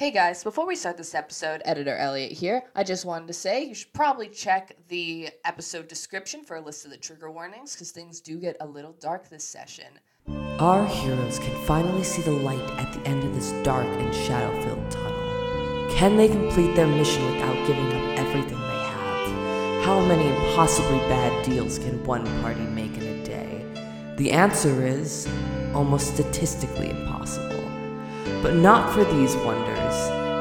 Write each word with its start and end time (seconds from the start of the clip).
Hey 0.00 0.10
guys, 0.10 0.42
before 0.42 0.66
we 0.66 0.76
start 0.76 0.96
this 0.96 1.14
episode, 1.14 1.60
Editor 1.66 1.94
Elliot 1.94 2.32
here. 2.32 2.62
I 2.74 2.84
just 2.84 3.04
wanted 3.04 3.26
to 3.26 3.34
say 3.34 3.64
you 3.64 3.74
should 3.74 3.92
probably 3.92 4.28
check 4.28 4.74
the 4.88 5.28
episode 5.44 5.88
description 5.88 6.42
for 6.42 6.56
a 6.56 6.60
list 6.62 6.86
of 6.86 6.90
the 6.90 6.96
trigger 6.96 7.30
warnings 7.30 7.74
because 7.74 7.90
things 7.90 8.18
do 8.22 8.38
get 8.38 8.56
a 8.62 8.66
little 8.66 8.94
dark 8.98 9.28
this 9.28 9.44
session. 9.44 9.98
Our 10.58 10.86
heroes 10.86 11.38
can 11.38 11.54
finally 11.66 12.02
see 12.02 12.22
the 12.22 12.30
light 12.30 12.66
at 12.78 12.94
the 12.94 13.06
end 13.06 13.24
of 13.24 13.34
this 13.34 13.50
dark 13.62 13.84
and 13.84 14.14
shadow 14.14 14.58
filled 14.62 14.90
tunnel. 14.90 15.90
Can 15.90 16.16
they 16.16 16.28
complete 16.28 16.74
their 16.74 16.86
mission 16.86 17.22
without 17.34 17.66
giving 17.66 17.88
up 17.88 18.18
everything 18.20 18.58
they 18.58 18.84
have? 18.94 19.84
How 19.84 20.00
many 20.00 20.26
impossibly 20.28 20.96
bad 21.10 21.44
deals 21.44 21.78
can 21.78 22.02
one 22.06 22.24
party 22.40 22.62
make 22.62 22.96
in 22.96 23.02
a 23.02 23.22
day? 23.22 23.66
The 24.16 24.32
answer 24.32 24.86
is 24.86 25.28
almost 25.74 26.14
statistically 26.14 26.88
impossible. 26.88 27.49
But 28.42 28.54
not 28.54 28.92
for 28.94 29.04
these 29.04 29.36
wonders. 29.36 29.94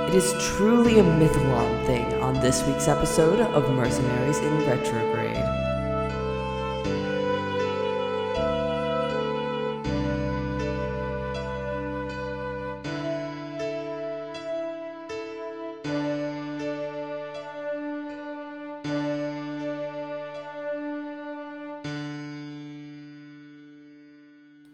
It 0.10 0.16
is 0.16 0.34
truly 0.56 1.00
a 1.00 1.04
Mythalon 1.04 1.86
thing 1.86 2.14
on 2.22 2.34
this 2.40 2.66
week's 2.66 2.88
episode 2.88 3.42
of 3.42 3.70
Mercenaries 3.72 4.40
in 4.40 4.66
Retrograde. 4.66 5.46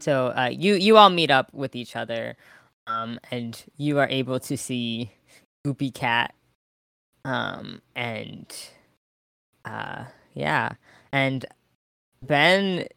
So 0.05 0.27
uh, 0.37 0.51
you 0.53 0.75
you 0.75 0.97
all 0.97 1.09
meet 1.09 1.31
up 1.31 1.51
with 1.51 1.75
each 1.75 1.95
other, 1.95 2.37
um, 2.87 3.19
and 3.31 3.63
you 3.77 3.99
are 3.99 4.07
able 4.07 4.39
to 4.41 4.57
see 4.57 5.11
Goopy 5.65 5.93
Cat, 5.93 6.33
um, 7.23 7.81
and 7.95 8.53
uh, 9.65 10.05
yeah, 10.33 10.73
and 11.11 11.45
Ben. 12.21 12.87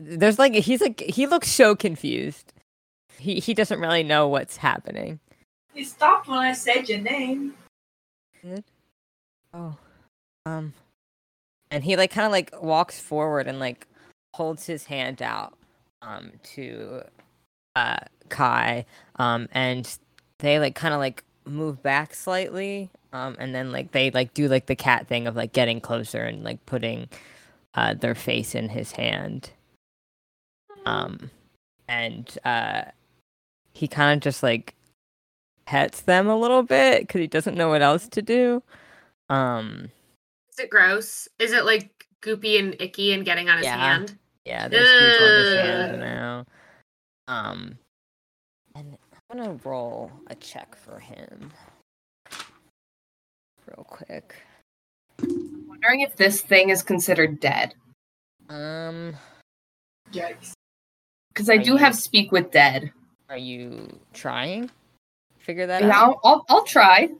There's 0.00 0.40
like 0.40 0.54
he's 0.54 0.80
like 0.80 1.00
he 1.00 1.26
looks 1.26 1.48
so 1.48 1.76
confused. 1.76 2.52
He 3.16 3.38
he 3.38 3.54
doesn't 3.54 3.80
really 3.80 4.02
know 4.02 4.26
what's 4.26 4.56
happening. 4.56 5.20
He 5.72 5.84
stopped 5.84 6.26
when 6.26 6.38
I 6.38 6.52
said 6.52 6.88
your 6.88 6.98
name. 6.98 7.54
Oh, 9.54 9.76
um, 10.46 10.74
and 11.70 11.84
he 11.84 11.96
like 11.96 12.10
kind 12.10 12.26
of 12.26 12.32
like 12.32 12.50
walks 12.60 12.98
forward 12.98 13.46
and 13.46 13.60
like 13.60 13.86
holds 14.34 14.66
his 14.66 14.84
hand 14.84 15.22
out 15.22 15.54
um 16.02 16.32
to 16.42 17.02
uh 17.78 17.96
Kai 18.28 18.84
um 19.16 19.48
and 19.52 19.98
they 20.38 20.58
like 20.58 20.74
kind 20.74 20.92
of 20.92 21.00
like 21.00 21.22
move 21.44 21.82
back 21.82 22.14
slightly 22.14 22.90
um 23.12 23.36
and 23.38 23.54
then 23.54 23.72
like 23.72 23.92
they 23.92 24.10
like 24.10 24.34
do 24.34 24.48
like 24.48 24.66
the 24.66 24.76
cat 24.76 25.06
thing 25.06 25.26
of 25.26 25.36
like 25.36 25.52
getting 25.52 25.80
closer 25.80 26.22
and 26.22 26.44
like 26.44 26.64
putting 26.66 27.08
uh 27.74 27.94
their 27.94 28.14
face 28.14 28.54
in 28.54 28.68
his 28.68 28.92
hand 28.92 29.50
um 30.84 31.30
and 31.88 32.38
uh 32.44 32.82
he 33.72 33.88
kind 33.88 34.18
of 34.18 34.22
just 34.22 34.42
like 34.42 34.74
pets 35.64 36.02
them 36.02 36.28
a 36.28 36.36
little 36.36 36.62
bit 36.62 37.02
because 37.02 37.20
he 37.20 37.26
doesn't 37.26 37.56
know 37.56 37.68
what 37.68 37.82
else 37.82 38.08
to 38.08 38.20
do 38.20 38.62
um 39.30 39.88
Is 40.52 40.58
it 40.58 40.70
gross? 40.70 41.28
Is 41.38 41.52
it 41.52 41.64
like 41.64 42.06
goopy 42.20 42.58
and 42.58 42.76
icky 42.80 43.12
and 43.12 43.24
getting 43.24 43.48
on 43.48 43.58
his 43.58 43.66
Yeah. 43.66 43.78
hand? 43.78 44.18
Yeah, 44.44 44.68
there's 44.68 44.90
goop 44.92 45.20
on 45.20 45.34
his 45.36 45.52
hand 45.52 46.00
now. 46.00 46.46
Um, 47.28 47.78
and 48.74 48.96
I'm 49.30 49.38
gonna 49.38 49.58
roll 49.64 50.10
a 50.28 50.34
check 50.34 50.74
for 50.74 50.98
him, 50.98 51.52
real 53.66 53.84
quick. 53.88 54.34
wondering 55.20 56.00
if 56.00 56.16
this 56.16 56.40
thing 56.40 56.70
is 56.70 56.82
considered 56.82 57.38
dead. 57.40 57.74
Um, 58.48 59.14
Yikes. 60.12 60.52
Because 61.28 61.50
I 61.50 61.58
do 61.58 61.72
you- 61.72 61.76
have 61.76 61.94
speak 61.94 62.32
with 62.32 62.50
dead. 62.50 62.92
are 63.28 63.36
you 63.36 64.00
trying? 64.14 64.70
Figure 65.38 65.66
that 65.66 65.82
Yeah, 65.82 65.90
out. 65.90 66.18
I'll, 66.24 66.32
I'll, 66.32 66.44
I'll 66.48 66.64
try. 66.64 67.10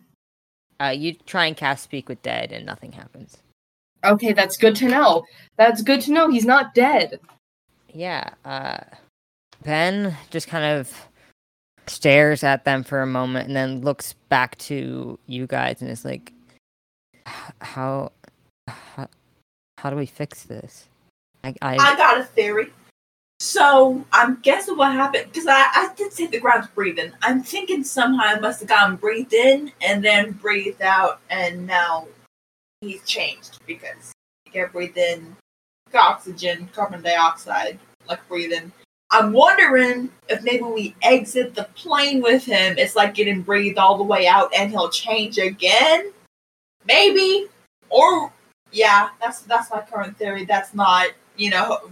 Uh, 0.80 0.94
you 0.96 1.14
try 1.26 1.46
and 1.46 1.56
cast 1.56 1.84
speak 1.84 2.08
with 2.08 2.22
dead, 2.22 2.50
and 2.52 2.64
nothing 2.64 2.92
happens. 2.92 3.38
Okay, 4.04 4.32
that's 4.32 4.56
good 4.56 4.74
to 4.76 4.86
know. 4.88 5.24
That's 5.56 5.82
good 5.82 6.00
to 6.02 6.12
know. 6.12 6.30
He's 6.30 6.46
not 6.46 6.72
dead. 6.72 7.20
Yeah. 7.92 8.30
Uh, 8.44 8.78
Ben 9.62 10.16
just 10.30 10.48
kind 10.48 10.78
of 10.78 10.92
stares 11.86 12.44
at 12.44 12.64
them 12.64 12.84
for 12.84 13.00
a 13.00 13.06
moment, 13.06 13.48
and 13.48 13.56
then 13.56 13.80
looks 13.80 14.14
back 14.28 14.56
to 14.58 15.18
you 15.26 15.46
guys, 15.46 15.80
and 15.80 15.90
is 15.90 16.04
like, 16.04 16.32
"How, 17.60 18.12
how, 18.68 19.08
how 19.78 19.90
do 19.90 19.96
we 19.96 20.06
fix 20.06 20.44
this?" 20.44 20.88
I, 21.44 21.54
I, 21.62 21.74
I 21.76 21.96
got 21.96 22.20
a 22.20 22.24
theory. 22.24 22.72
So 23.40 24.04
I'm 24.12 24.40
guessing 24.42 24.76
what 24.76 24.92
happened 24.92 25.26
because 25.32 25.46
I, 25.46 25.60
I 25.60 25.90
did 25.96 26.12
say 26.12 26.26
the 26.26 26.40
ground's 26.40 26.66
breathing. 26.68 27.12
I'm 27.22 27.42
thinking 27.42 27.84
somehow 27.84 28.24
I 28.24 28.40
must 28.40 28.60
have 28.60 28.68
gotten 28.68 28.96
breathed 28.96 29.32
in 29.32 29.70
and 29.80 30.04
then 30.04 30.32
breathed 30.32 30.82
out, 30.82 31.20
and 31.30 31.66
now 31.66 32.08
he's 32.80 33.04
changed 33.04 33.60
because 33.66 34.12
you 34.46 34.52
get 34.52 34.72
breathed 34.72 34.98
in 34.98 35.36
oxygen, 35.94 36.68
carbon 36.74 37.02
dioxide, 37.02 37.78
like 38.08 38.26
breathing. 38.28 38.72
I'm 39.10 39.32
wondering 39.32 40.10
if 40.28 40.42
maybe 40.42 40.64
we 40.64 40.94
exit 41.02 41.54
the 41.54 41.64
plane 41.74 42.20
with 42.22 42.44
him. 42.44 42.76
It's 42.76 42.94
like 42.94 43.14
getting 43.14 43.42
breathed 43.42 43.78
all 43.78 43.96
the 43.96 44.04
way 44.04 44.26
out, 44.26 44.52
and 44.54 44.70
he'll 44.70 44.90
change 44.90 45.38
again. 45.38 46.12
Maybe, 46.84 47.46
or 47.88 48.32
yeah, 48.72 49.10
that's 49.20 49.40
that's 49.42 49.70
my 49.70 49.80
current 49.80 50.18
theory. 50.18 50.44
That's 50.44 50.74
not 50.74 51.08
you 51.36 51.50
know 51.50 51.90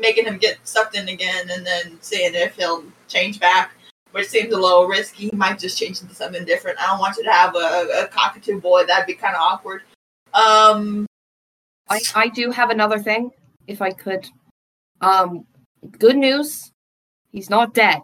making 0.00 0.26
him 0.26 0.38
get 0.38 0.58
sucked 0.64 0.96
in 0.96 1.08
again 1.08 1.48
and 1.50 1.66
then 1.66 1.98
seeing 2.00 2.34
if 2.34 2.56
he'll 2.56 2.84
change 3.08 3.40
back, 3.40 3.72
which 4.12 4.26
seems 4.26 4.52
a 4.52 4.58
little 4.58 4.86
risky. 4.86 5.28
He 5.30 5.36
might 5.36 5.58
just 5.58 5.78
change 5.78 6.02
into 6.02 6.14
something 6.14 6.44
different. 6.44 6.78
I 6.80 6.86
don't 6.86 6.98
want 6.98 7.16
you 7.16 7.24
to 7.24 7.32
have 7.32 7.54
a, 7.54 8.04
a 8.04 8.08
cockatoo 8.08 8.60
boy. 8.60 8.84
That'd 8.84 9.06
be 9.06 9.14
kind 9.14 9.34
of 9.34 9.40
awkward. 9.40 9.82
Um, 10.34 11.06
I, 11.88 12.00
I 12.14 12.28
do 12.28 12.50
have 12.50 12.70
another 12.70 12.98
thing, 12.98 13.30
if 13.66 13.80
I 13.80 13.90
could. 13.92 14.28
Um, 15.00 15.46
good 15.98 16.16
news. 16.16 16.72
He's 17.32 17.50
not 17.50 17.74
dead. 17.74 18.00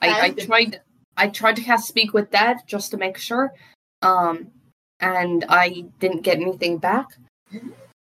I, 0.00 0.20
I 0.20 0.30
tried. 0.30 0.80
I 1.16 1.28
tried 1.28 1.56
to 1.56 1.62
cast 1.62 1.88
speak 1.88 2.12
with 2.12 2.30
dead 2.30 2.58
just 2.66 2.90
to 2.90 2.96
make 2.96 3.16
sure. 3.16 3.52
Um, 4.02 4.50
and 5.00 5.44
I 5.48 5.84
didn't 5.98 6.22
get 6.22 6.36
anything 6.38 6.78
back. 6.78 7.06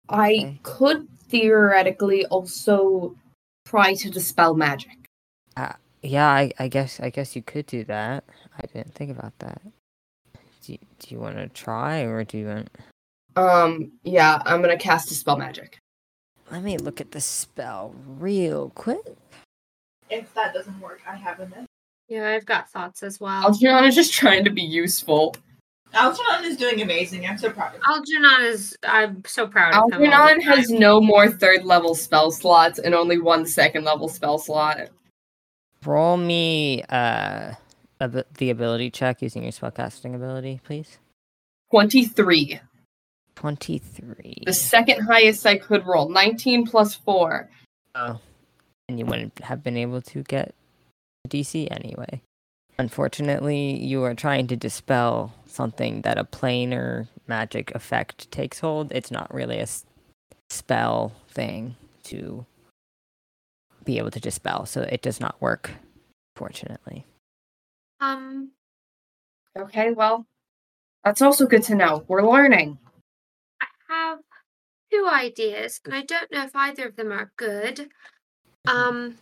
I 0.09 0.33
Okay. 0.33 0.61
could 0.63 1.09
theoretically 1.29 2.27
also 2.27 3.15
try 3.67 3.95
to 3.95 4.11
dispel 4.11 4.55
magic. 4.55 4.97
yeah, 6.03 6.29
I, 6.29 6.53
I 6.59 6.69
guess, 6.69 7.01
I 7.01 7.11
guess 7.11 7.35
you 7.35 7.43
could 7.43 7.67
do 7.67 7.85
that. 7.85 8.25
I 8.57 8.67
didn't 8.67 8.95
think 8.95 9.11
about 9.11 9.39
that. 9.41 9.61
Do 10.63 10.73
you, 10.73 10.79
do 11.01 11.15
you 11.15 11.21
want 11.21 11.37
to 11.37 11.49
try, 11.49 12.03
or 12.03 12.25
do 12.25 12.39
you 12.39 12.47
want? 12.47 12.71
Um, 13.37 13.93
yeah, 14.05 14.41
I'm 14.45 14.61
gonna 14.61 14.79
cast 14.79 15.09
dispel 15.09 15.37
magic. 15.37 15.79
Let 16.51 16.63
me 16.63 16.79
look 16.79 17.01
at 17.01 17.11
the 17.13 17.21
spell 17.21 17.95
real 18.07 18.71
quick. 18.71 19.05
if 20.11 20.33
that 20.35 20.55
doesn't 20.55 20.81
work, 20.81 21.01
I 21.07 21.15
have 21.17 21.41
a 21.41 21.49
Yeah, 22.09 22.31
I've 22.31 22.47
got 22.47 22.71
thoughts 22.71 23.03
as 23.03 23.21
well. 23.21 23.45
Algernon 23.45 23.85
is 23.85 23.95
just 23.95 24.15
trying 24.15 24.45
to 24.45 24.51
be 24.51 24.63
useful. 24.63 25.35
Algernon 25.93 26.45
is 26.45 26.57
doing 26.57 26.81
amazing. 26.81 27.27
I'm 27.27 27.39
so 27.39 27.51
proud 27.51 27.69
of 27.69 27.75
him. 27.77 27.83
Algernon 27.87 28.47
is. 28.47 28.77
I'm 28.83 29.23
so 29.27 29.47
proud 29.47 29.75
of 29.75 29.93
him. 30.01 30.11
Algernon 30.11 30.41
has 30.43 30.71
no 30.71 31.01
more 31.01 31.29
third 31.31 31.65
level 31.65 31.95
spell 31.95 32.31
slots 32.31 32.79
and 32.79 32.95
only 32.95 33.19
one 33.19 33.47
second 33.47 33.85
level 33.85 34.09
spell 34.09 34.39
slot. 34.39 34.89
Roll 35.85 36.17
me 36.17 36.83
uh 36.89 37.55
ab- 38.01 38.27
the 38.39 38.51
ability 38.51 38.91
check 38.91 39.23
using 39.23 39.43
your 39.43 39.53
spellcasting 39.53 40.15
ability, 40.15 40.61
please. 40.65 40.99
23. 41.71 42.61
Twenty 43.39 43.79
three. 43.79 44.43
The 44.45 44.53
second 44.53 45.05
highest 45.05 45.47
I 45.47 45.59
could 45.59 45.87
roll. 45.87 46.09
19 46.09 46.67
plus 46.67 46.97
4. 46.97 47.49
Oh. 47.95 48.19
And 48.89 48.99
you 48.99 49.07
wouldn't 49.07 49.39
have 49.45 49.63
been 49.63 49.77
able 49.77 50.03
to 50.03 50.25
get 50.25 50.57
DC 51.29 51.69
anyway. 51.71 52.21
Unfortunately, 52.81 53.79
you 53.79 54.03
are 54.03 54.15
trying 54.15 54.49
to 54.49 54.57
dispel 54.57 55.33
something 55.47 56.03
that 56.03 56.19
a 56.19 56.25
planar 56.25 57.07
magic 57.29 57.71
effect 57.77 58.29
takes 58.33 58.59
hold. 58.59 58.91
It's 58.91 59.13
not 59.13 59.33
really 59.33 59.61
a 59.61 59.69
spell 60.51 61.13
thing 61.29 61.77
to 62.05 62.45
be 63.85 63.99
able 63.99 64.11
to 64.11 64.19
dispel, 64.19 64.67
so 64.67 64.81
it 64.83 65.01
does 65.01 65.21
not 65.21 65.41
work, 65.41 65.71
fortunately. 66.35 67.07
Um, 68.01 68.51
Okay, 69.57 69.93
well, 69.93 70.27
that's 71.05 71.23
also 71.23 71.47
good 71.47 71.63
to 71.65 71.77
know. 71.77 72.05
We're 72.09 72.29
learning. 72.29 72.79
I 74.91 74.97
have 74.97 75.05
two 75.05 75.09
ideas, 75.09 75.81
and 75.85 75.95
I 75.95 76.03
don't 76.03 76.31
know 76.33 76.45
if 76.45 76.55
either 76.55 76.87
of 76.87 76.97
them 76.97 77.13
are 77.13 77.33
good. 77.37 77.91
Um, 78.67 79.17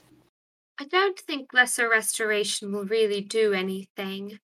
I 0.79 0.85
don't 0.85 1.19
think 1.19 1.53
lesser 1.53 1.89
restoration 1.89 2.73
will 2.73 2.85
really 2.85 3.21
do 3.21 3.53
anything. 3.53 4.39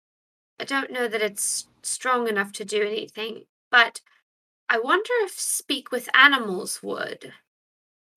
I 0.61 0.65
don't 0.65 0.91
know 0.91 1.09
that 1.09 1.23
it's 1.23 1.69
strong 1.83 2.29
enough 2.29 2.53
to 2.53 2.65
do 2.65 2.83
anything, 2.83 3.45
but 3.71 4.01
I 4.69 4.79
wonder 4.79 5.11
if 5.23 5.33
speak 5.33 5.91
with 5.91 6.09
animals 6.15 6.83
would. 6.83 7.33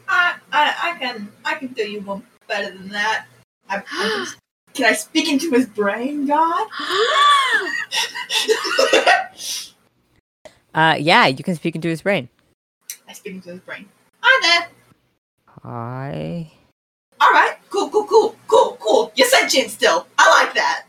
I, 0.08 0.36
I, 0.52 0.76
I 0.84 1.00
can, 1.00 1.32
I 1.46 1.56
can 1.56 1.70
do 1.70 1.84
you 1.84 2.02
one 2.02 2.24
better 2.48 2.76
than 2.76 2.90
that. 2.90 3.26
I, 3.70 3.78
I 3.78 3.82
can, 3.82 4.28
can 4.74 4.86
I 4.86 4.94
speak 4.94 5.30
into 5.30 5.52
his 5.52 5.68
brain, 5.68 6.26
God? 6.26 6.68
Uh, 10.74 10.96
yeah, 10.98 11.28
you 11.28 11.44
can 11.44 11.56
speak 11.56 11.76
into 11.76 11.90
his 11.90 12.02
brain. 12.02 12.30
I 13.12 13.14
speak 13.14 13.34
into 13.34 13.50
his 13.50 13.60
brain. 13.60 13.86
Hi 14.22 14.40
there. 14.42 14.70
Hi. 15.64 16.50
All 17.20 17.32
right. 17.32 17.58
Cool. 17.70 17.90
Cool. 17.90 18.06
Cool. 18.06 18.36
Cool. 18.48 18.78
Cool. 18.80 19.12
You're 19.16 19.28
sentient 19.28 19.70
still. 19.70 20.08
I 20.18 20.42
like 20.42 20.54
that. 20.54 20.86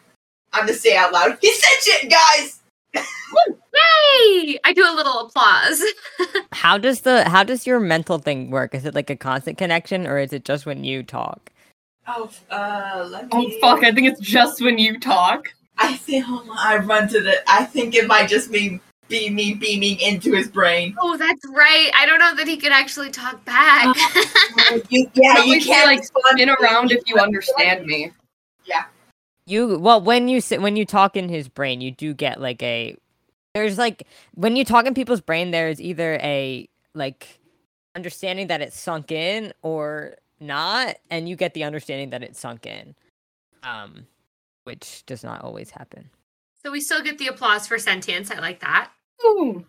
I'm 0.52 0.66
gonna 0.66 0.74
say 0.74 0.96
out 0.96 1.12
loud. 1.12 1.36
He's 1.40 1.60
sentient, 1.60 2.12
guys. 2.12 2.60
Yay! 2.94 4.56
I 4.62 4.72
do 4.72 4.84
a 4.88 4.94
little 4.94 5.26
applause. 5.26 5.82
How 6.52 6.78
does 6.78 7.00
the 7.00 7.28
how 7.28 7.42
does 7.42 7.66
your 7.66 7.80
mental 7.80 8.18
thing 8.18 8.52
work? 8.52 8.72
Is 8.72 8.84
it 8.84 8.94
like 8.94 9.10
a 9.10 9.16
constant 9.16 9.58
connection, 9.58 10.06
or 10.06 10.18
is 10.18 10.32
it 10.32 10.44
just 10.44 10.64
when 10.64 10.84
you 10.84 11.02
talk? 11.02 11.50
Oh, 12.06 12.30
uh, 12.50 13.08
let 13.10 13.28
Oh 13.32 13.50
fuck! 13.60 13.82
I 13.82 13.90
think 13.90 14.06
it's 14.06 14.20
just 14.20 14.62
when 14.62 14.78
you 14.78 15.00
talk. 15.00 15.48
I 15.78 15.94
think 15.94 16.24
hold 16.26 16.48
on, 16.48 16.56
I 16.56 16.76
run 16.76 17.08
to 17.08 17.20
the. 17.20 17.42
I 17.48 17.64
think 17.64 17.96
it 17.96 18.06
might 18.06 18.28
just 18.28 18.52
be 18.52 18.78
be 19.12 19.30
me 19.30 19.54
beaming 19.54 20.00
into 20.00 20.32
his 20.32 20.48
brain. 20.48 20.96
oh, 20.98 21.16
that's 21.16 21.42
right. 21.50 21.90
I 21.94 22.06
don't 22.06 22.18
know 22.18 22.34
that 22.34 22.48
he 22.48 22.56
can 22.56 22.72
actually 22.72 23.10
talk 23.10 23.44
back. 23.44 23.94
You, 24.88 25.10
yeah, 25.14 25.34
That 25.34 25.46
you 25.46 25.60
can't 25.60 25.86
like, 25.86 25.98
respond 26.00 26.24
Spin 26.38 26.48
around 26.48 26.92
if 26.92 27.02
you 27.06 27.16
understand 27.18 27.84
me. 27.84 28.10
Yeah. 28.64 28.84
You 29.44 29.78
well 29.78 30.00
when 30.00 30.28
you 30.28 30.40
sit 30.40 30.62
when 30.62 30.76
you 30.76 30.86
talk 30.86 31.16
in 31.16 31.28
his 31.28 31.48
brain, 31.48 31.80
you 31.80 31.90
do 31.90 32.14
get 32.14 32.40
like 32.40 32.62
a 32.62 32.96
there's 33.54 33.76
like 33.76 34.06
when 34.34 34.56
you 34.56 34.64
talk 34.64 34.86
in 34.86 34.94
people's 34.94 35.20
brain, 35.20 35.50
there's 35.50 35.80
either 35.80 36.14
a 36.22 36.68
like 36.94 37.38
understanding 37.94 38.46
that 38.46 38.62
it's 38.62 38.78
sunk 38.78 39.12
in 39.12 39.52
or 39.62 40.16
not, 40.40 40.96
and 41.10 41.28
you 41.28 41.36
get 41.36 41.52
the 41.54 41.64
understanding 41.64 42.10
that 42.10 42.22
it's 42.22 42.40
sunk 42.40 42.64
in, 42.66 42.94
um, 43.62 44.06
which 44.64 45.04
does 45.06 45.22
not 45.22 45.42
always 45.42 45.70
happen. 45.70 46.08
so 46.62 46.70
we 46.70 46.80
still 46.80 47.02
get 47.02 47.18
the 47.18 47.26
applause 47.26 47.66
for 47.66 47.78
sentience. 47.78 48.30
I 48.30 48.38
like 48.38 48.60
that. 48.60 48.90
Ooh. 49.24 49.64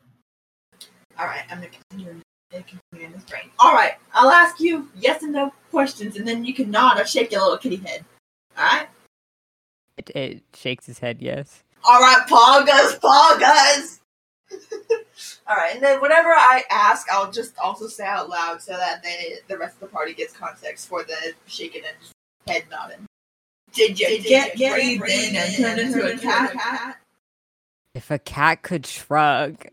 All 1.19 1.25
right, 1.25 1.43
I'm 1.49 1.57
gonna 1.57 1.69
continue. 1.89 2.21
and 2.51 2.65
continue 2.67 3.07
in 3.07 3.13
his 3.13 3.23
brain. 3.23 3.49
All 3.59 3.73
right, 3.73 3.93
I'll 4.13 4.31
ask 4.31 4.59
you 4.59 4.89
yes 4.95 5.23
and 5.23 5.33
no 5.33 5.51
questions, 5.71 6.15
and 6.17 6.27
then 6.27 6.45
you 6.45 6.53
can 6.53 6.69
nod 6.71 6.99
or 6.99 7.05
shake 7.05 7.31
your 7.31 7.41
little 7.41 7.57
kitty 7.57 7.77
head. 7.77 8.05
All 8.57 8.63
right. 8.65 8.87
It, 9.97 10.09
it 10.15 10.43
shakes 10.55 10.85
his 10.85 10.99
head, 10.99 11.17
yes. 11.21 11.63
All 11.83 11.99
right, 11.99 12.25
Poggers, 12.27 12.99
Poggers. 12.99 13.99
All 15.47 15.55
right, 15.55 15.75
and 15.75 15.83
then 15.83 15.99
whatever 16.01 16.29
I 16.29 16.63
ask, 16.69 17.07
I'll 17.11 17.31
just 17.31 17.57
also 17.57 17.87
say 17.87 18.05
out 18.05 18.29
loud 18.29 18.61
so 18.61 18.73
that 18.73 19.03
they, 19.03 19.35
the 19.47 19.57
rest 19.57 19.75
of 19.75 19.81
the 19.81 19.87
party 19.87 20.13
gets 20.13 20.33
context 20.33 20.87
for 20.87 21.03
the 21.03 21.33
shaking 21.47 21.83
and 21.85 21.95
head 22.47 22.63
nodding. 22.71 23.05
Did 23.71 23.99
you 23.99 24.21
get 24.21 24.55
breathed 24.55 25.03
in 25.03 25.35
and 25.35 25.55
turned 25.55 25.79
into 25.79 26.05
a 26.05 26.17
cat? 26.17 26.97
If 27.95 28.11
a 28.11 28.19
cat 28.19 28.63
could 28.63 28.85
shrug. 28.85 29.65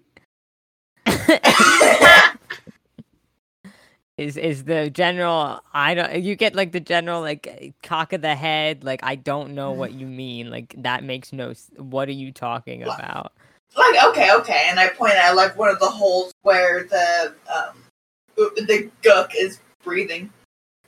is 4.16 4.36
is 4.36 4.64
the 4.64 4.90
general 4.90 5.60
I 5.72 5.94
don't 5.94 6.22
you 6.22 6.36
get 6.36 6.54
like 6.54 6.72
the 6.72 6.80
general 6.80 7.22
like 7.22 7.74
cock 7.82 8.12
of 8.12 8.20
the 8.20 8.34
head 8.34 8.84
like 8.84 9.00
I 9.02 9.14
don't 9.14 9.54
know 9.54 9.72
what 9.72 9.92
you 9.92 10.06
mean 10.06 10.50
like 10.50 10.74
that 10.78 11.02
makes 11.02 11.32
no 11.32 11.54
what 11.78 12.06
are 12.08 12.12
you 12.12 12.30
talking 12.30 12.82
about 12.82 13.32
like 13.76 14.04
okay, 14.04 14.34
okay, 14.34 14.66
and 14.68 14.80
I 14.80 14.88
point 14.88 15.14
at 15.14 15.32
like 15.36 15.56
one 15.56 15.70
of 15.70 15.78
the 15.78 15.88
holes 15.88 16.32
where 16.42 16.84
the 16.84 17.34
um 17.54 17.84
the 18.36 18.90
gook 19.02 19.30
is 19.36 19.60
breathing. 19.84 20.30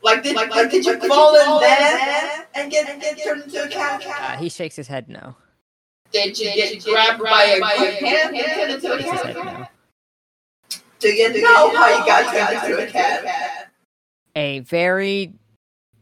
Like 0.02 0.24
did 0.24 0.34
like, 0.34 0.70
did 0.70 0.84
you 0.84 0.98
fall 1.08 1.36
in 1.36 1.60
there 1.60 2.46
and 2.54 2.70
get 2.70 2.88
and 2.88 3.00
get 3.00 3.22
turned 3.22 3.44
into 3.44 3.64
a 3.64 3.68
cat? 3.68 4.04
uh, 4.04 4.36
he 4.36 4.48
shakes 4.48 4.74
his 4.74 4.88
head 4.88 5.08
no 5.08 5.36
Did 6.12 6.38
you 6.38 6.54
get 6.54 6.84
grabbed 6.84 7.22
by 7.22 7.44
a 7.44 7.60
gook 7.60 7.94
hand 7.94 8.36
and 8.36 8.52
turned 8.52 8.72
into 8.72 8.92
a 8.92 9.02
Shakes 9.02 9.22
his 9.22 9.34
cat? 9.34 9.36
no 9.36 9.68
Do 11.00 11.08
you 11.08 11.42
know 11.42 11.76
how 11.76 11.98
you 11.98 12.06
got 12.06 12.32
turned 12.32 12.72
into 12.72 12.82
a 12.82 12.90
cat? 12.90 13.70
a 14.34 14.60
very 14.60 15.32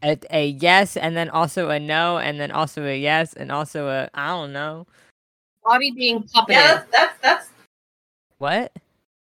a, 0.03 0.17
a 0.31 0.47
yes 0.47 0.97
and 0.97 1.15
then 1.15 1.29
also 1.29 1.69
a 1.69 1.79
no 1.79 2.17
and 2.17 2.39
then 2.39 2.51
also 2.51 2.83
a 2.85 2.97
yes 2.97 3.33
and 3.33 3.51
also 3.51 3.87
a 3.87 4.09
I 4.13 4.27
don't 4.29 4.53
know 4.53 4.87
Body 5.63 5.91
being 5.91 6.23
puppeted. 6.23 6.49
Yeah, 6.49 6.73
that's 6.73 6.91
that's, 6.91 7.19
that's 7.21 7.49
what 8.37 8.73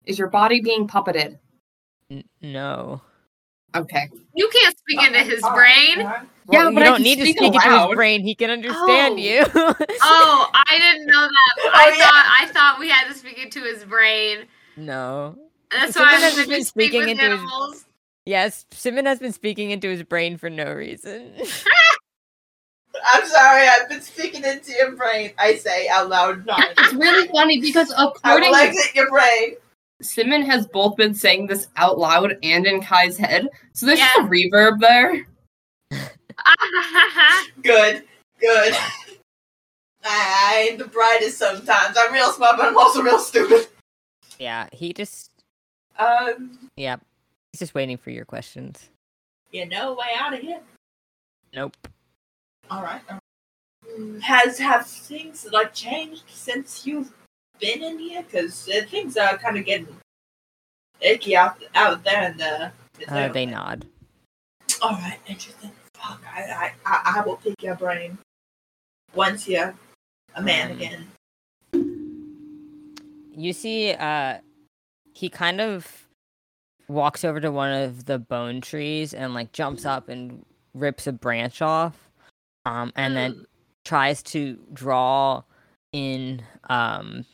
Is 0.05 0.19
your 0.19 0.29
body 0.29 0.61
being 0.61 0.87
puppeted? 0.87 1.39
N- 2.11 2.25
no 2.43 3.01
Okay. 3.75 4.09
You 4.35 4.49
can't 4.53 4.77
speak 4.79 5.03
into 5.03 5.19
his 5.21 5.41
brain. 5.43 5.99
right, 5.99 5.99
all 5.99 6.05
right. 6.05 6.23
Yeah, 6.51 6.59
Well, 6.65 6.73
but 6.75 6.79
you 6.81 6.85
don't 6.85 6.95
can 6.97 7.03
need 7.03 7.17
to 7.17 7.23
speak 7.23 7.37
speak 7.39 7.55
into 7.55 7.87
his 7.87 7.95
brain 7.97 8.23
he 8.23 8.35
can 8.37 8.51
understand 8.51 9.15
Oh. 9.15 9.17
you 9.17 9.45
Oh, 9.55 10.51
I 10.55 10.79
didn't 10.79 11.07
know 11.07 11.21
that. 11.29 11.55
Oh, 11.65 11.71
I 11.75 11.89
yeah. 11.89 12.05
thought 12.05 12.37
I 12.41 12.47
thought 12.53 12.77
we 12.79 12.89
had 12.89 13.09
to 13.09 13.15
speak 13.19 13.39
into 13.43 13.63
his 13.63 13.85
brain. 13.85 14.47
no 14.77 15.37
that's 15.73 15.95
Someone 15.95 16.11
why 16.13 16.17
I'm 16.17 16.23
has 16.23 16.35
going 16.37 16.49
been 16.49 16.59
to 16.61 16.65
speak 16.65 16.91
speaking 16.93 17.01
with 17.01 17.21
into 17.21 17.37
his- 17.73 17.85
Yes, 18.25 18.67
Simmon 18.71 19.07
has 19.07 19.19
been 19.19 19.33
speaking 19.33 19.71
into 19.73 19.89
his 19.89 20.03
brain 20.05 20.37
for 20.37 20.49
no 20.51 20.73
reason. 20.73 21.33
I'm 23.13 23.27
sorry, 23.27 23.69
I've 23.69 23.89
been 23.89 24.01
speaking 24.01 24.43
into 24.45 24.73
your 24.73 24.93
brain. 24.97 25.33
I 25.39 25.57
say 25.57 25.87
out 25.89 26.09
loud, 26.09 26.47
nodding. 26.47 26.67
It's 26.79 26.95
really 26.95 27.29
funny 27.29 27.61
because 27.61 27.93
I 27.93 28.05
according 28.07 28.51
will 28.51 28.57
to 28.57 28.63
exit 28.65 28.95
your 28.95 29.11
brain. 29.11 29.55
Simmon 30.03 30.43
has 30.43 30.67
both 30.67 30.97
been 30.97 31.15
saying 31.15 31.47
this 31.47 31.69
out 31.77 31.99
loud 31.99 32.37
and 32.43 32.67
in 32.67 32.83
Kai's 32.83 33.17
head. 33.17 33.49
So 33.73 33.87
there's 33.87 33.99
just 33.99 34.19
a 34.19 34.23
reverb 34.23 34.79
there. 34.81 35.27
Good, 37.63 38.05
good. 38.41 38.75
I 40.05 40.69
ain't 40.69 40.79
the 40.79 40.85
brightest 40.87 41.39
sometimes. 41.39 41.97
I'm 41.99 42.13
real 42.13 42.31
smart, 42.31 42.57
but 42.59 42.67
I'm 42.67 42.77
also 42.77 43.03
real 43.03 43.19
stupid. 43.19 43.67
yeah, 44.39 44.69
he 44.73 44.93
just 44.93 45.31
Um, 45.99 46.69
yeah, 46.77 46.97
he's 47.53 47.61
just 47.61 47.75
waiting 47.75 47.97
for 47.97 48.11
your 48.11 48.25
questions. 48.25 48.91
you 49.51 49.67
know, 49.67 49.95
way 49.95 50.07
out 50.17 50.35
of 50.35 50.41
here. 50.41 50.61
Nope. 51.55 51.77
All 52.71 52.83
right. 52.83 53.01
all 53.09 53.15
right. 53.15 53.99
Mm, 53.99 54.21
Has 54.21 54.59
have 54.59 54.87
things 54.87 55.47
like 55.53 55.73
changed 55.75 56.25
since 56.29 56.87
you've 56.87 57.13
been 57.61 57.83
in 57.83 57.99
here? 57.99 58.23
Because 58.23 58.69
uh, 58.69 58.85
things 58.89 59.17
are 59.17 59.37
kind 59.39 59.57
of 59.57 59.65
getting 59.65 59.89
icky 61.01 61.37
out 61.37 61.63
out 61.75 62.05
there 62.05 62.31
in 62.31 62.37
the. 62.37 62.73
Uh, 63.09 63.29
they 63.29 63.47
nod. 63.47 63.87
All 64.83 64.93
right, 64.93 65.19
interesting. 65.27 65.71
Fuck, 65.95 66.23
I, 66.35 66.43
I, 66.43 66.73
I, 66.85 67.17
I 67.17 67.21
will 67.27 67.37
pick 67.37 67.63
your 67.63 67.75
brain 67.75 68.19
once 69.15 69.49
you're 69.49 69.75
a 70.35 70.43
man 70.43 70.71
Um, 70.71 70.77
again. 70.77 71.07
You 73.35 73.53
see, 73.53 73.93
uh, 73.93 74.39
he 75.15 75.29
kind 75.29 75.61
of 75.61 76.07
walks 76.89 77.25
over 77.25 77.41
to 77.41 77.51
one 77.51 77.73
of 77.73 78.05
the 78.05 78.19
bone 78.19 78.61
trees 78.61 79.13
and 79.13 79.35
like 79.35 79.53
jumps 79.53 79.85
up 79.85 80.09
and 80.09 80.45
rips 80.75 81.07
a 81.07 81.13
branch 81.13 81.61
off, 81.63 82.11
um, 82.65 82.93
and 82.97 83.17
then 83.17 83.47
tries 83.85 84.23
to 84.23 84.59
draw 84.73 85.43
in 85.93 86.43
um 86.69 87.25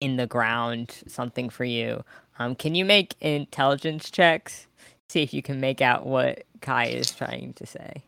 in 0.00 0.16
the 0.16 0.26
ground 0.26 1.02
something 1.06 1.48
for 1.50 1.64
you. 1.64 2.02
Um, 2.38 2.54
can 2.54 2.74
you 2.74 2.84
make 2.84 3.14
intelligence 3.20 4.10
checks? 4.10 4.66
See 5.08 5.22
if 5.22 5.34
you 5.34 5.42
can 5.42 5.60
make 5.60 5.80
out 5.80 6.06
what 6.06 6.44
Kai 6.60 6.86
is 6.86 7.10
trying 7.10 7.52
to 7.54 7.66
say. 7.66 8.02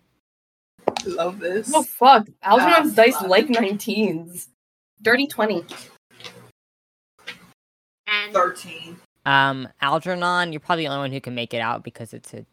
Love 1.06 1.38
this. 1.40 1.70
Oh 1.75 1.82
fuck. 1.82 2.26
Algernon's 2.42 2.92
Ah, 2.92 3.02
dice 3.02 3.16
fuck. 3.16 3.28
like 3.28 3.46
19s. 3.46 4.49
Dirty 5.02 5.26
20. 5.26 5.64
and 8.06 8.32
Thirteen. 8.32 8.96
Um, 9.26 9.68
Algernon, 9.80 10.52
you're 10.52 10.61
probably 10.61 10.84
the 10.84 10.90
only 10.90 11.00
one 11.02 11.12
who 11.12 11.20
can 11.20 11.34
make 11.34 11.54
it 11.54 11.61
out 11.61 11.82
because 11.84 12.12
it's 12.12 12.32
a 12.34 12.44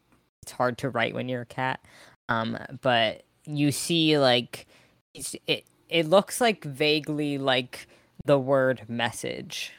it's 0.43 0.51
hard 0.51 0.77
to 0.79 0.89
write 0.89 1.13
when 1.13 1.29
you're 1.29 1.41
a 1.41 1.45
cat. 1.45 1.79
Um, 2.27 2.57
but 2.81 3.23
you 3.45 3.71
see 3.71 4.17
like 4.17 4.67
it's, 5.13 5.35
it 5.47 5.65
it 5.89 6.07
looks 6.07 6.39
like 6.41 6.63
vaguely 6.63 7.37
like 7.37 7.87
the 8.29 8.37
word 8.37 8.83
message. 8.87 9.71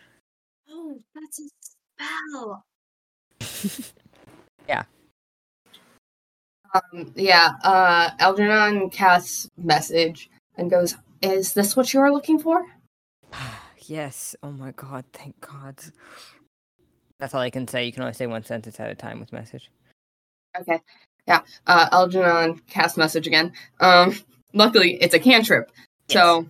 oh, 0.69 0.99
that's 1.15 1.39
a 1.39 1.45
spell. 2.03 2.65
Yeah. 4.69 4.83
Um, 6.75 7.13
yeah, 7.15 7.53
uh, 7.63 8.11
Algernon 8.19 8.91
casts 8.91 9.49
message 9.57 10.31
and 10.57 10.69
goes, 10.69 10.97
Is 11.23 11.53
this 11.53 11.77
what 11.77 11.95
you 11.95 12.01
are 12.01 12.13
looking 12.13 12.41
for? 12.41 12.67
yes. 13.79 14.35
Oh 14.43 14.51
my 14.51 14.73
god. 14.73 15.05
Thank 15.13 15.41
God. 15.41 15.77
That's 17.21 17.33
all 17.33 17.41
I 17.41 17.51
can 17.51 17.69
say. 17.69 17.85
You 17.85 17.93
can 17.93 18.03
only 18.03 18.15
say 18.15 18.27
one 18.27 18.45
sentence 18.45 18.81
at 18.81 18.91
a 18.91 18.97
time 18.97 19.21
with 19.21 19.33
message. 19.33 19.71
Okay. 20.61 20.81
Yeah. 21.29 21.43
Uh, 21.69 21.89
Algernon 21.93 22.61
casts 22.67 22.99
message 22.99 23.29
again. 23.29 23.53
Um, 23.79 24.17
luckily, 24.55 24.99
it's 25.01 25.15
a 25.15 25.21
cantrip. 25.21 25.71
So 26.09 26.49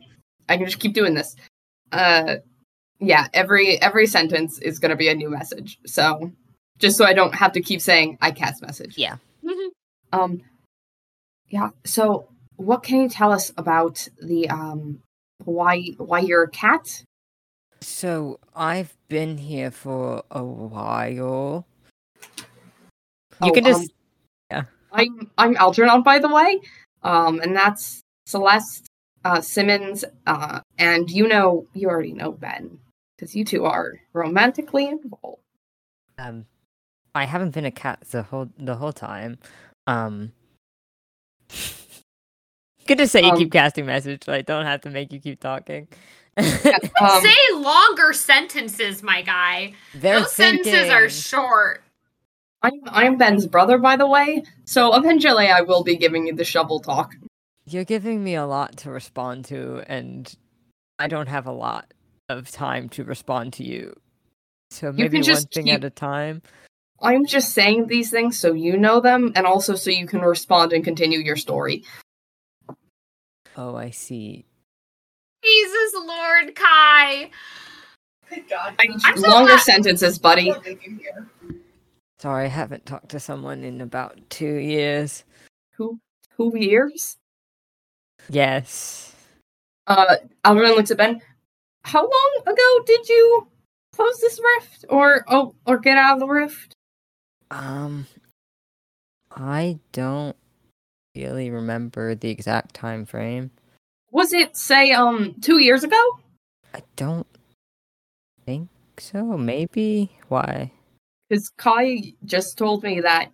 I 0.48 0.56
can 0.56 0.64
just 0.64 0.80
keep 0.80 0.94
doing 0.94 1.12
this. 1.12 1.36
Uh, 1.92 2.36
yeah, 2.98 3.28
every 3.32 3.80
every 3.80 4.06
sentence 4.06 4.58
is 4.58 4.78
gonna 4.78 4.96
be 4.96 5.08
a 5.08 5.14
new 5.14 5.30
message. 5.30 5.78
So 5.86 6.32
just 6.78 6.96
so 6.96 7.04
I 7.04 7.12
don't 7.12 7.34
have 7.34 7.52
to 7.52 7.60
keep 7.60 7.80
saying 7.80 8.18
I 8.20 8.30
cast 8.30 8.62
message. 8.62 8.96
Yeah. 8.96 9.16
Um. 10.12 10.42
Yeah. 11.48 11.70
So, 11.84 12.28
what 12.56 12.82
can 12.82 13.02
you 13.02 13.08
tell 13.08 13.32
us 13.32 13.52
about 13.56 14.06
the 14.22 14.48
um 14.48 15.00
why 15.44 15.80
why 15.98 16.20
you're 16.20 16.44
a 16.44 16.50
cat? 16.50 17.02
So 17.80 18.38
I've 18.54 18.94
been 19.08 19.38
here 19.38 19.70
for 19.70 20.22
a 20.30 20.44
while. 20.44 21.66
You 23.42 23.48
Oh, 23.48 23.50
can 23.52 23.64
just 23.64 23.90
Yeah. 24.50 24.64
I'm 24.92 25.30
I'm 25.38 25.56
Algernon, 25.56 26.02
by 26.02 26.18
the 26.18 26.28
way. 26.28 26.60
Um, 27.02 27.40
and 27.40 27.56
that's 27.56 28.02
Celeste 28.26 28.89
uh, 29.24 29.40
Simmons. 29.40 30.04
Uh, 30.26 30.60
and 30.78 31.10
you 31.10 31.28
know 31.28 31.66
you 31.74 31.88
already 31.88 32.12
know 32.12 32.32
Ben 32.32 32.78
because 33.16 33.34
you 33.34 33.44
two 33.44 33.64
are 33.64 34.00
romantically 34.12 34.86
involved. 34.88 35.42
um 36.18 36.46
I 37.14 37.24
haven't 37.24 37.50
been 37.54 37.64
a 37.64 37.70
cat 37.70 38.00
the 38.10 38.22
whole 38.22 38.48
the 38.58 38.76
whole 38.76 38.92
time. 38.92 39.38
Um 39.86 40.32
Good 42.86 42.98
to 42.98 43.06
say 43.06 43.22
you 43.22 43.30
Um, 43.30 43.36
keep 43.36 43.52
casting 43.52 43.86
message, 43.86 44.24
so 44.24 44.32
I 44.32 44.42
don't 44.42 44.64
have 44.64 44.80
to 44.82 44.90
make 44.90 45.12
you 45.12 45.20
keep 45.20 45.40
talking. 45.40 45.88
Um, 46.38 47.22
Say 47.22 47.36
longer 47.54 48.12
sentences, 48.12 49.02
my 49.02 49.22
guy. 49.22 49.72
They're 49.94 50.20
Those 50.20 50.32
sentences 50.32 50.90
are 50.90 51.08
short. 51.08 51.82
I'm 52.62 52.80
I'm 52.86 53.16
Ben's 53.18 53.46
brother, 53.46 53.78
by 53.78 53.96
the 53.96 54.06
way. 54.06 54.42
So 54.64 54.94
eventually, 54.94 55.48
I 55.48 55.62
will 55.62 55.82
be 55.82 55.96
giving 55.96 56.26
you 56.26 56.34
the 56.34 56.44
shovel 56.44 56.80
talk. 56.80 57.14
You're 57.72 57.84
giving 57.84 58.22
me 58.22 58.34
a 58.34 58.46
lot 58.46 58.78
to 58.78 58.90
respond 58.90 59.44
to, 59.46 59.82
and 59.86 60.32
I 60.98 61.06
don't 61.08 61.28
have 61.28 61.46
a 61.46 61.52
lot 61.52 61.92
of 62.28 62.50
time 62.50 62.88
to 62.90 63.04
respond 63.04 63.52
to 63.54 63.64
you. 63.64 63.94
So 64.70 64.92
maybe 64.92 65.20
can 65.22 65.32
one 65.34 65.42
thing 65.44 65.64
keep- 65.66 65.74
at 65.74 65.84
a 65.84 65.90
time. 65.90 66.42
I'm 67.02 67.24
just 67.24 67.52
saying 67.54 67.86
these 67.86 68.10
things 68.10 68.38
so 68.38 68.52
you 68.52 68.76
know 68.76 69.00
them, 69.00 69.32
and 69.34 69.46
also 69.46 69.74
so 69.74 69.90
you 69.90 70.06
can 70.06 70.20
respond 70.20 70.72
and 70.72 70.84
continue 70.84 71.18
your 71.18 71.36
story. 71.36 71.84
Oh, 73.56 73.74
I 73.74 73.90
see. 73.90 74.44
Jesus 75.42 75.94
Lord 75.94 76.54
Kai. 76.54 77.30
Good 78.28 78.48
God. 78.50 78.74
I, 78.78 78.86
I'm 79.04 79.16
so 79.16 79.28
longer 79.28 79.52
glad- 79.52 79.60
sentences, 79.62 80.18
buddy. 80.18 80.48
What 80.50 80.62
did 80.62 80.82
you 80.82 80.96
hear? 80.98 81.28
Sorry, 82.18 82.44
I 82.44 82.48
haven't 82.48 82.84
talked 82.84 83.08
to 83.10 83.20
someone 83.20 83.64
in 83.64 83.80
about 83.80 84.18
two 84.28 84.54
years. 84.56 85.24
Who 85.76 85.98
who 86.36 86.54
years? 86.56 87.16
Yes. 88.28 89.14
Uh, 89.86 90.16
Algernon 90.44 90.72
looks 90.72 90.90
at 90.90 90.98
Ben. 90.98 91.20
How 91.82 92.02
long 92.02 92.42
ago 92.46 92.84
did 92.86 93.08
you 93.08 93.48
close 93.94 94.20
this 94.20 94.40
rift, 94.56 94.84
or 94.88 95.24
oh, 95.28 95.54
or 95.66 95.78
get 95.78 95.96
out 95.96 96.14
of 96.14 96.20
the 96.20 96.26
rift? 96.26 96.74
Um, 97.50 98.06
I 99.30 99.78
don't 99.92 100.36
really 101.14 101.50
remember 101.50 102.14
the 102.14 102.30
exact 102.30 102.74
time 102.74 103.04
frame. 103.04 103.50
Was 104.12 104.32
it 104.32 104.56
say 104.56 104.92
um 104.92 105.34
two 105.40 105.62
years 105.62 105.84
ago? 105.84 106.20
I 106.74 106.82
don't 106.96 107.26
think 108.44 108.68
so. 108.98 109.36
Maybe. 109.38 110.10
Why? 110.28 110.72
Because 111.28 111.48
Kai 111.56 112.14
just 112.24 112.58
told 112.58 112.82
me 112.82 113.00
that 113.00 113.30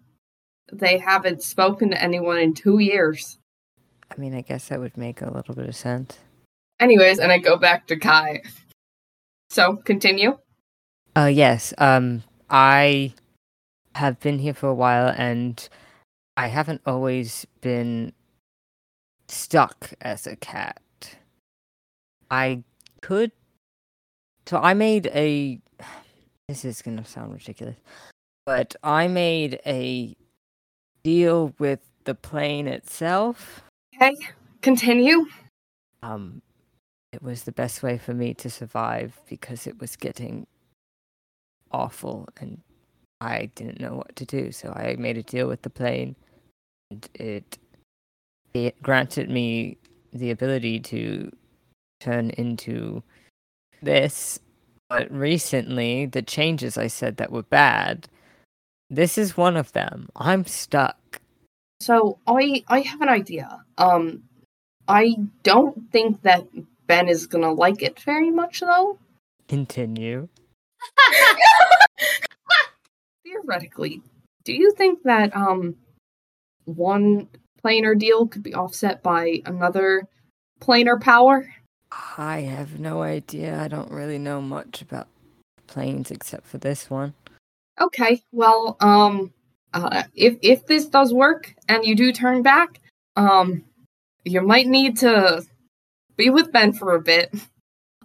they 0.72 0.98
haven't 0.98 1.42
spoken 1.42 1.90
to 1.90 2.02
anyone 2.02 2.38
in 2.38 2.54
two 2.54 2.78
years. 2.78 3.38
I 4.10 4.20
mean, 4.20 4.34
I 4.34 4.40
guess 4.40 4.68
that 4.68 4.80
would 4.80 4.96
make 4.96 5.20
a 5.20 5.30
little 5.30 5.54
bit 5.54 5.68
of 5.68 5.76
sense. 5.76 6.18
Anyways, 6.80 7.18
and 7.18 7.32
I 7.32 7.38
go 7.38 7.56
back 7.56 7.86
to 7.88 7.96
Kai. 7.96 8.42
So 9.50 9.76
continue. 9.76 10.38
Uh, 11.16 11.30
yes. 11.32 11.72
Um, 11.78 12.22
I 12.50 13.14
have 13.94 14.20
been 14.20 14.38
here 14.38 14.54
for 14.54 14.68
a 14.68 14.74
while, 14.74 15.08
and 15.16 15.68
I 16.36 16.48
haven't 16.48 16.82
always 16.84 17.46
been 17.60 18.12
stuck 19.28 19.92
as 20.00 20.26
a 20.26 20.36
cat. 20.36 20.80
I 22.30 22.62
could. 23.00 23.32
So 24.46 24.58
I 24.58 24.74
made 24.74 25.06
a. 25.06 25.60
This 26.48 26.64
is 26.64 26.82
gonna 26.82 27.04
sound 27.04 27.32
ridiculous, 27.32 27.76
but 28.44 28.76
I 28.82 29.08
made 29.08 29.60
a 29.66 30.14
deal 31.02 31.54
with 31.58 31.80
the 32.04 32.14
plane 32.14 32.68
itself. 32.68 33.62
Okay, 33.96 34.14
continue. 34.60 35.26
Um, 36.02 36.42
it 37.12 37.22
was 37.22 37.44
the 37.44 37.52
best 37.52 37.82
way 37.82 37.96
for 37.96 38.12
me 38.12 38.34
to 38.34 38.50
survive 38.50 39.18
because 39.28 39.66
it 39.66 39.80
was 39.80 39.96
getting 39.96 40.46
awful 41.72 42.28
and 42.38 42.60
I 43.20 43.46
didn't 43.54 43.80
know 43.80 43.94
what 43.94 44.14
to 44.16 44.26
do. 44.26 44.52
So 44.52 44.70
I 44.70 44.96
made 44.98 45.16
a 45.16 45.22
deal 45.22 45.48
with 45.48 45.62
the 45.62 45.70
plane 45.70 46.14
and 46.90 47.08
it 47.14 47.58
it 48.52 48.82
granted 48.82 49.30
me 49.30 49.78
the 50.12 50.30
ability 50.30 50.80
to 50.80 51.30
turn 52.00 52.30
into 52.30 53.02
this. 53.82 54.38
But 54.88 55.10
recently, 55.10 56.06
the 56.06 56.22
changes 56.22 56.78
I 56.78 56.86
said 56.86 57.16
that 57.16 57.32
were 57.32 57.42
bad, 57.42 58.08
this 58.90 59.18
is 59.18 59.36
one 59.36 59.56
of 59.56 59.72
them. 59.72 60.08
I'm 60.16 60.44
stuck. 60.44 61.20
So 61.80 62.18
I 62.26 62.62
I 62.68 62.80
have 62.80 63.00
an 63.00 63.08
idea. 63.08 63.65
Um, 63.78 64.22
I 64.88 65.16
don't 65.42 65.90
think 65.90 66.22
that 66.22 66.46
Ben 66.86 67.08
is 67.08 67.26
gonna 67.26 67.52
like 67.52 67.82
it 67.82 68.00
very 68.00 68.30
much, 68.30 68.60
though. 68.60 68.98
Continue. 69.48 70.28
Theoretically, 73.24 74.02
do 74.44 74.52
you 74.52 74.72
think 74.72 75.02
that 75.02 75.34
um 75.36 75.76
one 76.64 77.28
planar 77.64 77.98
deal 77.98 78.26
could 78.26 78.42
be 78.42 78.54
offset 78.54 79.02
by 79.02 79.42
another 79.44 80.06
planar 80.60 81.00
power? 81.00 81.52
I 82.18 82.40
have 82.40 82.78
no 82.78 83.02
idea. 83.02 83.60
I 83.60 83.68
don't 83.68 83.90
really 83.90 84.18
know 84.18 84.40
much 84.40 84.82
about 84.82 85.08
planes 85.66 86.10
except 86.10 86.46
for 86.46 86.58
this 86.58 86.90
one. 86.90 87.14
Okay, 87.80 88.22
well, 88.32 88.76
um, 88.80 89.32
uh, 89.74 90.04
if 90.14 90.38
if 90.42 90.66
this 90.66 90.86
does 90.86 91.12
work 91.12 91.54
and 91.68 91.84
you 91.84 91.94
do 91.94 92.12
turn 92.12 92.42
back, 92.42 92.80
um, 93.16 93.64
you 94.24 94.40
might 94.42 94.66
need 94.66 94.98
to 94.98 95.42
be 96.16 96.30
with 96.30 96.52
Ben 96.52 96.72
for 96.72 96.94
a 96.94 97.00
bit. 97.00 97.34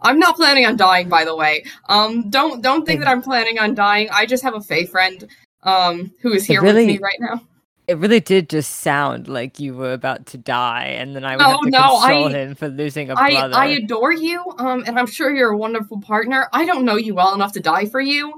I'm 0.01 0.17
not 0.19 0.35
planning 0.35 0.65
on 0.65 0.77
dying, 0.77 1.09
by 1.09 1.25
the 1.25 1.35
way. 1.35 1.63
Um, 1.87 2.29
don't 2.29 2.61
don't 2.61 2.85
think 2.85 2.99
that 3.01 3.09
I'm 3.09 3.21
planning 3.21 3.59
on 3.59 3.75
dying. 3.75 4.09
I 4.11 4.25
just 4.25 4.43
have 4.43 4.55
a 4.55 4.61
Fey 4.61 4.85
friend, 4.85 5.27
um, 5.63 6.11
who 6.21 6.33
is 6.33 6.45
here 6.45 6.63
with 6.63 6.75
me 6.75 6.97
right 6.97 7.19
now. 7.19 7.41
It 7.87 7.97
really 7.97 8.19
did 8.19 8.49
just 8.49 8.77
sound 8.77 9.27
like 9.27 9.59
you 9.59 9.73
were 9.73 9.91
about 9.93 10.25
to 10.27 10.37
die, 10.37 10.85
and 10.85 11.15
then 11.15 11.25
I 11.25 11.35
would 11.35 11.43
No, 11.43 11.49
have 11.51 11.61
to 11.61 11.69
no, 11.69 11.79
console 11.79 12.25
I- 12.25 12.31
him 12.31 12.55
for 12.55 12.67
losing 12.69 13.09
a 13.11 13.15
I 13.15 13.31
brother. 13.31 13.55
I 13.55 13.65
adore 13.67 14.13
you, 14.13 14.43
um, 14.59 14.83
and 14.87 14.97
I'm 14.97 15.07
sure 15.07 15.33
you're 15.33 15.51
a 15.51 15.57
wonderful 15.57 15.99
partner. 16.01 16.47
I 16.53 16.65
don't 16.65 16.85
know 16.85 16.95
you 16.95 17.13
well 17.15 17.33
enough 17.35 17.51
to 17.53 17.59
die 17.59 17.85
for 17.85 17.99
you, 17.99 18.33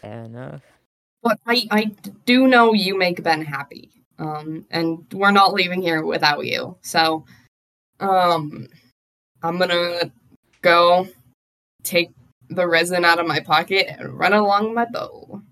Fair 0.00 0.24
enough. 0.24 0.62
but 1.22 1.38
I 1.46 1.66
I 1.70 1.84
do 2.26 2.46
know 2.46 2.72
you 2.72 2.96
make 2.96 3.22
Ben 3.22 3.42
happy. 3.42 3.90
Um, 4.18 4.66
and 4.70 5.04
we're 5.12 5.30
not 5.32 5.54
leaving 5.54 5.82
here 5.82 6.04
without 6.04 6.44
you. 6.46 6.76
So, 6.82 7.24
um, 8.00 8.68
I'm 9.42 9.58
gonna 9.58 10.12
go 10.62 11.08
take 11.82 12.10
the 12.48 12.66
resin 12.68 13.04
out 13.04 13.18
of 13.18 13.26
my 13.26 13.40
pocket 13.40 13.86
and 13.88 14.18
run 14.18 14.32
along 14.32 14.74
my 14.74 14.84
bow. 14.84 15.42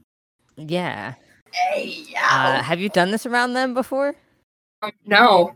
Yeah. 0.57 1.15
Hey, 1.53 2.05
Uh, 2.17 2.63
have 2.63 2.81
you 2.81 2.89
done 2.89 3.11
this 3.11 3.27
around 3.27 3.53
them 3.55 3.75
before? 3.75 4.15
Um, 4.83 4.93
no, 5.07 5.55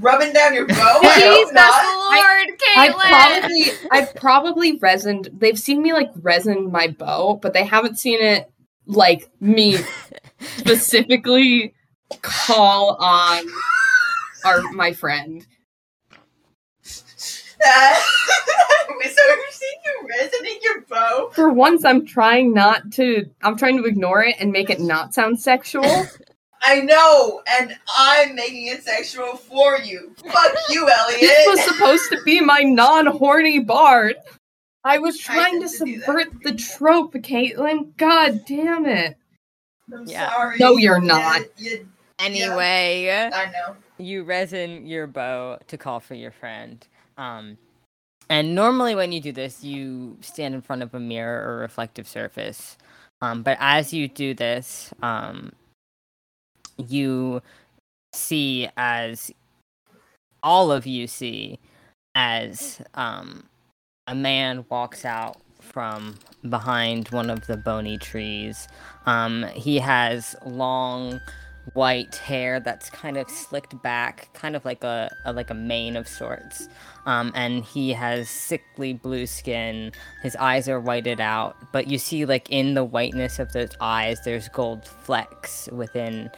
Rubbing 0.00 0.32
down 0.32 0.54
your 0.54 0.66
bow? 0.66 0.74
I 1.02 1.14
Jesus 1.20 1.44
hope 1.44 1.54
not. 1.54 1.84
Lord, 1.98 2.58
I 2.76 2.88
Caitlin. 2.88 3.08
probably 3.08 3.62
I've 3.90 4.14
probably 4.14 4.78
resined. 4.78 5.28
They've 5.38 5.58
seen 5.58 5.82
me 5.82 5.92
like 5.92 6.10
resin 6.16 6.70
my 6.70 6.88
bow, 6.88 7.38
but 7.42 7.52
they 7.52 7.64
haven't 7.64 7.98
seen 7.98 8.20
it 8.22 8.50
like 8.86 9.28
me 9.40 9.78
specifically 10.40 11.74
call 12.22 12.96
on 13.00 13.44
our 14.44 14.62
my 14.72 14.92
friend. 14.92 15.46
Uh, 17.64 17.94
so 17.94 19.22
you're 19.26 19.38
seeing 19.50 19.78
you 19.84 20.08
resonate 20.22 20.62
your 20.62 20.80
bow? 20.82 21.30
For 21.34 21.50
once, 21.52 21.84
I'm 21.84 22.06
trying 22.06 22.54
not 22.54 22.90
to. 22.92 23.28
I'm 23.42 23.56
trying 23.56 23.78
to 23.78 23.84
ignore 23.84 24.22
it 24.22 24.36
and 24.38 24.52
make 24.52 24.70
it 24.70 24.80
not 24.80 25.12
sound 25.14 25.40
sexual. 25.40 25.84
I 26.62 26.80
know, 26.80 27.40
and 27.48 27.76
I'm 27.96 28.34
making 28.34 28.66
it 28.66 28.82
sexual 28.82 29.36
for 29.36 29.78
you. 29.78 30.12
Fuck 30.24 30.52
you, 30.70 30.88
Elliot. 30.98 31.20
this 31.20 31.46
was 31.46 31.64
supposed 31.64 32.10
to 32.10 32.20
be 32.24 32.40
my 32.40 32.60
non-horny 32.62 33.60
bard. 33.60 34.16
I 34.84 34.98
was 34.98 35.16
I 35.28 35.34
trying 35.34 35.60
to 35.62 35.68
said 35.68 35.86
to 35.86 36.00
subvert 36.00 36.42
the 36.42 36.54
trope, 36.54 37.14
Caitlin. 37.14 37.96
God 37.96 38.42
damn 38.46 38.86
it! 38.86 39.16
I'm 39.92 40.06
Yeah. 40.06 40.30
sorry. 40.32 40.58
No, 40.58 40.76
you're 40.76 40.98
You- 41.00 41.06
not. 41.06 41.42
you- 41.58 41.88
Anyway, 42.18 43.30
I 43.32 43.50
know. 43.50 43.76
you 43.98 44.24
resin 44.24 44.86
your 44.86 45.06
bow 45.06 45.58
to 45.68 45.78
call 45.78 46.00
for 46.00 46.14
your 46.14 46.32
friend. 46.32 46.86
Um, 47.16 47.58
and 48.28 48.54
normally, 48.54 48.94
when 48.94 49.12
you 49.12 49.20
do 49.20 49.32
this, 49.32 49.62
you 49.64 50.16
stand 50.20 50.54
in 50.54 50.60
front 50.60 50.82
of 50.82 50.94
a 50.94 51.00
mirror 51.00 51.48
or 51.48 51.58
reflective 51.58 52.06
surface. 52.06 52.76
Um, 53.22 53.42
but 53.42 53.56
as 53.60 53.92
you 53.92 54.08
do 54.08 54.34
this, 54.34 54.92
um, 55.02 55.52
you 56.76 57.42
see 58.12 58.68
as 58.76 59.30
all 60.42 60.70
of 60.70 60.86
you 60.86 61.06
see 61.06 61.58
as 62.14 62.80
um, 62.94 63.44
a 64.06 64.14
man 64.14 64.64
walks 64.68 65.04
out 65.04 65.36
from 65.60 66.16
behind 66.48 67.08
one 67.08 67.30
of 67.30 67.46
the 67.46 67.56
bony 67.56 67.98
trees. 67.98 68.68
Um, 69.06 69.44
he 69.54 69.78
has 69.78 70.36
long 70.44 71.20
white 71.74 72.16
hair 72.16 72.60
that's 72.60 72.90
kind 72.90 73.16
of 73.16 73.28
slicked 73.30 73.80
back, 73.82 74.28
kind 74.34 74.56
of 74.56 74.64
like 74.64 74.84
a, 74.84 75.10
a 75.24 75.32
like 75.32 75.50
a 75.50 75.54
mane 75.54 75.96
of 75.96 76.08
sorts. 76.08 76.68
Um, 77.06 77.32
and 77.34 77.64
he 77.64 77.92
has 77.92 78.28
sickly 78.28 78.92
blue 78.92 79.26
skin. 79.26 79.92
His 80.22 80.36
eyes 80.36 80.68
are 80.68 80.80
whited 80.80 81.20
out, 81.20 81.56
but 81.72 81.88
you 81.88 81.98
see 81.98 82.24
like 82.24 82.50
in 82.50 82.74
the 82.74 82.84
whiteness 82.84 83.38
of 83.38 83.52
those 83.52 83.70
eyes, 83.80 84.20
there's 84.24 84.48
gold 84.48 84.84
flecks 84.84 85.68
within 85.72 86.30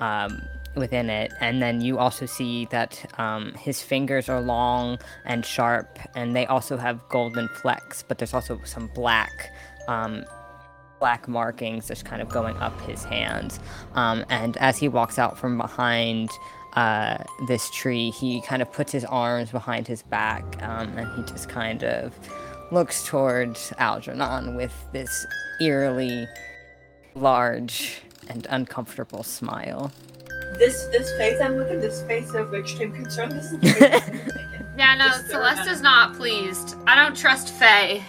um, 0.00 0.42
within 0.74 1.10
it. 1.10 1.32
And 1.40 1.62
then 1.62 1.80
you 1.80 1.98
also 1.98 2.26
see 2.26 2.66
that 2.66 3.12
um, 3.18 3.52
his 3.54 3.82
fingers 3.82 4.28
are 4.28 4.40
long 4.40 4.98
and 5.24 5.44
sharp, 5.44 5.98
and 6.14 6.36
they 6.36 6.46
also 6.46 6.76
have 6.76 7.00
golden 7.08 7.48
flecks, 7.48 8.04
but 8.06 8.18
there's 8.18 8.34
also 8.34 8.60
some 8.64 8.88
black. 8.94 9.52
Um, 9.88 10.24
black 11.06 11.28
markings 11.28 11.86
just 11.86 12.04
kind 12.04 12.20
of 12.20 12.28
going 12.28 12.56
up 12.56 12.80
his 12.80 13.04
hands 13.04 13.60
um, 13.94 14.24
and 14.28 14.56
as 14.56 14.76
he 14.76 14.88
walks 14.88 15.20
out 15.20 15.38
from 15.38 15.56
behind 15.56 16.28
uh, 16.72 17.16
this 17.46 17.70
tree 17.70 18.10
he 18.10 18.40
kind 18.40 18.60
of 18.60 18.72
puts 18.72 18.90
his 18.90 19.04
arms 19.04 19.52
behind 19.52 19.86
his 19.86 20.02
back 20.02 20.42
um, 20.62 20.88
and 20.98 21.06
he 21.14 21.22
just 21.32 21.48
kind 21.48 21.84
of 21.84 22.12
looks 22.72 23.06
towards 23.06 23.72
algernon 23.78 24.56
with 24.56 24.74
this 24.90 25.24
eerily 25.60 26.26
large 27.14 28.02
and 28.26 28.44
uncomfortable 28.50 29.22
smile 29.22 29.92
This 30.58 30.86
this 30.86 31.16
face 31.16 31.40
I'm 31.40 31.56
looking, 31.56 31.80
this 31.80 32.02
face 32.02 32.34
of 32.34 32.50
which 32.50 32.70
extreme 32.70 32.92
concern. 32.92 33.28
This 33.30 33.52
is 33.52 33.60
the 33.60 33.72
face 33.74 34.02
I'm 34.08 34.18
thinking. 34.18 34.66
Yeah, 34.76 34.96
no, 34.96 35.06
Just 35.06 35.26
throw 35.26 35.44
it 35.44 35.54
Celeste 35.54 35.70
is 35.70 35.82
not 35.82 36.16
pleased. 36.16 36.74
I 36.86 36.96
don't 36.96 37.16
trust 37.16 37.50
Fae. 37.54 38.02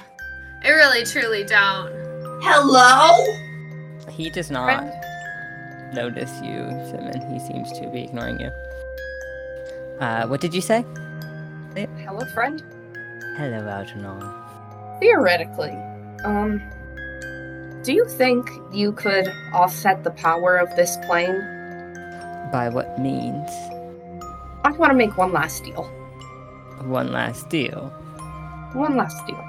I 0.64 0.70
really, 0.70 1.06
truly 1.06 1.44
don't. 1.44 1.97
Hello. 2.42 3.16
he 4.10 4.30
does 4.30 4.50
not 4.52 4.84
notice 5.94 6.32
you 6.42 6.68
simmon 6.90 7.20
he 7.32 7.40
seems 7.40 7.72
to 7.80 7.88
be 7.90 8.04
ignoring 8.04 8.40
you 8.40 8.52
uh, 10.00 10.28
what 10.28 10.42
did 10.42 10.54
you 10.54 10.62
say 10.62 10.84
Hello, 11.76 12.26
friend. 12.34 12.64
hello 13.38 13.68
algernon 13.68 14.34
Theoretically, 15.00 15.78
um, 16.26 16.60
do 17.84 17.94
you 17.94 18.06
think 18.06 18.50
you 18.74 18.92
could 18.94 19.28
offset 19.54 20.04
the 20.04 20.10
power 20.12 20.58
of 20.58 20.70
this 20.76 20.98
plane? 21.08 21.38
by 22.52 22.70
what 22.70 22.98
means 23.00 23.50
I 24.64 24.72
want 24.72 24.92
to 24.92 24.96
make 24.98 25.18
one 25.18 25.32
last 25.34 25.64
deal. 25.64 25.84
one 26.86 27.12
last 27.12 27.50
deal 27.50 27.90
One 28.74 28.96
last 28.98 29.26
deal. 29.28 29.44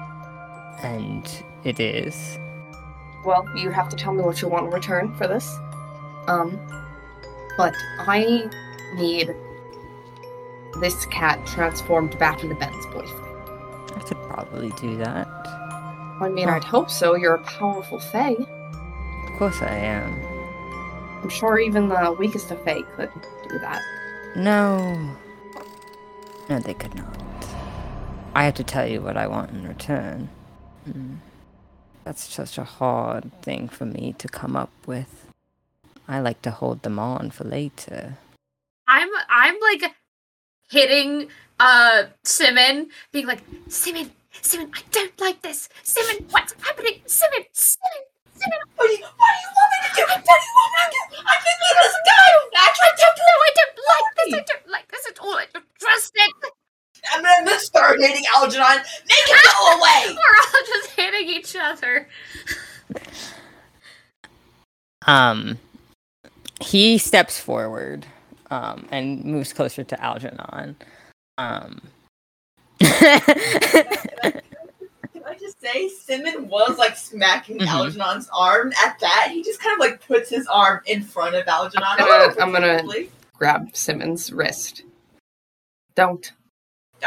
and 0.83 1.25
it 1.63 1.79
is 1.79 2.37
Well, 3.25 3.47
you 3.55 3.69
have 3.69 3.89
to 3.89 3.95
tell 3.95 4.13
me 4.13 4.21
what 4.21 4.41
you 4.41 4.47
want 4.47 4.67
in 4.67 4.71
return 4.71 5.15
for 5.15 5.27
this. 5.27 5.57
Um, 6.27 6.59
but 7.57 7.75
I 7.99 8.49
need 8.95 9.35
this 10.79 11.05
cat 11.07 11.45
transformed 11.45 12.17
back 12.17 12.43
into 12.43 12.55
Ben's 12.55 12.85
boyfriend. 12.87 13.25
I 13.95 13.99
could 13.99 14.17
probably 14.23 14.69
do 14.79 14.95
that. 14.97 15.27
I 16.21 16.29
mean, 16.29 16.49
I'd 16.49 16.63
hope 16.63 16.89
so. 16.89 17.15
You're 17.15 17.35
a 17.35 17.43
powerful 17.43 17.99
Fae. 17.99 18.35
Of 19.27 19.37
course 19.37 19.61
I 19.61 19.75
am. 19.75 20.13
I'm 21.21 21.29
sure 21.29 21.59
even 21.59 21.89
the 21.89 22.15
weakest 22.17 22.51
of 22.51 22.63
Fae 22.63 22.81
could 22.95 23.11
do 23.49 23.59
that. 23.59 23.81
No. 24.35 25.15
No, 26.49 26.59
they 26.59 26.73
could 26.73 26.95
not. 26.95 27.17
I 28.35 28.43
have 28.45 28.53
to 28.55 28.63
tell 28.63 28.87
you 28.87 29.01
what 29.01 29.17
I 29.17 29.27
want 29.27 29.51
in 29.51 29.67
return. 29.67 30.29
Hmm. 30.85 31.15
That's 32.09 32.25
such 32.25 32.57
a 32.57 32.63
hard 32.63 33.29
thing 33.43 33.69
for 33.69 33.85
me 33.85 34.15
to 34.17 34.27
come 34.27 34.55
up 34.55 34.73
with. 34.87 35.27
I 36.07 36.19
like 36.19 36.41
to 36.41 36.49
hold 36.49 36.81
them 36.81 36.97
on 36.97 37.29
for 37.29 37.43
later. 37.43 38.17
I'm 38.87 39.09
I'm 39.29 39.53
like 39.61 39.93
hitting 40.71 41.27
uh 41.59 42.05
Simmon, 42.23 42.89
being 43.11 43.27
like, 43.27 43.43
Simmon, 43.67 44.09
Simmon, 44.41 44.71
I 44.73 44.81
don't 44.89 45.21
like 45.21 45.43
this. 45.43 45.69
Simmon, 45.83 46.25
what's 46.31 46.53
happening? 46.63 46.97
Simmon, 47.05 47.45
Simmon, 47.53 48.03
Simmon, 48.33 48.57
What 48.75 48.87
do 48.87 48.93
you 48.97 49.05
What 49.05 49.29
do 49.29 49.41
you 49.45 49.51
want 49.53 49.69
me 49.69 49.77
to 49.85 49.89
do? 49.93 50.01
What 50.09 50.25
do 50.25 50.45
you 50.49 50.55
want 50.57 50.71
me 50.73 50.81
to 50.81 51.13
do? 51.13 51.21
I 51.29 51.37
think 51.45 51.57
you 51.61 51.73
this 51.77 51.97
guy. 52.09 52.29
I 52.57 52.91
don't 52.97 53.17
know, 53.21 53.37
I 53.45 53.51
don't 53.59 53.77
like 53.85 54.09
this, 54.17 54.33
I 54.33 54.43
don't 54.49 54.67
like 54.73 54.87
this 54.89 55.05
at 55.13 55.19
all, 55.21 55.37
I 55.37 55.45
don't 55.53 55.69
trust 55.77 56.13
it. 56.15 56.33
I'm 57.59 57.65
start 57.65 57.99
dating 57.99 58.23
Algernon. 58.35 58.83
Make 59.07 59.27
him 59.27 59.37
go 59.43 59.75
away. 59.77 60.05
We're 60.07 60.15
all 60.15 60.63
just 60.67 60.89
hitting 60.91 61.29
each 61.29 61.55
other. 61.59 62.07
Um, 65.07 65.57
he 66.61 66.97
steps 66.97 67.39
forward, 67.39 68.05
um, 68.51 68.87
and 68.91 69.23
moves 69.23 69.53
closer 69.53 69.83
to 69.83 70.03
Algernon. 70.03 70.75
Um, 71.37 71.81
Can 72.79 72.91
I 75.25 75.35
just 75.39 75.59
say, 75.61 75.89
Simmon 75.89 76.47
was 76.49 76.77
like 76.77 76.97
smacking 76.97 77.59
Mhm. 77.59 77.67
Algernon's 77.67 78.29
arm. 78.37 78.73
At 78.85 78.99
that, 78.99 79.29
he 79.31 79.43
just 79.43 79.61
kind 79.61 79.73
of 79.73 79.79
like 79.79 80.05
puts 80.05 80.29
his 80.29 80.47
arm 80.47 80.81
in 80.85 81.01
front 81.01 81.35
of 81.35 81.47
Algernon. 81.47 81.85
I'm 81.87 81.97
gonna- 81.97 82.35
I'm 82.41 82.51
gonna- 82.51 83.07
Grab 83.33 83.69
Simmons' 83.75 84.33
wrist. 84.33 84.81
Don't. 85.95 86.31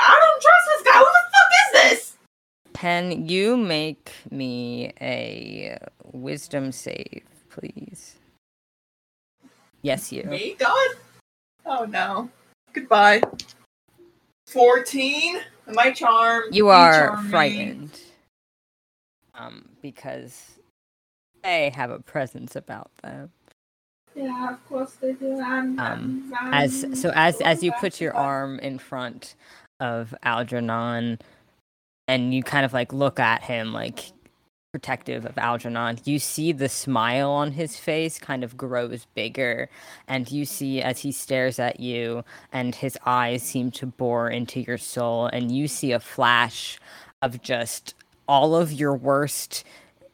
I 0.01 0.19
don't 0.21 0.43
trust 0.43 0.67
this 0.69 0.83
guy. 0.93 0.99
Who 0.99 1.05
the 1.05 1.21
fuck 1.33 1.51
is 1.61 1.91
this? 1.91 2.17
Can 2.75 3.29
you 3.29 3.57
make 3.57 4.13
me 4.31 4.93
a 5.01 5.79
wisdom 6.13 6.73
save, 6.73 7.23
please? 7.51 8.17
Yes, 9.83 10.13
you. 10.13 10.25
Me, 10.25 10.57
God? 10.59 10.91
Oh 11.67 11.85
no. 11.85 12.31
Goodbye. 12.73 13.23
Fourteen. 14.47 15.41
Am 15.69 15.79
I 15.79 15.93
charmed? 15.93 16.55
You 16.55 16.69
are 16.69 17.09
charming. 17.09 17.31
frightened. 17.31 18.01
Um, 19.35 19.65
because 19.81 20.59
they 21.43 21.71
have 21.75 21.91
a 21.91 21.99
presence 22.01 22.57
about 22.57 22.91
them. 23.03 23.31
Yeah, 24.15 24.53
of 24.53 24.69
course 24.69 24.93
they 25.01 25.13
do. 25.15 25.41
I'm, 25.41 25.79
Um, 25.79 26.33
I'm, 26.39 26.53
As 26.55 26.85
I'm 26.85 26.95
so 26.95 27.13
as 27.15 27.41
as 27.41 27.63
you 27.63 27.73
put 27.81 28.01
your 28.01 28.15
arm 28.15 28.59
in 28.59 28.79
front 28.79 29.37
of 29.83 30.15
Algernon 30.23 31.19
and 32.07 32.33
you 32.33 32.43
kind 32.43 32.65
of 32.65 32.73
like 32.73 32.93
look 32.93 33.19
at 33.19 33.43
him 33.43 33.73
like 33.73 34.13
protective 34.73 35.27
of 35.27 35.37
Algernon, 35.37 35.99
you 36.05 36.19
see 36.19 36.51
the 36.53 36.69
smile 36.69 37.31
on 37.31 37.53
his 37.53 37.77
face 37.77 38.19
kind 38.19 38.43
of 38.43 38.57
grows 38.57 39.07
bigger 39.15 39.69
and 40.09 40.31
you 40.33 40.47
see 40.47 40.81
as 40.81 41.01
he 41.01 41.13
stares 41.13 41.59
at 41.59 41.79
you 41.79 42.25
and 42.53 42.75
his 42.75 42.97
eyes 43.05 43.43
seem 43.43 43.71
to 43.73 43.87
bore 43.87 44.31
into 44.31 44.61
your 44.61 44.79
soul 44.79 45.27
and 45.27 45.53
you 45.53 45.69
see 45.69 45.93
a 45.93 46.01
flash 46.01 46.79
of 47.21 47.43
just 47.43 47.95
all 48.27 48.55
of 48.57 48.73
your 48.73 48.95
worst 48.95 49.65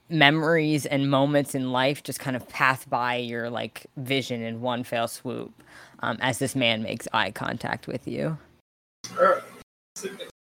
memories 0.09 0.87
and 0.87 1.11
moments 1.11 1.54
in 1.54 1.70
life 1.70 2.02
just 2.02 2.18
kind 2.18 2.35
of 2.35 2.48
pass 2.48 2.85
by 2.87 3.14
your 3.14 3.50
like 3.50 3.87
vision 3.98 4.42
in 4.42 4.61
one 4.61 4.83
fell 4.83 5.07
swoop 5.07 5.52
um, 6.00 6.16
as 6.20 6.38
this 6.38 6.57
man 6.57 6.83
makes 6.83 7.07
eye 7.12 7.31
contact 7.31 7.87
with 7.87 8.09
you. 8.09 8.37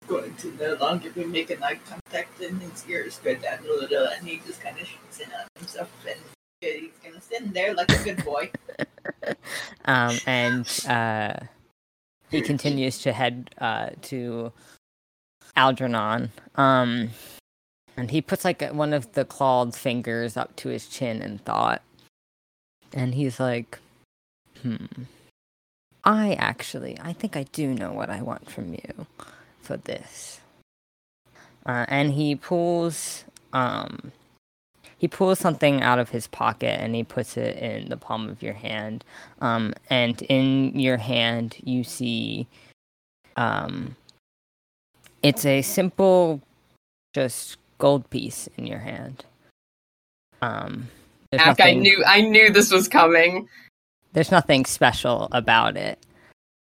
Going 0.09 0.35
to 0.37 0.53
no 0.61 0.75
longer 0.75 1.11
be 1.11 1.25
making 1.25 1.63
eye 1.63 1.79
contact 1.89 2.41
and 2.41 2.61
his 2.61 2.85
ears 2.89 3.21
go 3.23 3.35
down 3.35 3.61
a 3.61 3.73
little 3.73 4.07
and 4.07 4.27
he 4.27 4.41
just 4.45 4.61
kind 4.61 4.79
of 4.79 4.87
shoots 4.87 5.21
in 5.21 5.33
on 5.33 5.47
himself 5.57 5.91
and 6.09 6.19
he's 6.61 6.91
gonna 7.05 7.21
stand 7.21 7.55
there 7.55 7.75
like 7.75 7.91
a 7.91 8.05
good 8.05 8.25
boy. 8.25 8.51
Um, 9.85 10.17
and 10.27 10.81
uh, 10.89 11.35
he 12.31 12.41
continues 12.41 12.99
to 13.01 13.13
head 13.13 13.51
uh, 13.59 13.91
to 14.03 14.53
Algernon. 15.57 16.31
Um, 16.55 17.11
and 17.97 18.11
he 18.11 18.23
puts 18.23 18.45
like 18.45 18.63
one 18.73 18.93
of 18.93 19.13
the 19.13 19.25
clawed 19.25 19.75
fingers 19.75 20.37
up 20.37 20.57
to 20.57 20.69
his 20.69 20.87
chin 20.87 21.21
in 21.21 21.39
thought. 21.39 21.83
And 22.93 23.15
he's 23.15 23.41
like, 23.41 23.79
hmm. 24.63 24.87
I 26.05 26.35
actually, 26.35 26.99
I 27.01 27.13
think 27.13 27.37
I 27.37 27.45
do 27.53 27.73
know 27.75 27.93
what 27.93 28.11
I 28.11 28.23
want 28.23 28.51
from 28.51 28.73
you 28.73 29.07
for 29.61 29.77
this. 29.77 30.41
Uh, 31.65 31.87
and 31.89 32.13
he 32.13 32.35
pulls, 32.35 33.25
um, 33.53 34.11
he 34.99 35.07
pulls 35.07 35.39
something 35.39 35.81
out 35.81 35.99
of 35.99 36.11
his 36.11 36.27
pocket 36.27 36.81
and 36.81 36.95
he 36.95 37.05
puts 37.05 37.37
it 37.37 37.57
in 37.57 37.89
the 37.89 37.97
palm 37.97 38.29
of 38.29 38.43
your 38.43 38.55
hand. 38.55 39.05
Um, 39.41 39.75
and 39.91 40.21
in 40.23 40.79
your 40.79 40.97
hand, 40.97 41.57
you 41.63 41.85
see 41.85 42.49
um, 43.37 43.97
it's 45.23 45.45
a 45.47 45.63
simple, 45.63 46.41
just 47.15 47.59
gold 47.79 48.09
piece 48.11 48.49
in 48.57 48.67
your 48.67 48.81
hand. 48.81 49.25
Um, 50.41 50.89
there's 51.31 51.47
Mac, 51.47 51.61
I 51.61 51.73
knew 51.73 52.03
I 52.07 52.21
knew 52.21 52.53
this 52.53 52.71
was 52.71 52.89
coming. 52.89 53.49
There's 54.13 54.31
nothing 54.31 54.65
special 54.65 55.29
about 55.33 55.77
it. 55.77 55.99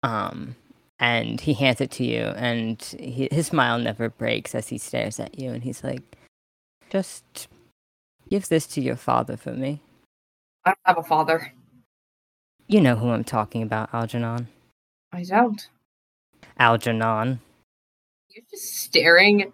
Um, 0.04 0.56
and 1.00 1.42
he 1.42 1.54
hands 1.54 1.82
it 1.82 1.92
to 1.92 2.06
you, 2.06 2.24
and 2.38 2.82
he, 3.00 3.28
his 3.32 3.48
smile 3.48 3.80
never 3.80 4.10
breaks 4.10 4.56
as 4.56 4.70
he 4.70 4.78
stares 4.78 5.20
at 5.20 5.38
you, 5.38 5.52
and 5.52 5.64
he's 5.64 5.84
like, 5.84 6.04
"Just 6.90 7.48
give 8.30 8.48
this 8.48 8.66
to 8.68 8.82
your 8.82 8.96
father 8.96 9.36
for 9.38 9.52
me. 9.52 9.82
I 10.64 10.70
don't 10.72 10.80
have 10.86 10.98
a 10.98 11.04
father. 11.04 11.52
You 12.68 12.82
know 12.82 12.96
who 12.96 13.10
I'm 13.10 13.24
talking 13.24 13.62
about, 13.62 13.94
Algernon. 13.94 14.48
I 15.12 15.24
don't. 15.24 15.70
Algernon. 16.58 17.42
You're 18.30 18.46
just 18.50 18.76
staring 18.76 19.52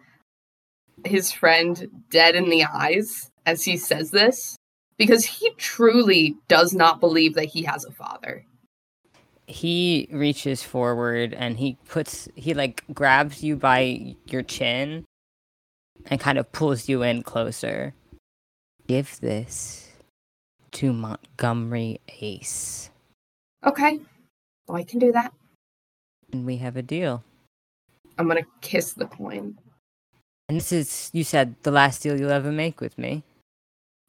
his 1.04 1.32
friend 1.32 2.04
dead 2.10 2.36
in 2.36 2.49
the 2.49 2.63
eyes 2.63 3.32
as 3.45 3.63
he 3.63 3.77
says 3.77 4.12
this 4.12 4.56
because 5.02 5.26
he 5.26 5.50
truly 5.58 6.36
does 6.48 6.76
not 6.76 7.00
believe 7.00 7.34
that 7.34 7.46
he 7.46 7.64
has 7.64 7.86
a 7.86 7.92
father. 7.92 8.46
He 9.48 10.08
reaches 10.12 10.62
forward 10.62 11.34
and 11.34 11.58
he 11.58 11.76
puts 11.90 12.30
he 12.36 12.54
like 12.54 12.84
grabs 12.94 13.44
you 13.44 13.56
by 13.56 14.16
your 14.28 14.44
chin 14.44 15.04
and 16.06 16.20
kind 16.20 16.38
of 16.38 16.52
pulls 16.52 16.88
you 16.88 17.02
in 17.02 17.24
closer. 17.24 17.96
Give 18.86 19.20
this 19.22 19.90
to 20.74 20.94
Montgomery 20.94 22.00
Ace. 22.22 22.92
Okay, 23.66 24.00
well, 24.68 24.78
I 24.78 24.84
can 24.84 25.00
do 25.00 25.12
that. 25.14 25.34
And 26.32 26.46
we 26.46 26.58
have 26.58 26.78
a 26.78 26.84
deal. 26.84 27.24
I'm 28.20 28.28
gonna 28.28 28.46
kiss 28.62 28.94
the 28.94 29.08
coin. 29.08 29.58
And 30.48 30.58
this 30.58 30.72
is, 30.72 31.10
you 31.12 31.24
said, 31.24 31.56
the 31.64 31.72
last 31.72 32.04
deal 32.04 32.20
you'll 32.20 32.30
ever 32.30 32.52
make 32.52 32.82
with 32.82 33.00
me. 33.00 33.24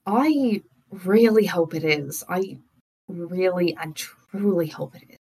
I 0.04 0.60
really 1.04 1.46
hope 1.46 1.74
it 1.74 1.84
is. 1.84 2.22
I 2.28 2.58
really 3.08 3.76
and 3.80 3.96
truly 3.96 4.68
hope 4.68 4.94
it 4.94 5.04
is. 5.10 5.16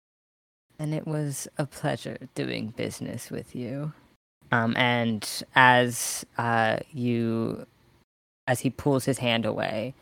And 0.78 0.94
it 0.94 1.06
was 1.06 1.48
a 1.58 1.66
pleasure 1.66 2.18
doing 2.34 2.68
business 2.76 3.30
with 3.30 3.54
you. 3.54 3.92
Um, 4.52 4.74
and 4.76 5.28
as 5.54 6.24
uh, 6.38 6.78
you, 6.92 7.66
as 8.46 8.60
he 8.60 8.70
pulls 8.70 9.04
his 9.04 9.18
hand 9.18 9.44
away, 9.44 9.94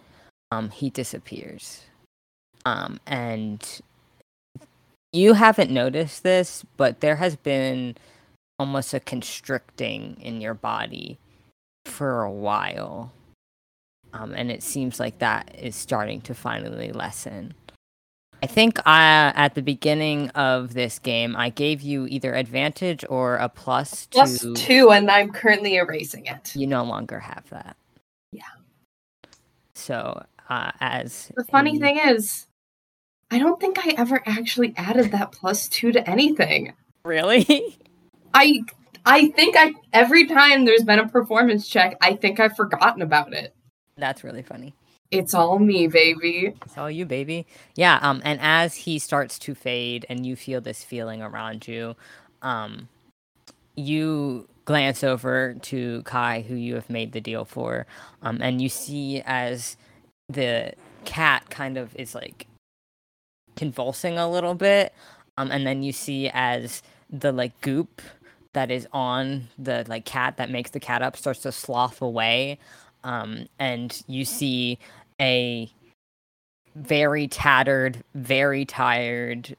um, 0.51 0.71
he 0.71 0.89
disappears. 0.89 1.83
Um, 2.65 3.01
and 3.07 3.81
you 5.13 5.35
haven't 5.35 5.71
noticed 5.71 6.23
this, 6.23 6.65
but 6.77 7.01
there 7.01 7.17
has 7.17 7.37
been 7.37 7.97
almost 8.59 8.95
a 8.95 9.01
constricting 9.01 10.17
in 10.21 10.41
your 10.41 10.55
body 10.55 11.19
for 11.87 12.23
a 12.23 12.31
while. 12.31 13.13
Um, 14.13 14.35
and 14.35 14.51
it 14.51 14.63
seems 14.63 14.99
like 14.99 15.19
that 15.19 15.55
is 15.59 15.77
starting 15.77 16.21
to 16.23 16.35
finally 16.35 16.93
lessen. 16.93 17.55
I 18.43 18.47
think 18.47 18.79
I, 18.87 19.33
at 19.35 19.55
the 19.55 19.63
beginning 19.63 20.31
of 20.31 20.75
this 20.75 20.99
game, 20.99 21.35
I 21.37 21.51
gave 21.51 21.83
you 21.83 22.07
either 22.07 22.35
advantage 22.35 23.05
or 23.09 23.37
a 23.37 23.49
plus 23.49 24.07
to. 24.07 24.19
Plus 24.19 24.47
two, 24.55 24.91
and 24.91 25.11
I'm 25.11 25.33
currently 25.33 25.77
erasing 25.77 26.27
it. 26.27 26.55
You 26.55 26.67
no 26.69 26.85
longer 26.85 27.19
have 27.19 27.49
that. 27.51 27.77
Yeah. 28.31 28.43
So, 29.75 30.25
uh, 30.49 30.71
as 30.81 31.33
The 31.37 31.45
funny 31.45 31.79
thing 31.79 31.99
is, 31.99 32.47
I 33.31 33.39
don't 33.39 33.61
think 33.61 33.85
I 33.85 33.95
ever 33.99 34.23
actually 34.25 34.73
added 34.77 35.11
that 35.13 35.33
plus 35.33 35.69
two 35.69 35.91
to 35.93 36.09
anything. 36.09 36.75
really, 37.05 37.77
I 38.35 38.63
I 39.05 39.29
think 39.31 39.57
I 39.57 39.73
every 39.93 40.27
time 40.27 40.65
there's 40.65 40.85
been 40.85 41.01
a 41.01 41.09
performance 41.09 41.67
check, 41.67 41.97
I 42.01 42.15
think 42.15 42.39
I've 42.39 42.55
forgotten 42.55 43.03
about 43.03 43.33
it. 43.33 43.55
That's 43.99 44.25
really 44.25 44.43
funny. 44.43 44.75
It's 45.11 45.33
all 45.33 45.59
me, 45.59 45.87
baby. 45.87 46.55
It's 46.65 46.77
all 46.77 46.91
you, 46.91 47.07
baby. 47.07 47.47
Yeah. 47.77 47.99
Um. 48.03 48.21
And 48.25 48.39
as 48.43 48.75
he 48.75 48.99
starts 48.99 49.39
to 49.41 49.55
fade, 49.55 50.05
and 50.09 50.27
you 50.27 50.37
feel 50.37 50.61
this 50.61 50.85
feeling 50.85 51.23
around 51.23 51.67
you, 51.67 51.97
um, 52.43 52.89
you 53.75 54.49
glance 54.67 55.03
over 55.03 55.55
to 55.63 56.03
Kai, 56.03 56.45
who 56.47 56.55
you 56.55 56.75
have 56.75 56.91
made 56.91 57.13
the 57.13 57.23
deal 57.23 57.47
for, 57.47 57.87
um, 58.21 58.39
and 58.43 58.61
you 58.61 58.69
see 58.69 59.23
as 59.25 59.79
the 60.29 60.75
cat 61.07 61.49
kind 61.49 61.79
of 61.79 61.97
is 61.97 62.15
like 62.15 62.47
convulsing 63.57 64.19
a 64.19 64.31
little 64.31 64.55
bit, 64.55 64.93
um, 65.39 65.51
and 65.51 65.67
then 65.67 65.83
you 65.83 65.93
see 65.93 66.29
as 66.35 66.83
the 67.09 67.33
like 67.33 67.59
goop 67.63 68.03
that 68.53 68.71
is 68.71 68.87
on 68.93 69.49
the 69.59 69.87
like 69.89 70.05
cat 70.05 70.37
that 70.37 70.51
makes 70.51 70.71
the 70.73 70.81
cat 70.81 71.01
up 71.01 71.17
starts 71.17 71.41
to 71.41 71.53
slough 71.53 72.03
away, 72.03 72.59
um, 73.05 73.49
and 73.59 74.03
you 74.07 74.25
see 74.25 74.79
a 75.21 75.71
very 76.75 77.29
tattered, 77.29 78.03
very 78.15 78.65
tired, 78.65 79.57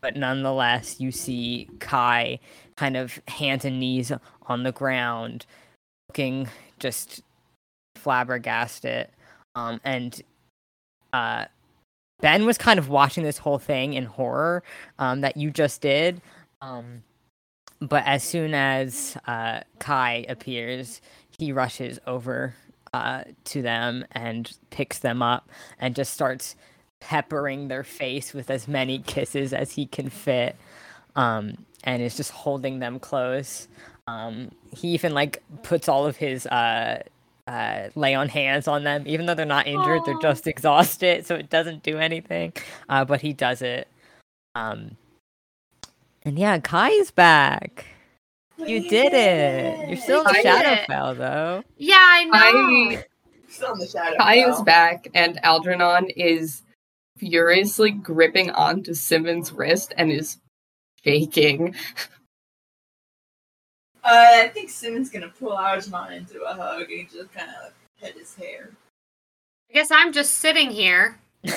but 0.00 0.16
nonetheless, 0.16 1.00
you 1.00 1.10
see 1.10 1.68
Kai 1.80 2.38
kind 2.76 2.96
of 2.96 3.20
hands 3.28 3.64
and 3.64 3.80
knees 3.80 4.12
on 4.42 4.62
the 4.62 4.72
ground, 4.72 5.46
looking 6.08 6.48
just 6.78 7.22
flabbergasted. 7.96 9.08
Um, 9.54 9.80
and 9.84 10.20
uh, 11.12 11.46
Ben 12.20 12.44
was 12.46 12.58
kind 12.58 12.78
of 12.78 12.88
watching 12.88 13.24
this 13.24 13.38
whole 13.38 13.58
thing 13.58 13.94
in 13.94 14.04
horror 14.04 14.62
um, 14.98 15.22
that 15.22 15.36
you 15.36 15.50
just 15.50 15.80
did. 15.80 16.20
Um, 16.60 17.02
but 17.80 18.04
as 18.06 18.22
soon 18.22 18.54
as 18.54 19.16
uh, 19.26 19.60
Kai 19.78 20.24
appears, 20.28 21.00
he 21.38 21.52
rushes 21.52 21.98
over 22.06 22.54
uh, 22.92 23.24
to 23.44 23.62
them 23.62 24.04
and 24.12 24.52
picks 24.70 24.98
them 24.98 25.22
up 25.22 25.50
and 25.78 25.94
just 25.94 26.12
starts 26.12 26.56
peppering 27.00 27.68
their 27.68 27.84
face 27.84 28.32
with 28.32 28.50
as 28.50 28.66
many 28.66 28.98
kisses 29.00 29.52
as 29.52 29.72
he 29.72 29.86
can 29.86 30.08
fit 30.08 30.56
um, 31.14 31.56
and 31.84 32.02
is 32.02 32.16
just 32.16 32.30
holding 32.30 32.78
them 32.78 32.98
close. 32.98 33.68
Um, 34.06 34.50
he 34.74 34.88
even 34.88 35.12
like 35.14 35.42
puts 35.62 35.88
all 35.88 36.06
of 36.06 36.16
his 36.16 36.46
uh, 36.46 37.02
uh, 37.46 37.88
lay 37.94 38.14
on 38.14 38.28
hands 38.28 38.66
on 38.66 38.84
them, 38.84 39.04
even 39.06 39.26
though 39.26 39.34
they're 39.34 39.44
not 39.46 39.66
injured, 39.66 40.02
they're 40.04 40.18
just 40.20 40.46
exhausted, 40.46 41.26
so 41.26 41.34
it 41.34 41.50
doesn't 41.50 41.82
do 41.82 41.98
anything. 41.98 42.52
Uh, 42.88 43.04
but 43.04 43.20
he 43.20 43.32
does 43.32 43.62
it. 43.62 43.88
Um, 44.54 44.96
and 46.22 46.38
yeah, 46.38 46.58
Kai's 46.58 47.10
back. 47.10 47.86
You 48.58 48.88
did 48.88 49.12
it. 49.12 49.88
You're 49.88 49.98
still 49.98 50.20
in 50.20 50.26
the 50.26 50.32
did 50.32 50.46
it. 50.46 50.88
Shadowfell, 50.88 51.18
though. 51.18 51.64
Yeah, 51.76 51.96
I 51.98 52.24
know. 52.24 52.30
I 52.32 53.04
Still 53.48 53.72
in 53.74 53.78
the 53.78 53.86
shadow. 53.86 54.16
Kai 54.18 54.48
is 54.48 54.60
back, 54.62 55.08
and 55.14 55.38
Algernon 55.44 56.08
is 56.16 56.62
furiously 57.16 57.90
gripping 57.90 58.50
onto 58.50 58.94
Simmons' 58.94 59.52
wrist 59.52 59.94
and 59.96 60.10
is 60.10 60.38
shaking. 61.04 61.74
Uh, 64.04 64.44
I 64.44 64.48
think 64.48 64.70
Simmon's 64.70 65.10
gonna 65.10 65.28
pull 65.28 65.58
Algernon 65.58 66.12
into 66.12 66.40
a 66.42 66.54
hug 66.54 66.90
and 66.90 67.10
just 67.10 67.32
kind 67.32 67.50
of 67.64 67.72
pet 68.00 68.16
his 68.16 68.34
hair. 68.34 68.70
I 69.70 69.74
guess 69.74 69.90
I'm 69.90 70.12
just 70.12 70.34
sitting 70.34 70.70
here. 70.70 71.18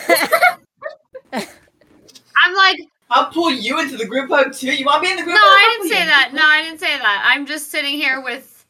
I'm 1.32 2.56
like, 2.56 2.80
I'll 3.10 3.32
pull 3.32 3.52
you 3.52 3.80
into 3.80 3.98
the 3.98 4.06
group 4.06 4.30
hug 4.30 4.54
too. 4.54 4.74
You 4.74 4.86
want 4.86 5.04
to 5.04 5.08
be 5.08 5.12
in 5.12 5.18
the 5.18 5.24
no, 5.24 5.26
group 5.26 5.38
hug? 5.40 5.44
I 5.44 5.64
I'll 5.64 5.84
didn't 5.84 5.98
say 5.98 6.06
that. 6.06 6.34
No, 6.34 6.46
I 6.46 6.62
didn't 6.62 6.80
say 6.80 6.98
that. 6.98 7.24
I'm 7.26 7.46
just 7.46 7.72
sitting 7.72 7.96
here 7.96 8.22
with 8.22 8.66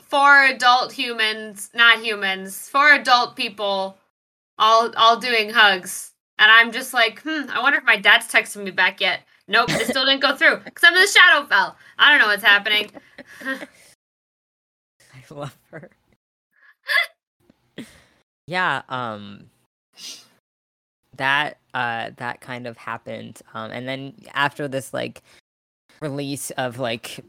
four 0.00 0.44
adult 0.44 0.92
humans, 0.92 1.70
not 1.74 2.02
humans, 2.02 2.68
four 2.68 2.92
adult 2.92 3.36
people, 3.36 3.98
all 4.58 4.92
all 4.96 5.18
doing 5.18 5.50
hugs, 5.50 6.12
and 6.38 6.50
I'm 6.50 6.72
just 6.72 6.94
like, 6.94 7.22
hmm. 7.22 7.50
I 7.50 7.60
wonder 7.60 7.78
if 7.78 7.84
my 7.84 7.96
dad's 7.96 8.28
texting 8.28 8.64
me 8.64 8.70
back 8.70 9.00
yet. 9.00 9.20
Nope, 9.48 9.70
it 9.70 9.88
still 9.88 10.04
didn't 10.04 10.22
go 10.22 10.36
through 10.36 10.58
because 10.58 10.84
I'm 10.84 10.94
in 10.94 11.00
the 11.00 11.08
Shadowfell. 11.08 11.74
I 11.98 12.10
don't 12.10 12.20
know 12.20 12.28
what's 12.28 12.44
happening. 12.44 12.90
I 13.44 15.34
love 15.34 15.58
her. 15.70 15.90
yeah, 18.46 18.82
um 18.88 19.50
that 21.20 21.58
uh 21.74 22.10
that 22.16 22.40
kind 22.40 22.66
of 22.66 22.76
happened. 22.76 23.40
Um 23.54 23.70
and 23.70 23.86
then 23.86 24.14
after 24.34 24.66
this 24.66 24.92
like 24.92 25.22
release 26.00 26.50
of 26.52 26.78
like 26.78 27.20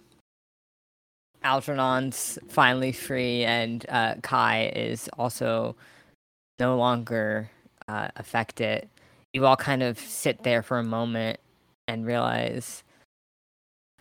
Algernon's 1.44 2.40
finally 2.48 2.92
free 2.92 3.44
and 3.44 3.86
uh 3.90 4.16
Kai 4.24 4.72
is 4.76 5.10
also 5.18 5.76
no 6.60 6.78
longer 6.78 7.50
uh 7.88 8.08
affected. 8.16 8.90
You 9.34 9.46
all 9.46 9.56
kind 9.58 9.84
of 9.84 10.00
sit 10.00 10.44
there 10.44 10.62
for 10.64 10.80
a 10.80 10.84
moment 10.84 11.40
and 11.88 12.06
realize 12.06 12.84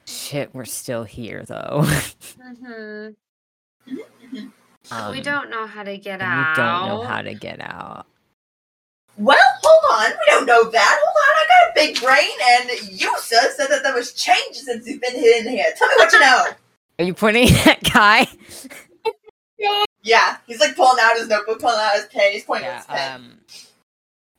shit, 0.07 0.55
we're 0.55 0.64
still 0.64 1.05
here 1.05 1.44
though. 1.44 1.85
hmm 2.40 3.09
Um, 4.90 5.12
we 5.12 5.20
don't 5.20 5.50
know 5.50 5.66
how 5.66 5.83
to 5.83 5.98
get 5.98 6.20
out. 6.20 6.57
we 6.57 6.62
don't 6.62 6.87
know 6.88 7.07
how 7.07 7.20
to 7.22 7.35
get 7.35 7.61
out. 7.61 8.07
Well, 9.20 9.38
hold 9.62 10.00
on. 10.02 10.11
We 10.12 10.24
don't 10.33 10.46
know 10.46 10.70
that. 10.70 10.98
Hold 11.02 11.16
on. 11.16 11.35
I 11.37 11.46
got 11.48 11.70
a 11.70 11.74
big 11.74 12.00
brain, 12.02 12.30
and 12.52 12.98
Yusa 12.98 13.52
said 13.54 13.66
that 13.68 13.83
there 13.83 13.94
was 13.94 14.12
changes 14.14 14.64
since 14.64 14.87
you've 14.87 15.00
been 15.00 15.14
in 15.14 15.48
here. 15.48 15.64
Tell 15.76 15.88
me 15.88 15.94
what 15.98 16.12
you 16.12 16.20
know. 16.20 16.44
Are 16.98 17.04
you 17.04 17.14
pointing 17.14 17.48
at 17.66 17.83
Kai? 17.85 18.26
yeah, 20.02 20.37
he's 20.46 20.61
like 20.61 20.74
pulling 20.76 20.98
out 21.00 21.16
his 21.16 21.28
notebook, 21.28 21.61
pulling 21.61 21.78
out 21.78 21.94
his 21.94 22.06
pen. 22.06 22.33
He's 22.33 22.44
pointing 22.44 22.68
at 22.68 22.72
Yeah. 22.72 22.76
his 22.78 22.87
pen. 22.87 23.14
Um, 23.14 23.40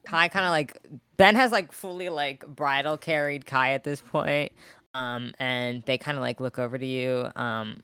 Kai 0.05 0.27
kind 0.29 0.45
of 0.45 0.51
like 0.51 0.77
Ben 1.17 1.35
has 1.35 1.51
like 1.51 1.71
fully 1.71 2.09
like 2.09 2.45
bridal 2.47 2.97
carried 2.97 3.45
Kai 3.45 3.73
at 3.73 3.83
this 3.83 4.01
point. 4.01 4.51
Um, 4.93 5.33
and 5.39 5.83
they 5.83 5.97
kind 5.97 6.17
of 6.17 6.21
like 6.21 6.39
look 6.39 6.59
over 6.59 6.77
to 6.77 6.85
you. 6.85 7.27
Um, 7.35 7.81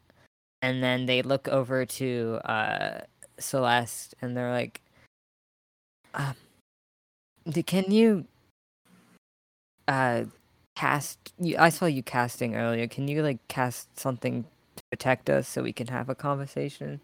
and 0.62 0.83
then 0.83 1.05
they 1.05 1.21
look 1.21 1.47
over 1.47 1.86
to 1.86 2.39
uh 2.45 2.99
Celeste, 3.39 4.15
and 4.21 4.36
they're 4.36 4.51
like, 4.51 4.81
um, 6.15 6.33
can 7.65 7.91
you 7.91 8.25
uh 9.88 10.25
cast? 10.75 11.33
You, 11.39 11.57
I 11.57 11.69
saw 11.69 11.86
you 11.86 12.03
casting 12.03 12.55
earlier. 12.55 12.88
Can 12.88 13.07
you 13.07 13.21
like 13.21 13.39
cast 13.47 13.99
something 13.99 14.43
to 14.75 14.83
protect 14.91 15.29
us 15.29 15.47
so 15.47 15.63
we 15.63 15.73
can 15.73 15.88
have 15.88 16.10
a 16.10 16.15
conversation? 16.15 17.01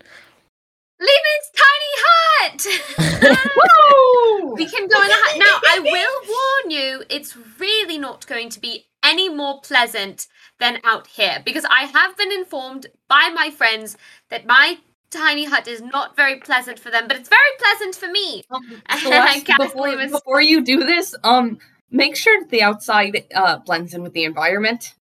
Leomund's 1.01 1.51
tiny 1.56 1.93
hut. 2.03 3.38
Woo! 3.56 4.53
we 4.56 4.65
can 4.65 4.88
go 4.88 5.01
in 5.01 5.08
the 5.08 5.15
hut 5.15 5.38
now. 5.38 5.60
I 5.67 5.79
will 5.79 6.69
warn 6.69 6.71
you, 6.71 7.03
it's 7.10 7.36
really 7.60 7.97
not 7.97 8.27
going 8.27 8.49
to 8.49 8.60
be 8.60 8.86
any 9.03 9.29
more 9.29 9.60
pleasant 9.62 10.27
than 10.60 10.79
out 10.84 11.08
here 11.08 11.41
because 11.43 11.65
I 11.65 11.84
have 11.84 12.17
been 12.17 12.32
informed 12.32 12.88
by 13.08 13.29
my 13.34 13.49
friends 13.49 13.97
that 14.29 14.45
my 14.45 14.77
tiny 15.13 15.45
hut 15.45 15.67
is 15.67 15.82
not 15.82 16.15
very 16.15 16.38
pleasant 16.39 16.80
for 16.80 16.89
them, 16.91 17.08
but 17.08 17.17
it's 17.17 17.30
very 17.30 17.41
pleasant 17.60 17.95
for 17.95 18.10
me. 18.10 18.43
Um, 18.49 18.82
Celeste, 18.99 19.49
before, 19.58 19.95
before 19.97 20.41
you 20.41 20.63
do 20.63 20.84
this, 20.84 21.15
um, 21.23 21.60
make 21.91 22.15
sure 22.15 22.39
that 22.39 22.49
the 22.49 22.62
outside 22.62 23.26
uh 23.34 23.58
blends 23.58 23.93
in 23.93 24.04
with 24.04 24.13
the 24.13 24.23
environment. 24.23 24.95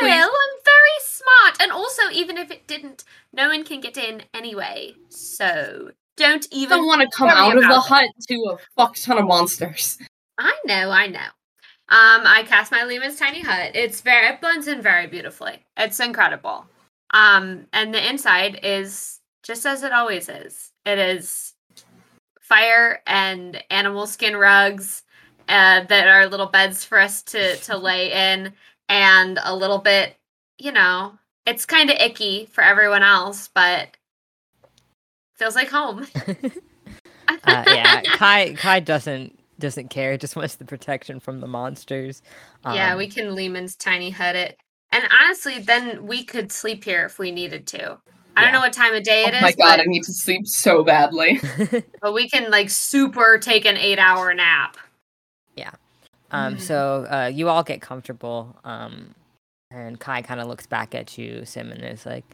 Well, 0.00 0.08
Please. 0.08 0.22
I'm 0.22 0.62
very 0.64 0.98
smart, 1.00 1.62
and 1.62 1.72
also 1.72 2.02
even 2.12 2.38
if 2.38 2.50
it 2.50 2.66
didn't, 2.66 3.04
no 3.32 3.48
one 3.48 3.64
can 3.64 3.80
get 3.80 3.96
in 3.96 4.22
anyway. 4.32 4.94
So 5.08 5.90
don't 6.16 6.46
even 6.52 6.78
don't 6.78 6.86
want 6.86 7.00
to 7.02 7.08
come 7.16 7.28
out 7.28 7.56
of 7.56 7.62
the 7.62 7.68
it. 7.68 7.82
hut 7.82 8.10
to 8.28 8.34
a 8.52 8.58
fuck 8.76 8.94
ton 8.96 9.18
of 9.18 9.26
monsters. 9.26 9.98
I 10.38 10.54
know, 10.64 10.90
I 10.90 11.06
know. 11.08 11.18
Um, 11.18 12.22
I 12.24 12.44
cast 12.46 12.70
my 12.70 12.82
Leomund's 12.82 13.18
tiny 13.18 13.40
hut. 13.42 13.72
It's 13.74 14.00
very 14.00 14.28
it 14.28 14.40
blends 14.40 14.68
in 14.68 14.80
very 14.80 15.08
beautifully. 15.08 15.64
It's 15.76 15.98
incredible. 15.98 16.66
Um, 17.12 17.66
and 17.72 17.92
the 17.92 18.08
inside 18.08 18.60
is 18.62 19.20
just 19.42 19.66
as 19.66 19.82
it 19.82 19.92
always 19.92 20.28
is. 20.28 20.72
It 20.84 20.98
is 20.98 21.54
fire 22.40 23.00
and 23.06 23.62
animal 23.70 24.06
skin 24.06 24.36
rugs 24.36 25.02
uh, 25.48 25.84
that 25.84 26.08
are 26.08 26.26
little 26.26 26.46
beds 26.46 26.84
for 26.84 26.98
us 26.98 27.22
to 27.24 27.56
to 27.56 27.76
lay 27.88 28.12
in, 28.12 28.52
and 28.88 29.38
a 29.42 29.54
little 29.54 29.78
bit, 29.78 30.16
you 30.58 30.72
know, 30.72 31.18
it's 31.46 31.66
kind 31.66 31.90
of 31.90 31.96
icky 31.98 32.46
for 32.46 32.62
everyone 32.62 33.02
else, 33.02 33.48
but 33.54 33.88
feels 35.34 35.54
like 35.56 35.70
home. 35.70 36.06
uh, 37.28 37.64
yeah, 37.66 38.02
Kai 38.02 38.54
Kai 38.58 38.80
doesn't 38.80 39.38
doesn't 39.58 39.88
care. 39.88 40.16
Just 40.16 40.36
wants 40.36 40.56
the 40.56 40.64
protection 40.64 41.20
from 41.20 41.40
the 41.40 41.46
monsters. 41.46 42.22
yeah, 42.64 42.92
Um, 42.92 42.98
we 42.98 43.08
can 43.08 43.34
Leomund's 43.34 43.76
tiny 43.76 44.10
hut 44.10 44.36
it. 44.36 44.58
And 44.92 45.04
honestly, 45.22 45.60
then 45.60 46.06
we 46.06 46.24
could 46.24 46.50
sleep 46.50 46.84
here 46.84 47.04
if 47.04 47.18
we 47.18 47.30
needed 47.30 47.66
to. 47.68 47.98
I 48.36 48.44
don't 48.44 48.52
know 48.52 48.60
what 48.60 48.72
time 48.72 48.94
of 48.94 49.02
day 49.02 49.24
it 49.24 49.34
oh 49.34 49.36
is, 49.36 49.42
my 49.42 49.52
god, 49.52 49.76
but, 49.76 49.80
I 49.80 49.84
need 49.84 50.02
to 50.04 50.12
sleep 50.12 50.46
so 50.46 50.82
badly. 50.82 51.40
but 52.00 52.14
we 52.14 52.28
can 52.28 52.50
like 52.50 52.70
super 52.70 53.38
take 53.38 53.64
an 53.64 53.76
eight 53.76 53.98
hour 53.98 54.32
nap. 54.32 54.76
Yeah. 55.56 55.72
Um. 56.30 56.56
Mm. 56.56 56.60
So 56.60 57.06
uh, 57.10 57.26
you 57.26 57.48
all 57.48 57.62
get 57.62 57.80
comfortable. 57.80 58.56
Um, 58.64 59.14
and 59.70 60.00
Kai 60.00 60.22
kind 60.22 60.40
of 60.40 60.48
looks 60.48 60.66
back 60.66 60.94
at 60.94 61.18
you, 61.18 61.44
Sim, 61.44 61.70
and 61.70 61.84
is 61.84 62.06
like, 62.06 62.24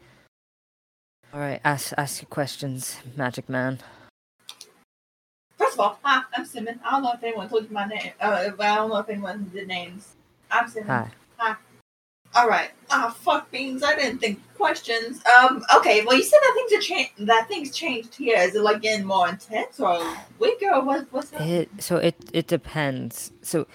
"All 1.35 1.41
right, 1.41 1.61
ask 1.65 1.93
ask 1.97 2.23
your 2.23 2.29
questions, 2.29 2.99
Magic 3.17 3.49
Man." 3.49 3.81
First 5.59 5.75
of 5.75 5.81
all, 5.81 5.99
hi, 6.03 6.23
I'm 6.35 6.45
Simmon. 6.45 6.79
I 6.85 6.93
don't 6.93 7.03
know 7.03 7.13
if 7.13 7.23
anyone 7.23 7.49
told 7.49 7.65
you 7.65 7.75
my 7.75 7.87
name. 7.87 8.13
Uh, 8.21 8.51
I 8.59 8.77
don't 8.77 8.91
know 8.91 8.99
if 8.99 9.09
anyone 9.09 9.51
did 9.53 9.67
names. 9.67 10.15
I'm 10.51 10.69
Simmon. 10.69 10.89
Hi. 10.89 11.57
All 12.37 12.49
right. 12.49 12.71
Ah, 12.91 13.15
fuck 13.19 13.51
beans. 13.51 13.83
I 13.83 13.97
didn't 13.97 14.19
think 14.19 14.41
questions. 14.55 15.21
Um. 15.39 15.65
Okay. 15.77 16.05
Well, 16.05 16.17
you 16.17 16.23
said 16.23 16.39
that 16.43 16.53
things 16.55 16.73
are 16.73 16.87
changed. 16.87 17.13
That 17.27 17.49
things 17.49 17.75
changed 17.75 18.15
here. 18.15 18.39
Is 18.39 18.55
it 18.55 18.63
like 18.63 18.83
getting 18.83 19.07
more 19.07 19.29
intense 19.29 19.81
or 19.81 19.99
weaker 20.39 20.73
or 20.73 20.85
what? 20.85 21.07
What's 21.13 21.31
that? 21.31 21.41
It 21.43 21.71
so 21.79 21.97
it 21.97 22.15
it 22.33 22.47
depends. 22.47 23.33
So 23.43 23.67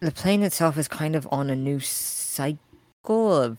the 0.00 0.10
plane 0.10 0.42
itself 0.42 0.78
is 0.78 0.88
kind 0.88 1.14
of 1.14 1.28
on 1.30 1.50
a 1.50 1.56
new 1.56 1.78
cycle 1.78 2.58
of 3.06 3.58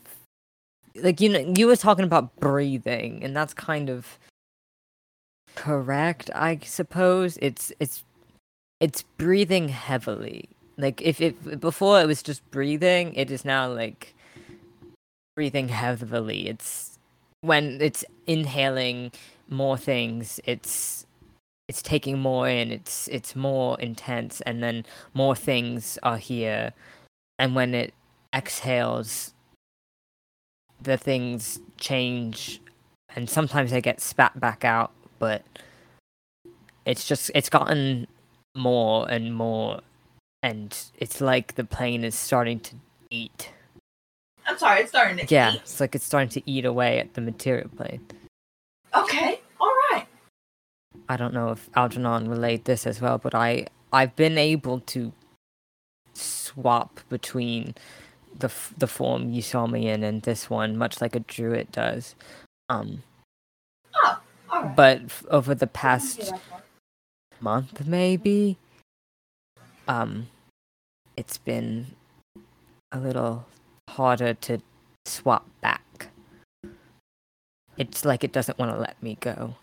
like 0.95 1.21
you 1.21 1.29
know 1.29 1.53
you 1.55 1.67
were 1.67 1.75
talking 1.75 2.03
about 2.03 2.35
breathing 2.37 3.23
and 3.23 3.35
that's 3.35 3.53
kind 3.53 3.89
of 3.89 4.19
correct 5.55 6.29
I 6.33 6.59
suppose 6.63 7.37
it's 7.41 7.71
it's 7.79 8.03
it's 8.79 9.03
breathing 9.17 9.69
heavily 9.69 10.49
like 10.81 11.01
if 11.01 11.21
it 11.21 11.59
before 11.59 12.01
it 12.01 12.07
was 12.07 12.23
just 12.23 12.49
breathing 12.49 13.13
it 13.13 13.29
is 13.29 13.45
now 13.45 13.71
like 13.71 14.15
breathing 15.35 15.69
heavily. 15.69 16.47
It's 16.47 16.97
when 17.41 17.79
it's 17.81 18.03
inhaling 18.27 19.11
more 19.49 19.77
things 19.77 20.39
it's 20.45 21.05
it's 21.67 21.81
taking 21.81 22.19
more 22.19 22.47
in 22.49 22.71
it's 22.71 23.07
it's 23.07 23.35
more 23.35 23.79
intense 23.79 24.41
and 24.41 24.61
then 24.61 24.85
more 25.13 25.35
things 25.35 25.97
are 26.03 26.17
here. 26.17 26.73
And 27.39 27.55
when 27.55 27.73
it 27.73 27.93
exhales 28.35 29.33
the 30.81 30.97
things 30.97 31.59
change 31.77 32.59
and 33.15 33.29
sometimes 33.29 33.69
they 33.71 33.81
get 33.81 34.01
spat 34.01 34.39
back 34.39 34.65
out 34.65 34.91
but 35.19 35.43
it's 36.85 37.07
just 37.07 37.29
it's 37.35 37.49
gotten 37.49 38.07
more 38.55 39.07
and 39.09 39.35
more 39.35 39.81
and 40.43 40.77
it's 40.97 41.21
like 41.21 41.55
the 41.55 41.63
plane 41.63 42.03
is 42.03 42.15
starting 42.15 42.59
to 42.59 42.75
eat 43.09 43.49
I'm 44.47 44.57
sorry. 44.57 44.81
It's 44.81 44.89
starting 44.89 45.17
to. 45.25 45.33
yeah 45.33 45.53
eat. 45.53 45.61
it's 45.61 45.79
like 45.79 45.95
it's 45.95 46.05
starting 46.05 46.29
to 46.29 46.41
eat 46.49 46.65
away 46.65 46.99
at 46.99 47.13
the 47.13 47.21
material 47.21 47.69
plane 47.69 48.05
Okay. 48.93 49.39
All 49.61 49.73
right. 49.91 50.05
I 51.07 51.15
don't 51.15 51.33
know 51.33 51.51
if 51.51 51.69
Algernon 51.75 52.27
relayed 52.27 52.65
this 52.65 52.85
as 52.85 52.99
well, 52.99 53.17
but 53.17 53.33
I 53.33 53.67
I've 53.93 54.13
been 54.17 54.37
able 54.37 54.81
to 54.87 55.13
swap 56.13 56.99
between 57.07 57.73
the 58.37 58.47
f- 58.47 58.73
the 58.77 58.87
form 58.87 59.31
you 59.31 59.41
saw 59.41 59.65
me 59.67 59.87
in 59.87 60.03
and 60.03 60.23
this 60.23 60.49
one, 60.49 60.75
much 60.77 60.99
like 60.99 61.15
a 61.15 61.21
druid 61.21 61.71
does. 61.71 62.15
Um, 62.67 63.03
All 64.03 64.17
right. 64.51 64.75
but 64.75 65.01
f- 65.05 65.25
over 65.29 65.55
the 65.55 65.67
past 65.67 66.33
month, 67.39 67.85
maybe, 67.87 68.57
um, 69.91 70.27
it's 71.17 71.37
been 71.37 71.87
a 72.91 72.99
little 72.99 73.45
harder 73.89 74.33
to 74.33 74.59
swap 75.05 75.45
back. 75.59 76.07
It's 77.77 78.05
like 78.05 78.23
it 78.23 78.31
doesn't 78.31 78.57
want 78.57 78.71
to 78.71 78.79
let 78.79 79.01
me 79.03 79.17
go. 79.19 79.55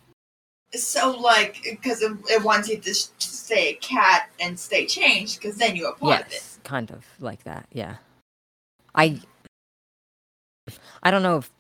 So, 0.75 1.13
like, 1.13 1.63
because 1.65 2.03
it, 2.03 2.13
it 2.29 2.43
wants 2.43 2.69
you 2.69 2.77
to 2.79 2.95
stay 2.95 3.71
a 3.71 3.75
cat 3.75 4.29
and 4.39 4.59
stay 4.59 4.85
changed, 4.87 5.41
because 5.41 5.57
then 5.57 5.77
you're 5.77 5.91
a 5.91 5.95
part 5.95 6.21
of 6.21 6.27
it. 6.27 6.33
yes, 6.33 6.59
kind 6.63 6.91
of 6.91 7.07
like 7.21 7.45
that. 7.45 7.67
Yeah. 7.73 7.97
I 8.95 9.21
I 11.03 11.11
don't 11.11 11.23
know 11.23 11.39
if, 11.39 11.51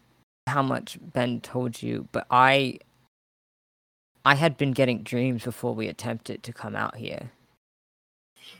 how 0.46 0.62
much 0.62 0.98
Ben 1.00 1.40
told 1.40 1.82
you, 1.82 2.08
but 2.12 2.26
I 2.30 2.80
I 4.26 4.34
had 4.34 4.58
been 4.58 4.72
getting 4.72 5.02
dreams 5.02 5.44
before 5.44 5.74
we 5.74 5.88
attempted 5.88 6.42
to 6.42 6.52
come 6.52 6.76
out 6.76 6.96
here. 6.96 7.30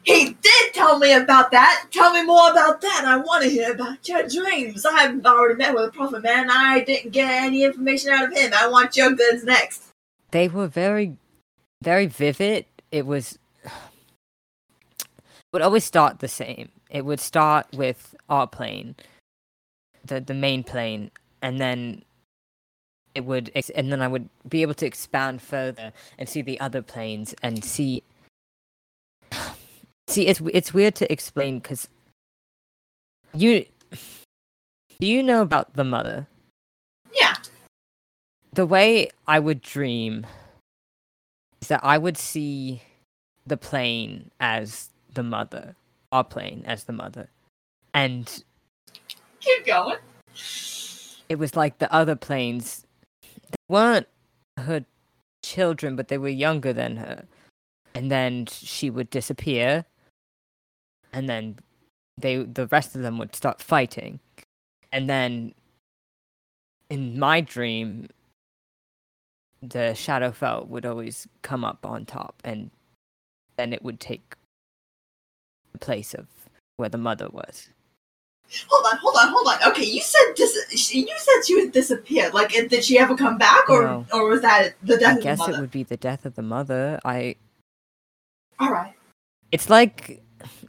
He 0.05 0.37
did 0.41 0.75
tell 0.75 0.99
me 0.99 1.13
about 1.13 1.51
that. 1.51 1.87
Tell 1.91 2.13
me 2.13 2.25
more 2.25 2.51
about 2.51 2.81
that. 2.81 3.05
I 3.07 3.17
want 3.19 3.43
to 3.43 3.51
hear 3.51 3.73
about 3.73 4.09
your 4.09 4.27
dreams. 4.27 4.87
I've 4.87 5.25
already 5.25 5.57
met 5.57 5.75
with 5.75 5.89
a 5.89 5.93
prophet 5.93 6.23
man. 6.23 6.49
I 6.51 6.81
didn't 6.81 7.13
get 7.13 7.31
any 7.31 7.65
information 7.65 8.11
out 8.11 8.25
of 8.25 8.37
him. 8.37 8.53
I 8.59 8.69
want 8.69 8.97
your 8.97 9.13
goods 9.13 9.45
next. 9.45 9.85
They 10.31 10.49
were 10.49 10.67
very 10.67 11.17
very 11.83 12.07
vivid. 12.07 12.67
It 12.91 13.07
was 13.07 13.39
would 15.53 15.63
always 15.63 15.85
start 15.85 16.21
the 16.21 16.29
same. 16.29 16.71
It 16.91 17.05
would 17.05 17.21
start 17.21 17.67
with 17.73 18.15
our 18.29 18.47
plane, 18.47 18.97
the 20.05 20.21
the 20.21 20.35
main 20.35 20.65
plane, 20.65 21.11
and 21.43 21.61
then 21.61 22.05
it 23.15 23.25
would 23.25 23.51
and 23.75 23.93
then 23.93 24.03
I 24.03 24.09
would 24.09 24.29
be 24.49 24.63
able 24.63 24.75
to 24.75 24.87
expand 24.87 25.43
further 25.43 25.93
and 26.19 26.29
see 26.29 26.43
the 26.43 26.59
other 26.61 26.83
planes 26.83 27.35
and 27.43 27.65
see 27.65 28.03
see 30.19 30.27
it's 30.27 30.41
it's 30.53 30.75
weird 30.75 30.95
to 30.97 31.11
explain 31.13 31.61
cuz 31.61 31.87
you 33.35 33.65
do 35.01 35.07
you 35.07 35.23
know 35.23 35.43
about 35.43 35.75
the 35.75 35.85
mother? 35.85 36.27
Yeah. 37.15 37.35
the 38.53 38.67
way 38.67 39.11
I 39.29 39.39
would 39.39 39.63
dream 39.63 40.27
is 41.63 41.69
that 41.69 41.85
I 41.85 41.99
would 41.99 42.19
see 42.19 42.83
the 43.47 43.57
plane 43.57 44.31
as 44.41 44.91
the 45.15 45.23
mother, 45.23 45.77
our 46.11 46.25
plane 46.25 46.65
as 46.67 46.85
the 46.85 46.93
mother, 46.93 47.29
and 47.95 48.43
Keep 49.41 49.67
going. 49.67 49.99
it 51.29 51.39
was 51.39 51.55
like 51.55 51.79
the 51.79 51.93
other 51.93 52.17
planes. 52.17 52.85
They 53.23 53.63
weren't 53.69 54.09
her 54.57 54.85
children, 55.45 55.95
but 55.95 56.09
they 56.09 56.19
were 56.19 56.29
younger 56.29 56.73
than 56.73 56.97
her. 56.97 57.25
And 57.95 58.11
then 58.11 58.47
she 58.47 58.91
would 58.91 59.11
disappear, 59.11 59.85
and 61.13 61.29
then 61.29 61.59
they 62.17 62.37
the 62.37 62.67
rest 62.69 62.95
of 62.97 63.03
them 63.03 63.19
would 63.19 63.35
start 63.35 63.61
fighting, 63.63 64.21
and 64.93 65.09
then 65.09 65.55
in 66.91 67.19
my 67.19 67.41
dream, 67.41 68.09
the 69.63 69.93
Shadowfell 69.95 70.69
would 70.69 70.87
always 70.87 71.27
come 71.43 71.65
up 71.65 71.85
on 71.85 72.05
top, 72.07 72.41
and 72.45 72.71
then 73.57 73.73
it 73.73 73.83
would 73.83 74.01
take 74.01 74.35
the 75.73 75.79
place 75.79 76.15
of 76.15 76.27
where 76.77 76.89
the 76.89 76.99
mother 76.99 77.29
was. 77.31 77.69
Hold 78.69 78.87
on, 78.91 78.99
hold 78.99 79.17
on, 79.17 79.29
hold 79.29 79.47
on. 79.47 79.71
Okay, 79.73 79.85
you 79.85 80.01
said 80.01 80.33
dis- 80.35 80.95
you 80.95 81.07
said 81.19 81.43
she 81.47 81.55
was 81.55 81.71
disappeared. 81.71 82.33
Like, 82.33 82.49
did 82.51 82.83
she 82.83 82.99
ever 82.99 83.15
come 83.15 83.37
back, 83.37 83.69
or 83.69 83.83
No. 83.83 84.07
or 84.13 84.29
was 84.29 84.41
that 84.41 84.75
the 84.83 84.97
death 84.97 85.19
I 85.19 85.21
guess 85.21 85.49
it 85.49 85.59
would 85.59 85.71
be 85.71 85.83
the 85.83 85.99
death 85.99 86.25
of 86.25 86.35
the 86.35 86.43
mother. 86.43 86.99
I 87.05 87.37
All 88.59 88.71
right. 88.73 88.95
it's 89.53 89.69
like 89.69 90.23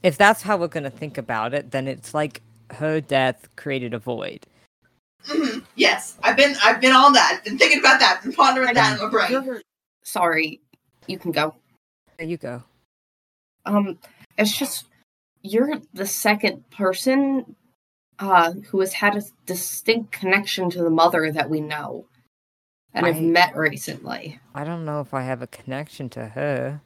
if 0.04 0.18
that's 0.18 0.42
how 0.42 0.58
we're 0.58 0.68
gonna 0.68 0.90
think 0.90 1.18
about 1.18 1.54
it, 1.54 1.72
then 1.72 1.88
it's 1.88 2.14
like 2.14 2.42
her 2.72 3.02
death 3.02 3.48
created 3.56 3.94
a 3.94 4.00
void. 4.00 4.46
Mhm. 5.26 5.64
Yes, 5.76 6.18
I've 6.24 6.38
been 6.38 6.56
I've 6.64 6.80
been 6.82 6.94
on 6.94 7.14
that. 7.14 7.42
Been 7.44 7.58
thinking 7.58 7.80
about 7.80 8.00
that. 8.00 8.22
Been 8.24 8.34
pondering 8.34 8.74
that 8.74 8.94
in 9.00 9.04
my 9.04 9.10
brain. 9.10 9.32
You're- 9.32 9.62
Sorry, 10.04 10.60
you 11.08 11.20
can 11.20 11.32
go. 11.32 11.56
There 12.18 12.28
you 12.28 12.38
go. 12.38 12.64
Um, 13.66 14.00
it's 14.38 14.58
just 14.58 14.86
you're 15.42 15.80
the 15.94 16.06
second 16.08 16.70
person 16.72 17.56
uh 18.20 18.54
who 18.70 18.80
has 18.80 18.94
had 18.94 19.16
a 19.16 19.22
distinct 19.46 20.12
connection 20.12 20.70
to 20.72 20.84
the 20.84 20.90
mother 20.90 21.32
that 21.32 21.50
we 21.50 21.62
know 21.62 22.06
and 22.94 23.06
have 23.06 23.22
met 23.22 23.56
recently. 23.56 24.40
I 24.56 24.64
don't 24.64 24.84
know 24.86 25.00
if 25.02 25.14
I 25.14 25.22
have 25.22 25.42
a 25.42 25.48
connection 25.48 26.10
to 26.10 26.30
her. 26.30 26.82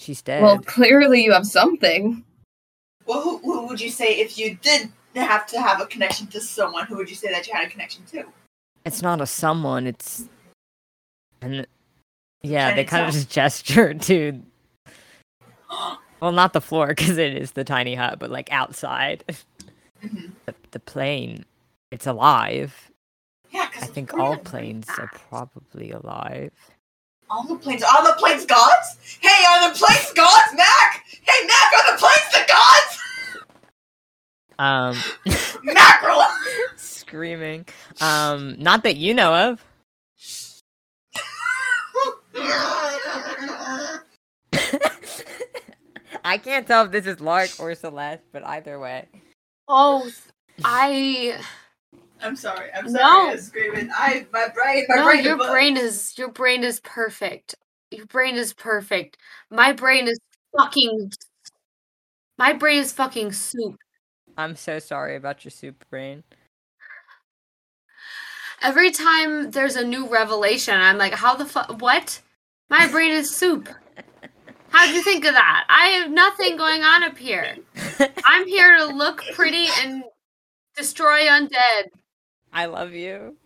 She's 0.00 0.22
dead. 0.22 0.42
Well, 0.42 0.58
clearly 0.60 1.22
you 1.24 1.32
have 1.32 1.46
something. 1.46 2.24
Well, 3.06 3.22
who, 3.22 3.38
who 3.38 3.66
would 3.68 3.80
you 3.80 3.90
say 3.90 4.18
if 4.20 4.38
you 4.38 4.56
did 4.56 4.90
have 5.14 5.46
to 5.46 5.60
have 5.60 5.80
a 5.80 5.86
connection 5.86 6.26
to 6.28 6.40
someone? 6.40 6.86
Who 6.86 6.96
would 6.96 7.08
you 7.08 7.16
say 7.16 7.30
that 7.30 7.46
you 7.46 7.54
had 7.54 7.66
a 7.66 7.70
connection 7.70 8.04
to? 8.12 8.24
it's 8.84 9.02
not 9.02 9.20
a 9.20 9.26
someone. 9.26 9.86
It's 9.86 10.26
and 11.42 11.66
yeah, 12.42 12.74
they 12.74 12.84
kind 12.84 13.06
of 13.08 13.12
just 13.14 13.30
gesture 13.30 13.94
to. 14.08 14.40
Well, 16.20 16.32
not 16.32 16.52
the 16.52 16.60
floor 16.60 16.88
because 16.88 17.18
it 17.18 17.36
is 17.36 17.52
the 17.52 17.64
tiny 17.64 17.94
hut, 17.94 18.18
but 18.18 18.30
like 18.30 18.50
outside, 18.52 19.24
Mhm. 20.04 20.32
the, 20.44 20.54
the 20.72 20.78
plane. 20.80 21.44
It's 21.90 22.06
alive. 22.06 22.90
Yeah, 23.50 23.68
I 23.80 23.86
think 23.86 24.12
all 24.14 24.36
planes 24.36 24.88
are 24.98 25.10
probably 25.30 25.90
alive. 25.90 26.52
All 27.30 27.44
the 27.46 27.56
planes 27.56 27.82
are 27.82 28.04
the 28.06 28.14
planes 28.18 28.46
gods. 28.46 28.98
Hey, 29.20 29.44
are 29.48 29.70
the 29.70 29.78
planes 29.78 30.12
gods, 30.12 30.54
Mac? 30.54 31.04
Hey, 31.22 31.46
Mac, 31.46 31.72
are 31.74 31.92
the 31.92 31.98
planes 31.98 32.30
the 32.32 32.44
gods? 32.48 32.98
Um, 34.58 34.96
Mackerel. 35.74 36.22
screaming. 36.76 37.66
Um, 38.00 38.56
not 38.58 38.82
that 38.84 38.96
you 38.96 39.12
know 39.14 39.34
of. 39.34 39.64
I 46.24 46.38
can't 46.38 46.66
tell 46.66 46.84
if 46.86 46.92
this 46.92 47.06
is 47.06 47.20
Lark 47.20 47.50
or 47.58 47.74
Celeste, 47.74 48.24
but 48.32 48.44
either 48.44 48.78
way. 48.80 49.06
Oh, 49.68 50.08
I 50.64 51.38
I'm 52.22 52.36
sorry. 52.36 52.70
I'm 52.74 52.84
No. 52.86 52.98
sorry. 52.98 53.32
I'm 53.32 53.38
screaming. 53.40 53.90
I 53.94 54.26
my 54.32 54.48
brain. 54.48 54.84
My 54.88 54.96
no, 54.96 55.04
brain. 55.04 55.24
your 55.24 55.40
is- 55.40 55.46
brain 55.50 55.76
is 55.76 56.18
your 56.18 56.30
brain 56.30 56.64
is 56.64 56.80
perfect. 56.80 57.54
Your 57.90 58.06
brain 58.06 58.36
is 58.36 58.52
perfect. 58.52 59.16
My 59.50 59.72
brain 59.72 60.08
is 60.08 60.18
fucking. 60.56 61.12
My 62.38 62.52
brain 62.52 62.78
is 62.80 62.92
fucking 62.92 63.32
soup. 63.32 63.76
I'm 64.36 64.56
so 64.56 64.78
sorry 64.78 65.16
about 65.16 65.44
your 65.44 65.50
soup 65.50 65.84
brain. 65.90 66.22
Every 68.62 68.90
time 68.90 69.50
there's 69.50 69.76
a 69.76 69.84
new 69.86 70.06
revelation, 70.08 70.74
I'm 70.74 70.98
like, 70.98 71.12
how 71.14 71.34
the 71.34 71.44
fuck? 71.44 71.80
What? 71.80 72.20
My 72.68 72.86
brain 72.88 73.12
is 73.12 73.34
soup. 73.34 73.68
How'd 74.70 74.94
you 74.94 75.02
think 75.02 75.24
of 75.24 75.34
that? 75.34 75.64
I 75.68 75.86
have 76.00 76.10
nothing 76.10 76.56
going 76.56 76.82
on 76.82 77.02
up 77.04 77.16
here. 77.16 77.56
I'm 78.24 78.46
here 78.46 78.76
to 78.78 78.86
look 78.86 79.22
pretty 79.34 79.68
and 79.82 80.02
destroy 80.76 81.26
undead. 81.26 81.84
I 82.56 82.64
love 82.64 82.94
you. 82.94 83.36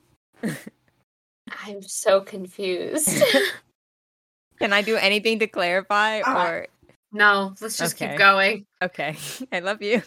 I'm 0.44 1.82
so 1.82 2.20
confused. 2.20 3.08
Can 4.60 4.72
I 4.72 4.82
do 4.82 4.94
anything 4.94 5.40
to 5.40 5.48
clarify 5.48 6.20
Uh, 6.20 6.46
or 6.46 6.66
no, 7.10 7.52
let's 7.60 7.76
just 7.76 7.96
Okay. 7.96 8.10
keep 8.10 8.18
going. 8.18 8.66
okay. 8.80 9.16
I 9.52 9.58
love 9.58 9.82
you. 9.82 10.00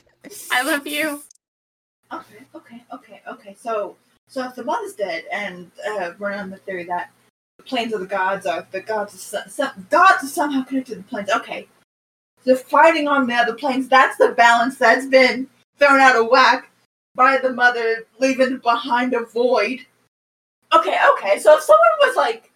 I 0.54 0.62
love 0.64 0.88
you. 0.88 1.22
Okay. 2.14 2.46
Okay. 2.56 2.84
Okay. 2.94 3.22
Okay. 3.30 3.56
So 3.60 3.98
so 4.30 4.46
if 4.46 4.56
the 4.56 4.64
mother's 4.64 4.94
dead, 4.94 5.26
and 5.34 5.70
uh, 5.86 6.12
we're 6.18 6.32
on 6.32 6.50
the 6.50 6.58
theory 6.58 6.86
that 6.86 7.12
the 7.58 7.64
planes 7.64 7.92
of 7.92 8.00
the 8.00 8.06
gods 8.08 8.46
are 8.46 8.66
the 8.72 8.80
gods. 8.80 9.14
Are 9.16 9.18
some, 9.18 9.50
some, 9.50 9.88
gods 9.90 10.24
are 10.24 10.28
somehow 10.28 10.64
connected 10.64 10.94
to 10.94 10.98
the 11.00 11.04
planes. 11.04 11.30
Okay. 11.30 11.68
The 12.46 12.56
fighting 12.56 13.10
on 13.10 13.28
the 13.28 13.34
other 13.34 13.54
planes. 13.54 13.90
That's 13.90 14.16
the 14.16 14.30
balance 14.30 14.78
that's 14.78 15.08
been 15.08 15.50
thrown 15.78 16.00
out 16.00 16.16
of 16.16 16.28
whack 16.30 16.70
by 17.16 17.38
the 17.38 17.54
mother 17.54 18.06
leaving 18.20 18.58
behind 18.58 19.14
a 19.14 19.26
void. 19.26 19.86
Okay. 20.74 20.98
Okay. 21.14 21.40
So 21.40 21.58
if 21.58 21.64
someone 21.64 21.98
was 22.02 22.16
like 22.16 22.52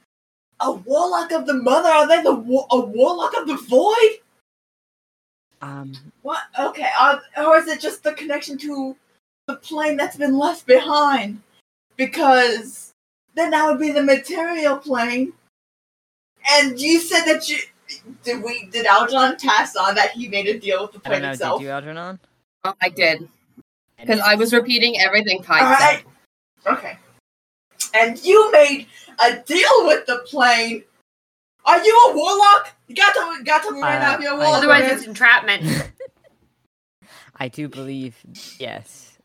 a 0.60 0.72
warlock 0.72 1.32
of 1.32 1.46
the 1.46 1.54
mother, 1.54 1.90
are 1.90 2.08
they 2.08 2.22
the 2.24 2.34
wa- 2.34 2.68
a 2.72 2.80
warlock 2.80 3.36
of 3.38 3.48
the 3.48 3.58
void? 3.58 4.20
Um 5.62 5.94
What? 6.22 6.42
Okay, 6.60 6.90
uh, 7.00 7.20
or 7.38 7.58
is 7.58 7.68
it 7.68 7.80
just 7.80 8.04
the 8.04 8.14
connection 8.14 8.58
to 8.60 8.96
the 9.48 9.56
plane 9.56 9.98
that's 9.98 10.18
been 10.18 10.38
left 10.38 10.66
behind? 10.68 11.42
Because 11.96 12.94
then 13.36 13.52
that 13.52 13.66
would 13.66 13.80
be 13.80 13.92
the 13.92 14.04
material 14.04 14.78
plane. 14.78 15.34
And 16.52 16.80
you 16.80 17.00
said 17.00 17.26
that 17.26 17.50
you 17.50 17.58
did 18.24 18.44
we 18.44 18.66
did 18.68 18.86
Aljon 18.86 19.42
pass 19.42 19.76
on 19.76 19.96
that 19.96 20.12
he 20.12 20.28
made 20.28 20.48
a 20.48 20.60
deal 20.60 20.84
with 20.84 20.92
the 20.92 21.00
I 21.06 21.10
don't 21.10 21.12
plane 21.12 21.22
know, 21.24 21.32
itself? 21.32 21.60
did 21.60 21.66
you 21.66 21.72
Algernon? 21.72 22.20
Uh, 22.64 22.74
I 22.82 22.90
did 22.90 23.28
because 24.00 24.20
I 24.20 24.36
was 24.36 24.54
repeating 24.54 25.00
everything 25.00 25.42
Kai 25.44 25.60
All 25.60 25.78
said. 25.78 25.84
right. 26.66 26.78
Okay. 26.78 26.98
And 27.94 28.24
you 28.24 28.52
made 28.52 28.88
a 29.24 29.38
deal 29.38 29.70
with 29.86 30.06
the 30.06 30.20
plane. 30.28 30.84
Are 31.66 31.84
you 31.84 31.96
a 32.10 32.16
warlock? 32.16 32.74
You 32.88 32.96
got 32.96 33.14
to 33.14 33.44
got 33.44 33.64
to 33.64 33.72
me 33.72 33.82
right 33.82 34.00
now. 34.00 34.12
Uh, 34.14 34.16
If 34.16 34.22
you're 34.22 34.32
a 34.32 34.36
I- 34.36 34.38
warlock. 34.40 34.58
Otherwise, 34.58 34.92
it's 34.92 35.08
entrapment. 35.08 35.64
I 37.40 37.48
do 37.50 37.68
believe 37.68 38.16
yes. 38.60 39.18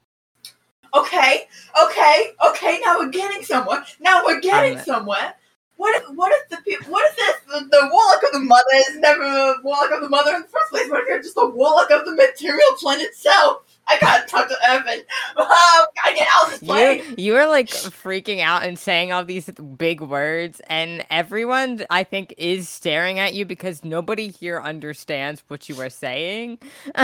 Okay, 0.95 1.49
okay, 1.83 2.33
okay. 2.49 2.79
Now 2.85 2.99
we're 2.99 3.09
getting 3.09 3.43
somewhere. 3.43 3.83
Now 4.01 4.23
we're 4.27 4.41
getting 4.41 4.79
Um, 4.79 4.85
somewhere. 4.85 5.35
What 5.77 6.01
if, 6.03 6.09
what 6.15 6.31
if 6.33 6.49
the 6.51 6.59
people, 6.59 6.93
what 6.93 7.11
if 7.11 7.17
this, 7.17 7.37
the, 7.49 7.61
the 7.65 7.89
warlock 7.91 8.23
of 8.25 8.33
the 8.33 8.41
mother 8.41 8.63
is 8.91 8.99
never 8.99 9.23
a 9.23 9.55
warlock 9.65 9.91
of 9.91 10.03
the 10.03 10.09
mother 10.11 10.35
in 10.37 10.43
the 10.43 10.49
first 10.49 10.71
place? 10.71 10.91
What 10.91 11.01
if 11.01 11.09
you're 11.09 11.23
just 11.23 11.37
a 11.39 11.47
warlock 11.47 11.91
of 11.91 12.05
the 12.05 12.13
material 12.15 12.69
plane 12.79 13.01
itself? 13.01 13.63
I 13.89 13.99
gotta 14.01 14.27
talk 14.27 14.49
to 14.49 14.57
Evan. 14.69 15.03
Oh, 15.37 15.87
gotta 16.03 16.17
get 16.17 16.29
out 16.31 16.45
of 16.45 16.51
this 16.51 16.69
plane. 16.69 17.03
You 17.17 17.25
you 17.25 17.37
are 17.37 17.49
like 17.49 17.69
freaking 17.69 18.41
out 18.41 18.63
and 18.63 18.79
saying 18.79 19.13
all 19.13 19.25
these 19.25 19.51
big 19.77 20.01
words, 20.01 20.61
and 20.69 21.05
everyone 21.11 21.85
I 21.91 22.05
think 22.05 22.35
is 22.37 22.69
staring 22.69 23.19
at 23.19 23.35
you 23.35 23.45
because 23.45 23.85
nobody 23.85 24.29
here 24.29 24.61
understands 24.61 25.43
what 25.49 25.69
you 25.69 25.81
are 25.81 25.91
saying. 25.91 26.59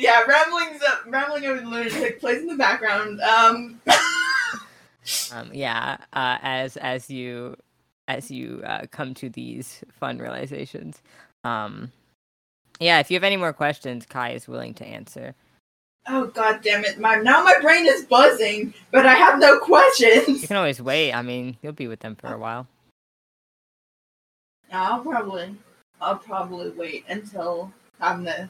Yeah, 0.00 0.22
ramblings, 0.22 0.80
uh, 0.82 0.96
rambling 1.08 1.44
over 1.44 1.60
the 1.60 1.66
lunatic 1.66 2.20
plays 2.20 2.40
in 2.40 2.46
the 2.46 2.56
background. 2.56 3.20
Um, 3.20 3.80
um, 5.32 5.50
yeah, 5.52 5.98
uh, 6.14 6.38
as 6.40 6.78
as 6.78 7.10
you 7.10 7.54
as 8.08 8.30
you 8.30 8.62
uh, 8.64 8.86
come 8.90 9.12
to 9.14 9.28
these 9.28 9.84
fun 9.90 10.16
realizations. 10.16 11.02
Um, 11.44 11.92
yeah, 12.80 12.98
if 12.98 13.10
you 13.10 13.14
have 13.14 13.24
any 13.24 13.36
more 13.36 13.52
questions, 13.52 14.06
Kai 14.06 14.30
is 14.30 14.48
willing 14.48 14.74
to 14.74 14.86
answer. 14.86 15.34
oh 16.08 16.26
god 16.26 16.60
damn 16.62 16.84
it! 16.84 16.98
My 16.98 17.16
now 17.16 17.44
my 17.44 17.58
brain 17.60 17.86
is 17.86 18.04
buzzing, 18.04 18.74
but 18.90 19.06
I 19.06 19.14
have 19.14 19.38
no 19.38 19.58
questions. 19.60 20.42
You 20.42 20.48
can 20.48 20.56
always 20.56 20.80
wait. 20.80 21.12
I 21.12 21.22
mean, 21.22 21.56
you'll 21.62 21.72
be 21.72 21.86
with 21.88 22.00
them 22.00 22.16
for 22.16 22.32
a 22.32 22.38
while. 22.38 22.66
I'll 24.72 25.00
probably, 25.00 25.54
I'll 26.00 26.16
probably 26.16 26.70
wait 26.70 27.04
until 27.08 27.72
I'm 28.00 28.24
the 28.24 28.48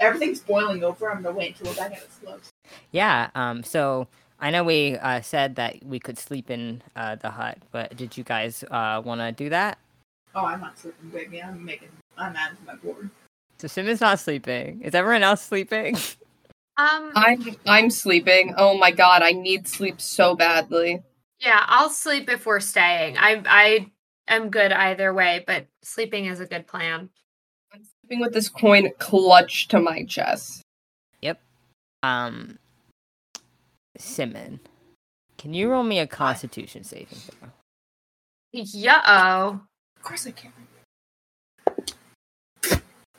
everything's 0.00 0.40
boiling 0.40 0.82
over. 0.82 1.10
I'm 1.10 1.22
gonna 1.22 1.36
wait 1.36 1.56
until 1.56 1.72
we're 1.72 1.76
back 1.76 1.92
at 1.92 2.08
the 2.08 2.26
slopes. 2.26 2.50
Yeah. 2.90 3.30
Um. 3.34 3.62
So 3.62 4.08
I 4.40 4.50
know 4.50 4.64
we 4.64 4.96
uh, 4.96 5.20
said 5.20 5.56
that 5.56 5.84
we 5.84 6.00
could 6.00 6.18
sleep 6.18 6.50
in 6.50 6.82
uh, 6.96 7.16
the 7.16 7.30
hut, 7.30 7.58
but 7.70 7.96
did 7.96 8.16
you 8.16 8.24
guys 8.24 8.64
uh, 8.70 9.02
want 9.04 9.20
to 9.20 9.32
do 9.32 9.50
that? 9.50 9.78
Oh, 10.34 10.44
I'm 10.46 10.60
not 10.60 10.78
sleeping, 10.78 11.10
baby. 11.10 11.42
I'm 11.42 11.64
making. 11.64 11.88
I'm 12.16 12.34
adding 12.36 12.56
to 12.56 12.64
my 12.64 12.74
board. 12.76 13.10
So 13.62 13.68
Simmon's 13.68 14.00
not 14.00 14.18
sleeping. 14.18 14.82
Is 14.82 14.92
everyone 14.92 15.22
else 15.22 15.40
sleeping? 15.40 15.96
Um, 16.78 17.12
I'm 17.14 17.56
I'm 17.66 17.90
sleeping. 17.90 18.54
Oh 18.56 18.78
my 18.78 18.92
god, 18.92 19.20
I 19.20 19.32
need 19.32 19.68
sleep 19.68 20.00
so 20.00 20.34
badly. 20.34 21.02
yeah, 21.38 21.62
I'll 21.66 21.90
sleep 21.90 22.30
if 22.30 22.46
we're 22.46 22.60
staying. 22.60 23.18
I 23.18 23.42
I 23.44 23.92
am 24.26 24.48
good 24.48 24.72
either 24.72 25.12
way, 25.12 25.44
but 25.46 25.66
sleeping 25.82 26.24
is 26.24 26.40
a 26.40 26.46
good 26.46 26.66
plan. 26.66 27.10
I'm 27.74 27.82
sleeping 27.84 28.20
with 28.20 28.32
this 28.32 28.48
coin 28.48 28.88
clutched 28.98 29.70
to 29.72 29.80
my 29.80 30.06
chest. 30.06 30.62
Yep. 31.20 31.40
Um, 32.02 32.58
Simmon, 33.98 34.58
can 35.36 35.52
you 35.52 35.68
roll 35.68 35.84
me 35.84 35.98
a 35.98 36.06
Constitution 36.06 36.84
saving 36.84 37.18
throw? 37.18 37.50
Yeah. 38.52 39.02
Oh. 39.06 39.60
Of 39.98 40.02
course 40.02 40.26
I 40.26 40.30
can. 40.30 40.52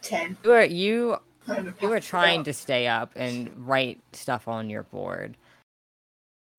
Ten. 0.04 0.38
You 0.44 0.52
are 0.52 0.66
you 0.66 1.18
you 1.82 1.90
were 1.90 2.00
trying 2.00 2.44
to 2.46 2.54
stay 2.54 2.88
up 2.88 3.12
and 3.16 3.52
write 3.58 4.00
stuff 4.14 4.48
on 4.48 4.70
your 4.70 4.84
board. 4.84 5.36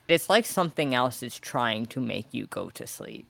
It's 0.09 0.28
like 0.28 0.45
something 0.45 0.95
else 0.95 1.22
is 1.22 1.38
trying 1.38 1.86
to 1.86 2.01
make 2.01 2.26
you 2.32 2.47
go 2.47 2.70
to 2.70 2.86
sleep. 2.86 3.26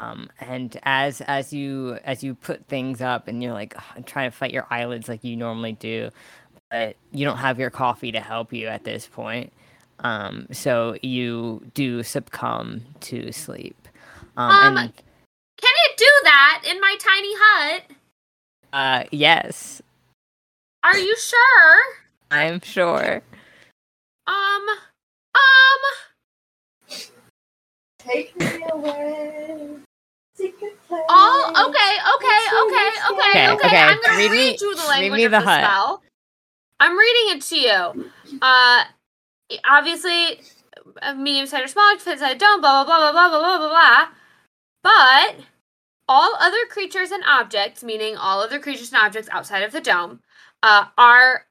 Um, 0.00 0.28
and 0.40 0.78
as 0.84 1.20
as 1.22 1.52
you 1.52 1.98
as 2.04 2.22
you 2.22 2.34
put 2.34 2.66
things 2.66 3.00
up 3.00 3.26
and 3.26 3.42
you're 3.42 3.52
like 3.52 3.74
"Ugh," 3.76 3.82
and 3.96 4.06
trying 4.06 4.30
to 4.30 4.36
fight 4.36 4.52
your 4.52 4.66
eyelids 4.70 5.08
like 5.08 5.24
you 5.24 5.36
normally 5.36 5.72
do, 5.72 6.10
but 6.70 6.96
you 7.10 7.24
don't 7.24 7.38
have 7.38 7.58
your 7.58 7.70
coffee 7.70 8.12
to 8.12 8.20
help 8.20 8.52
you 8.52 8.68
at 8.68 8.84
this 8.84 9.08
point. 9.08 9.52
Um, 10.00 10.46
so 10.52 10.96
you 11.02 11.62
do 11.74 12.04
succumb 12.04 12.82
to 13.00 13.32
sleep. 13.32 13.88
Um, 14.36 14.50
Um, 14.50 14.76
and 14.78 14.96
Can 14.96 15.72
it 15.90 15.96
do 15.96 16.10
that 16.22 16.62
in 16.64 16.80
my 16.80 16.96
tiny 17.00 17.32
hut? 17.36 17.82
Uh, 18.72 19.04
yes, 19.12 19.82
Are 20.84 20.96
you 20.98 21.16
sure? 21.16 21.76
I'm 22.30 22.60
sure. 22.60 23.22
Um. 24.26 24.66
Um. 25.34 25.80
Take 27.98 28.36
me 28.38 28.64
away. 28.70 29.68
Secret. 30.34 30.74
All 31.08 31.50
okay, 31.50 31.94
okay, 32.16 32.40
okay, 32.62 32.90
okay, 33.10 33.12
Okay, 33.12 33.50
okay. 33.50 33.66
okay, 33.66 33.76
I'm 33.76 33.98
gonna 34.02 34.16
read 34.18 34.30
read, 34.30 34.52
me- 34.52 34.58
you 34.60 34.74
the 34.74 34.80
read 34.82 34.88
language 34.88 35.18
me 35.18 35.24
of 35.24 35.30
the 35.32 35.38
the, 35.40 35.44
hut. 35.44 35.64
spell. 35.64 36.02
I'm 36.80 36.96
reading 36.96 37.36
it 37.36 37.42
to 37.42 37.58
you. 37.58 38.10
Uh, 38.40 38.84
obviously, 39.68 40.40
medium 41.16 41.46
sized 41.46 41.64
or 41.64 41.68
small 41.68 41.92
fits 41.98 42.06
inside 42.06 42.36
a 42.36 42.38
dome. 42.38 42.60
Blah 42.60 42.84
blah 42.84 43.12
blah 43.12 43.12
blah 43.12 43.28
blah 43.30 43.40
blah 43.40 43.58
blah 43.58 43.68
blah. 43.68 44.08
But 44.84 45.44
all 46.08 46.34
other 46.40 46.64
creatures 46.70 47.10
and 47.10 47.22
objects, 47.26 47.84
meaning 47.84 48.16
all 48.16 48.40
other 48.40 48.58
creatures 48.58 48.92
and 48.92 49.00
objects 49.02 49.28
outside 49.30 49.62
of 49.62 49.72
the 49.72 49.80
dome, 49.80 50.20
uh, 50.62 50.86
are 50.96 51.46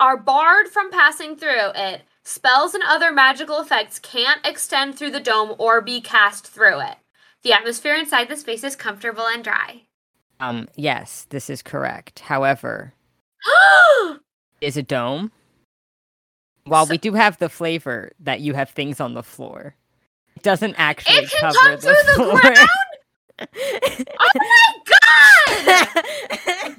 are 0.00 0.16
barred 0.16 0.68
from 0.68 0.90
passing 0.90 1.36
through 1.36 1.70
it. 1.74 2.02
Spells 2.24 2.74
and 2.74 2.82
other 2.86 3.10
magical 3.12 3.58
effects 3.60 3.98
can't 3.98 4.44
extend 4.46 4.96
through 4.98 5.10
the 5.10 5.20
dome 5.20 5.54
or 5.58 5.80
be 5.80 6.00
cast 6.00 6.46
through 6.46 6.80
it. 6.80 6.96
The 7.42 7.52
atmosphere 7.52 7.94
inside 7.94 8.28
the 8.28 8.36
space 8.36 8.62
is 8.64 8.76
comfortable 8.76 9.26
and 9.26 9.42
dry. 9.42 9.82
Um, 10.40 10.68
yes, 10.76 11.26
this 11.30 11.48
is 11.50 11.62
correct. 11.62 12.20
However, 12.20 12.92
is 14.60 14.76
a 14.76 14.82
dome. 14.82 15.32
While 16.64 16.86
So- 16.86 16.90
we 16.90 16.98
do 16.98 17.14
have 17.14 17.38
the 17.38 17.48
flavor 17.48 18.12
that 18.20 18.40
you 18.40 18.54
have 18.54 18.70
things 18.70 19.00
on 19.00 19.14
the 19.14 19.22
floor, 19.22 19.74
it 20.36 20.42
doesn't 20.42 20.74
actually 20.76 21.16
It 21.24 21.30
can 21.30 21.40
cover 21.40 21.58
come 21.58 21.70
the 21.72 21.78
through 21.78 21.94
the 22.06 22.14
floor. 22.14 22.40
ground? 22.40 22.68
Oh 23.40 24.30
my 24.34 24.74
god! 24.84 26.74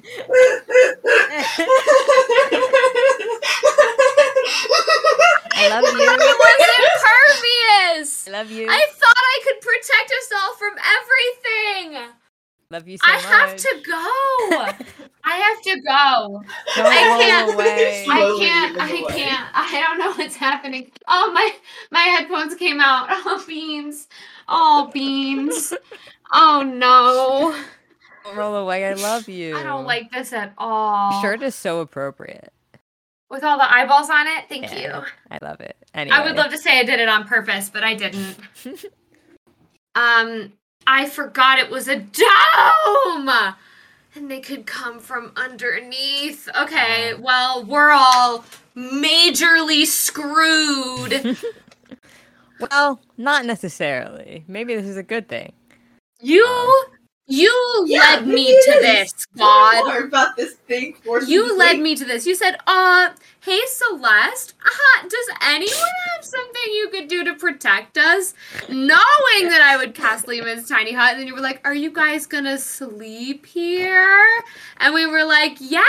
I 5.52 5.68
love 5.70 5.84
you. 5.84 6.00
It 6.00 6.20
you. 6.20 6.36
was 6.38 6.60
impervious! 6.80 8.28
I 8.28 8.30
love 8.32 8.50
you. 8.50 8.66
I 8.68 8.86
thought 8.92 9.16
I 9.16 9.40
could 9.44 9.60
protect 9.60 10.10
us 10.10 10.30
all 10.36 10.54
from 10.56 10.74
everything! 10.78 12.08
love 12.72 12.86
you 12.86 12.96
so 12.98 13.04
I 13.06 13.14
much. 13.16 13.24
have 13.24 13.56
to 13.56 13.82
go! 13.84 14.86
I 15.24 15.36
have 15.36 15.62
to 15.62 15.80
go. 15.82 16.42
Don't 16.76 16.86
I 16.86 16.94
can't- 17.18 17.54
away. 17.54 18.06
I 18.08 18.36
can't. 18.38 18.78
I 18.78 18.88
away. 18.90 19.04
can't. 19.12 19.48
I 19.54 19.80
don't 19.86 19.98
know 19.98 20.12
what's 20.12 20.36
happening. 20.36 20.90
Oh 21.08 21.32
my 21.32 21.50
my 21.90 22.00
headphones 22.00 22.54
came 22.54 22.80
out. 22.80 23.08
Oh 23.26 23.42
beans. 23.46 24.08
Oh 24.48 24.90
beans. 24.94 25.74
Oh 26.32 26.62
no. 26.62 27.56
Roll 28.34 28.56
away. 28.56 28.86
I 28.86 28.94
love 28.94 29.28
you. 29.28 29.56
I 29.58 29.62
don't 29.62 29.86
like 29.86 30.10
this 30.10 30.32
at 30.32 30.52
all. 30.58 31.20
Shirt 31.22 31.42
is 31.42 31.54
so 31.54 31.80
appropriate. 31.80 32.52
With 33.30 33.44
all 33.44 33.58
the 33.58 33.72
eyeballs 33.72 34.10
on 34.10 34.26
it? 34.26 34.44
Thank 34.48 34.72
Yeah, 34.72 34.98
you. 34.98 35.04
I 35.30 35.38
love 35.40 35.60
it. 35.60 35.76
Anyway, 35.94 36.16
I 36.16 36.24
would 36.24 36.36
love 36.36 36.50
to 36.50 36.58
say 36.58 36.80
I 36.80 36.84
did 36.84 36.98
it 36.98 37.08
on 37.08 37.26
purpose, 37.26 37.70
but 37.70 37.84
I 37.84 37.94
didn't. 37.94 38.36
um, 39.94 40.52
I 40.86 41.06
forgot 41.06 41.58
it 41.58 41.70
was 41.70 41.86
a 41.86 41.96
dome! 41.96 43.54
And 44.16 44.28
they 44.28 44.40
could 44.40 44.66
come 44.66 44.98
from 44.98 45.30
underneath. 45.36 46.48
Okay, 46.60 47.14
well, 47.14 47.64
we're 47.64 47.90
all 47.90 48.44
majorly 48.76 49.86
screwed. 49.86 51.36
well, 52.70 53.00
not 53.16 53.44
necessarily. 53.46 54.44
Maybe 54.48 54.74
this 54.74 54.86
is 54.86 54.96
a 54.96 55.04
good 55.04 55.28
thing. 55.28 55.52
You 56.22 56.84
you 57.26 57.84
Yeah, 57.86 58.00
led 58.00 58.26
me 58.26 58.46
to 58.46 58.78
this, 58.80 59.12
God. 59.38 60.04
about 60.06 60.36
this 60.36 60.54
thing. 60.66 60.96
You 61.28 61.56
led 61.56 61.78
me 61.80 61.94
to 61.96 62.04
this. 62.04 62.26
You 62.26 62.34
said, 62.34 62.56
uh, 62.66 63.10
hey 63.40 63.60
Celeste, 63.68 64.54
uh, 64.64 65.02
does 65.08 65.26
anyone 65.42 65.92
have 66.16 66.24
something 66.24 66.62
you 66.72 66.88
could 66.90 67.08
do 67.08 67.24
to 67.24 67.34
protect 67.34 67.96
us? 67.98 68.34
Knowing 68.68 69.48
that 69.48 69.62
I 69.62 69.76
would 69.76 69.94
cast 69.94 70.26
Leomund's 70.26 70.68
tiny 70.68 70.92
hut, 70.92 71.12
and 71.12 71.20
then 71.20 71.28
you 71.28 71.34
were 71.34 71.40
like, 71.40 71.60
Are 71.64 71.74
you 71.74 71.92
guys 71.92 72.26
gonna 72.26 72.58
sleep 72.58 73.46
here? 73.46 74.18
And 74.78 74.92
we 74.94 75.06
were 75.06 75.24
like, 75.24 75.58
Yeah, 75.60 75.82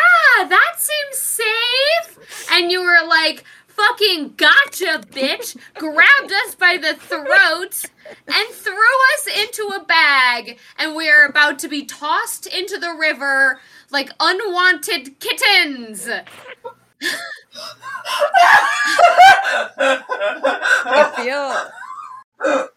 that 0.48 0.74
seems 0.78 1.18
safe. 1.18 2.48
And 2.52 2.72
you 2.72 2.82
were 2.84 3.08
like, 3.08 3.44
Fucking 3.88 4.36
gotcha, 4.38 5.02
bitch! 5.12 5.58
Grabbed 5.74 6.32
us 6.46 6.56
by 6.56 6.78
the 6.78 6.94
throat 6.94 7.86
and 8.28 8.50
threw 8.52 8.74
us 8.76 9.28
into 9.40 9.64
a 9.76 9.84
bag, 9.84 10.60
and 10.78 10.96
we 10.96 11.10
are 11.10 11.26
about 11.26 11.58
to 11.60 11.68
be 11.68 11.84
tossed 11.84 12.46
into 12.46 12.78
the 12.78 12.94
river 12.94 13.60
like 13.90 14.12
unwanted 14.20 15.20
kittens. 15.20 16.08
I 20.86 21.72
feel 22.38 22.72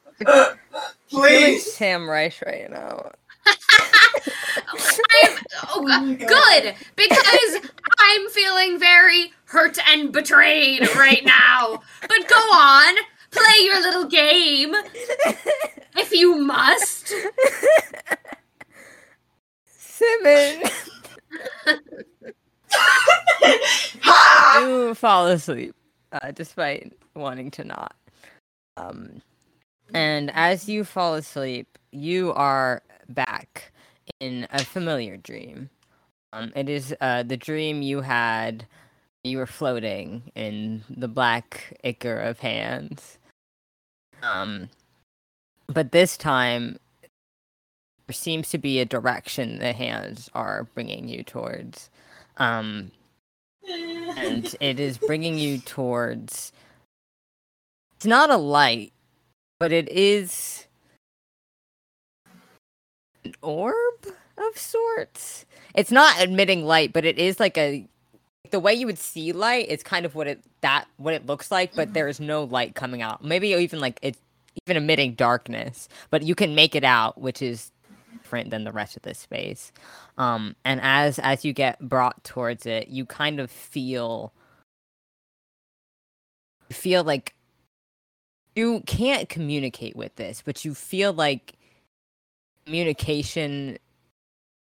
Please. 1.11 1.70
Sam 1.74 2.09
Rice 2.09 2.42
right 2.46 2.70
now. 2.70 3.11
I'm 3.46 4.78
oh, 4.78 5.38
oh 5.74 5.82
my 5.82 6.14
God, 6.14 6.28
God. 6.28 6.28
good 6.28 6.74
because 6.96 7.70
I'm 7.99 8.28
feeling 8.30 8.78
very 8.78 9.32
hurt 9.47 9.78
and 9.89 10.12
betrayed 10.12 10.82
right 10.97 11.24
now. 11.24 11.82
But 12.01 12.28
go 12.28 12.37
on, 12.37 12.95
play 13.30 13.64
your 13.64 13.80
little 13.80 14.07
game 14.07 14.74
if 15.97 16.12
you 16.12 16.37
must. 16.37 17.12
Simmon, 19.66 20.62
ha! 24.01 24.59
you 24.66 24.95
fall 24.95 25.26
asleep, 25.28 25.74
uh, 26.12 26.32
despite 26.32 26.93
wanting 27.14 27.51
to 27.53 27.64
not. 27.64 27.95
Um, 28.76 29.22
and 29.93 30.30
as 30.35 30.68
you 30.68 30.85
fall 30.85 31.14
asleep, 31.14 31.78
you 31.93 32.32
are 32.32 32.82
back 33.09 33.72
in 34.20 34.47
a 34.51 34.64
familiar 34.64 35.16
dream. 35.16 35.70
Um, 36.35 36.53
it 36.57 36.68
is 36.68 36.95
uh, 37.01 37.22
the 37.22 37.37
dream 37.37 37.80
you 37.80 38.01
had. 38.01 38.66
You 39.22 39.39
were 39.39 39.47
floating 39.47 40.32
in 40.35 40.82
the 40.91 41.09
black 41.09 41.78
ichor 41.85 42.18
of 42.18 42.41
hands. 42.41 43.18
Um, 44.22 44.68
but 45.68 45.93
this 45.93 46.16
time, 46.16 46.78
there 48.07 48.14
seems 48.14 48.51
to 48.51 48.59
be 48.59 48.80
a 48.80 48.85
direction 48.85 49.61
the 49.61 49.72
hands 49.72 50.28
are 50.35 50.64
bringing 50.74 51.09
you 51.09 51.22
towards. 51.22 51.89
Um, 52.37 52.91
and 53.66 54.55
it 54.61 54.80
is 54.80 54.99
bringing 54.99 55.39
you 55.39 55.59
towards 55.59 56.53
it's 57.97 58.07
not 58.07 58.30
a 58.30 58.37
light 58.37 58.93
but 59.59 59.72
it 59.72 59.89
is 59.89 60.66
an 63.24 63.35
orb 63.41 63.74
of 64.37 64.59
sorts 64.59 65.47
it's 65.74 65.91
not 65.91 66.20
emitting 66.20 66.64
light 66.64 66.93
but 66.93 67.05
it 67.05 67.18
is 67.18 67.39
like 67.39 67.57
a 67.59 67.87
the 68.51 68.61
way 68.61 68.72
you 68.72 68.87
would 68.87 68.99
see 68.99 69.32
light 69.32 69.68
is 69.68 69.82
kind 69.82 70.07
of 70.07 70.14
what 70.14 70.28
it 70.28 70.41
that 70.61 70.87
what 70.97 71.12
it 71.12 71.26
looks 71.26 71.51
like, 71.51 71.74
but 71.74 71.93
there 71.93 72.09
is 72.09 72.20
no 72.20 72.45
light 72.45 72.74
coming 72.74 73.03
out. 73.03 73.24
Maybe 73.24 73.49
even 73.49 73.80
like 73.80 73.99
it's 74.01 74.20
even 74.64 74.76
emitting 74.76 75.14
darkness, 75.14 75.89
but 76.11 76.22
you 76.22 76.35
can 76.37 76.55
make 76.55 76.76
it 76.76 76.85
out, 76.85 77.20
which 77.20 77.43
is 77.43 77.72
different 78.12 78.51
than 78.51 78.62
the 78.64 78.70
rest 78.70 78.97
of 78.97 79.03
this 79.03 79.18
space. 79.18 79.72
Um, 80.18 80.55
and 80.64 80.80
as 80.82 81.18
as 81.18 81.45
you 81.45 81.53
get 81.53 81.80
brought 81.80 82.22
towards 82.22 82.64
it, 82.64 82.89
you 82.89 83.05
kind 83.05 83.41
of 83.41 83.51
feel 83.51 84.32
feel 86.70 87.03
like 87.03 87.35
you 88.55 88.82
can't 88.87 89.28
communicate 89.28 89.97
with 89.97 90.14
this, 90.14 90.43
but 90.45 90.64
you 90.64 90.74
feel 90.74 91.12
like 91.12 91.55
communication 92.66 93.78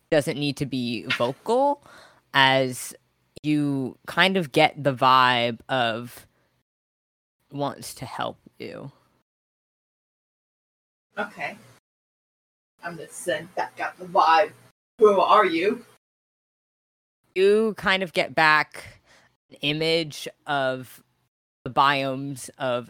doesn't 0.10 0.38
need 0.38 0.58
to 0.58 0.66
be 0.66 1.05
vocal 1.18 1.84
as 2.34 2.93
you 3.43 3.97
kind 4.08 4.38
of 4.38 4.51
get 4.51 4.84
the 4.84 4.93
vibe 4.93 5.60
of 5.70 6.28
wants 7.51 7.93
to 7.95 8.05
help 8.05 8.38
you. 8.60 8.91
Okay. 11.18 11.58
I'm 12.84 12.95
gonna 12.95 13.10
send 13.10 13.53
back 13.55 13.80
out 13.80 13.97
the 13.97 14.05
vibe. 14.05 14.51
Who 14.99 15.20
are 15.20 15.45
you? 15.45 15.86
You 17.36 17.74
kind 17.78 18.03
of 18.03 18.14
get 18.14 18.34
back 18.36 19.01
an 19.49 19.58
image 19.62 20.28
of 20.45 21.03
the 21.64 21.70
biomes 21.70 22.49
of 22.58 22.89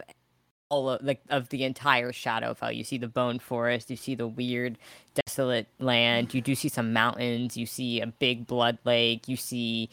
all 0.70 0.90
of 0.90 1.02
like 1.02 1.20
of 1.30 1.48
the 1.48 1.64
entire 1.64 2.12
Shadowfell. 2.12 2.74
You 2.74 2.84
see 2.84 2.98
the 2.98 3.08
bone 3.08 3.38
forest, 3.38 3.90
you 3.90 3.96
see 3.96 4.14
the 4.14 4.28
weird 4.28 4.78
desolate 5.26 5.66
land, 5.78 6.34
you 6.34 6.40
do 6.40 6.54
see 6.54 6.68
some 6.68 6.92
mountains, 6.92 7.56
you 7.56 7.66
see 7.66 8.00
a 8.00 8.06
big 8.06 8.46
blood 8.46 8.78
lake, 8.84 9.28
you 9.28 9.36
see 9.36 9.90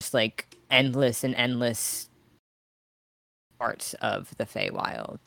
just 0.00 0.14
like 0.14 0.46
endless 0.70 1.24
and 1.24 1.34
endless 1.34 2.08
parts 3.58 3.94
of 3.94 4.34
the 4.36 4.44
Feywild. 4.44 5.18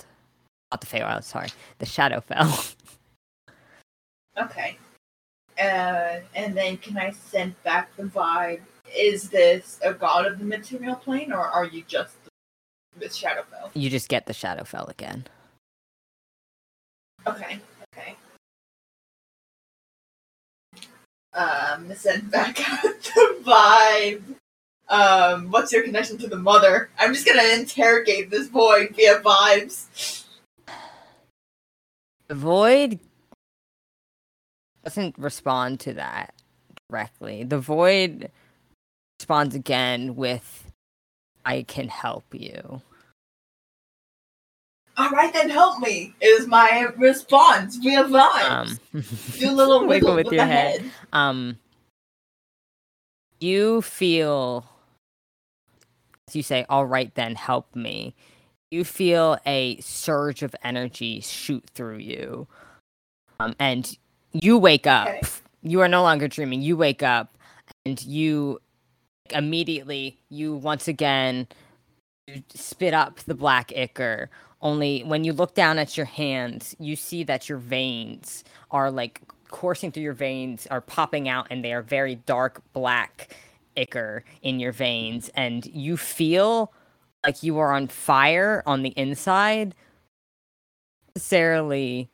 Not 0.72 0.82
the 0.82 0.88
Feywild, 0.88 1.24
sorry. 1.24 1.50
The 1.80 1.86
Shadowfell. 1.86 2.76
Okay. 4.38 4.78
Uh, 5.60 6.22
and 6.34 6.56
then 6.56 6.78
can 6.78 6.98
I 6.98 7.12
send 7.12 7.62
back 7.64 7.96
the 7.98 8.04
vibe? 8.04 8.62
Is 8.96 9.30
this 9.30 9.80
a 9.84 9.94
god 9.94 10.26
of 10.26 10.40
the 10.40 10.46
material 10.46 10.96
plane, 10.96 11.32
or 11.32 11.46
are 11.46 11.66
you 11.66 11.84
just 11.88 12.16
the 12.98 13.06
Shadowfell? 13.08 13.72
you 13.74 13.90
just 13.90 14.10
get 14.10 14.26
the 14.26 14.34
Shadowfell 14.34 14.90
again. 14.90 15.26
Okay. 17.26 17.60
Okay. 17.94 18.16
Um, 21.34 21.94
send 21.96 22.32
back 22.32 22.60
out 22.70 22.82
the 22.84 23.38
vibe. 23.44 24.22
Um, 24.90 25.50
what's 25.52 25.72
your 25.72 25.84
connection 25.84 26.18
to 26.18 26.28
the 26.28 26.36
mother? 26.38 26.90
I'm 27.00 27.14
just 27.14 27.26
gonna 27.26 27.48
interrogate 27.58 28.30
this 28.30 28.48
boy 28.50 28.90
via 28.94 29.22
vibes. 29.22 30.26
The 32.28 32.36
Void 32.36 33.00
doesn't 34.84 35.18
respond 35.18 35.80
to 35.82 35.94
that 35.94 36.34
directly. 36.90 37.44
The 37.44 37.60
Void 37.60 38.32
responds 39.20 39.56
again 39.56 40.16
with, 40.16 40.71
I 41.46 41.64
can 41.64 41.88
help 41.88 42.26
you. 42.34 42.82
All 44.98 45.10
right, 45.10 45.34
then 45.34 45.50
help 45.50 45.80
me. 45.80 46.14
Is 46.22 46.48
my 46.48 46.88
response 46.98 47.78
via 47.78 48.04
vibes? 48.04 48.80
Um, 48.94 49.04
Do 49.40 49.50
a 49.50 49.52
little 49.56 49.88
wiggle, 49.88 50.16
with 50.16 50.26
with, 50.26 50.34
your 50.34 50.46
head. 50.46 50.82
head. 50.82 50.92
um, 51.14 51.58
you 53.40 53.82
feel, 53.82 54.66
as 56.28 56.36
you 56.36 56.44
say, 56.44 56.66
all 56.70 56.86
right, 56.86 57.14
then 57.16 57.36
help 57.36 57.74
me. 57.76 58.14
You 58.70 58.84
feel 58.84 59.38
a 59.46 59.80
surge 59.82 60.44
of 60.44 60.56
energy 60.64 61.20
shoot 61.22 61.64
through 61.74 61.98
you. 61.98 62.48
Um, 63.40 63.56
and 63.60 63.98
you 64.34 64.58
wake 64.58 64.86
up. 64.88 65.08
Okay. 65.08 65.22
You 65.64 65.82
are 65.82 65.88
no 65.88 66.04
longer 66.04 66.28
dreaming. 66.28 66.62
You 66.62 66.78
wake 66.78 67.02
up 67.04 67.38
and 67.86 68.02
you 68.04 68.60
immediately, 69.34 70.20
you 70.30 70.56
once 70.56 70.88
again 70.88 71.48
spit 72.54 72.94
up 72.94 73.20
the 73.22 73.36
black 73.36 73.72
ichor. 73.76 74.30
Only 74.62 75.02
when 75.02 75.24
you 75.24 75.34
look 75.34 75.56
down 75.56 75.80
at 75.80 75.98
your 75.98 76.06
hands, 76.06 76.76
you 76.80 76.96
see 76.96 77.24
that 77.24 77.50
your 77.50 77.58
veins 77.58 78.44
are 78.70 78.92
like 78.92 79.22
coursing 79.50 79.92
through 79.92 80.04
your 80.04 80.14
veins, 80.14 80.68
are 80.68 80.82
popping 80.82 81.28
out, 81.28 81.48
and 81.50 81.64
they 81.64 81.74
are 81.74 81.82
very 81.82 82.16
dark 82.16 82.62
black 82.74 83.36
ichor 83.76 84.24
in 84.42 84.60
your 84.60 84.72
veins. 84.72 85.30
And 85.36 85.66
you 85.66 85.98
feel 85.98 86.72
like 87.26 87.44
you 87.44 87.60
are 87.60 87.72
on 87.72 87.88
fire 87.88 88.64
on 88.66 88.84
the 88.84 88.94
inside. 88.96 89.76
Necessarily 91.16 92.10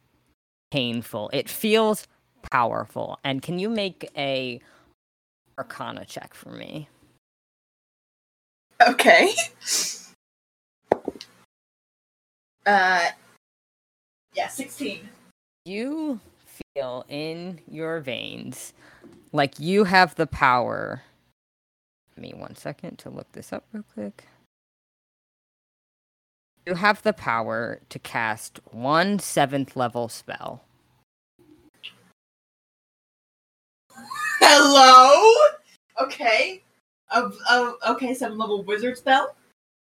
painful. 0.72 1.30
It 1.34 1.50
feels 1.50 2.08
powerful. 2.52 3.20
And 3.24 3.42
can 3.42 3.60
you 3.60 3.70
make 3.70 4.10
a 4.18 4.60
arcana 5.58 6.06
check 6.06 6.34
for 6.34 6.50
me? 6.50 6.90
Okay. 8.86 9.34
Uh, 12.66 13.12
yeah, 14.34 14.50
sixteen. 14.50 15.08
You 15.64 16.20
feel 16.76 17.06
in 17.08 17.62
your 17.72 18.02
veins 18.02 18.74
like 19.32 19.58
you 19.58 19.86
have 19.86 20.16
the 20.16 20.28
power. 20.28 21.04
Give 22.14 22.22
me 22.22 22.34
one 22.36 22.58
second 22.58 23.00
to 23.00 23.10
look 23.10 23.32
this 23.32 23.54
up 23.54 23.64
real 23.72 23.86
quick. 23.94 24.26
You 26.66 26.76
have 26.76 27.02
the 27.04 27.14
power 27.14 27.80
to 27.88 28.00
cast 28.00 28.60
one 28.72 29.20
seventh 29.20 29.78
level 29.78 30.10
spell. 30.10 30.66
Hello. 34.42 35.34
Okay. 36.02 36.62
Of 37.12 37.38
of 37.50 37.76
okay, 37.90 38.14
seven 38.14 38.38
level 38.38 38.64
wizard 38.64 38.98
spell 38.98 39.36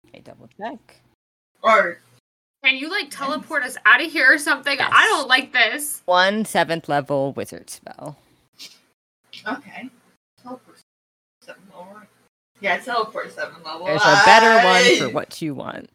Okay, 0.08 0.20
double 0.20 0.48
check. 0.56 1.00
or 1.62 2.00
Can 2.62 2.76
you 2.76 2.88
like 2.90 3.10
teleport 3.10 3.64
us 3.64 3.76
out 3.86 4.00
of 4.02 4.10
here 4.10 4.32
or 4.32 4.38
something? 4.38 4.76
Yes. 4.78 4.90
I 4.94 5.06
don't 5.08 5.28
like 5.28 5.52
this. 5.52 6.02
One 6.06 6.44
seventh 6.44 6.88
level 6.88 7.32
wizard 7.32 7.70
spell. 7.70 8.16
okay. 9.46 9.90
Teleport 10.42 10.78
seven 11.42 11.62
level. 11.76 11.96
Yeah, 12.60 12.76
teleport 12.78 13.32
seven 13.32 13.62
level. 13.64 13.86
There's 13.86 14.00
a 14.02 14.22
better 14.24 14.64
one 14.66 14.96
for 14.98 15.14
what 15.14 15.42
you 15.42 15.54
want. 15.54 15.90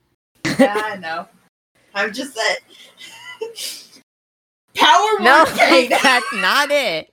yeah, 0.59 0.73
I 0.85 0.95
know. 0.97 1.27
I'm 1.95 2.11
just 2.13 2.35
that 2.35 2.57
power 4.75 5.19
No, 5.21 5.45
word 5.45 5.89
that's 5.89 6.33
not 6.35 6.69
it. 6.71 7.09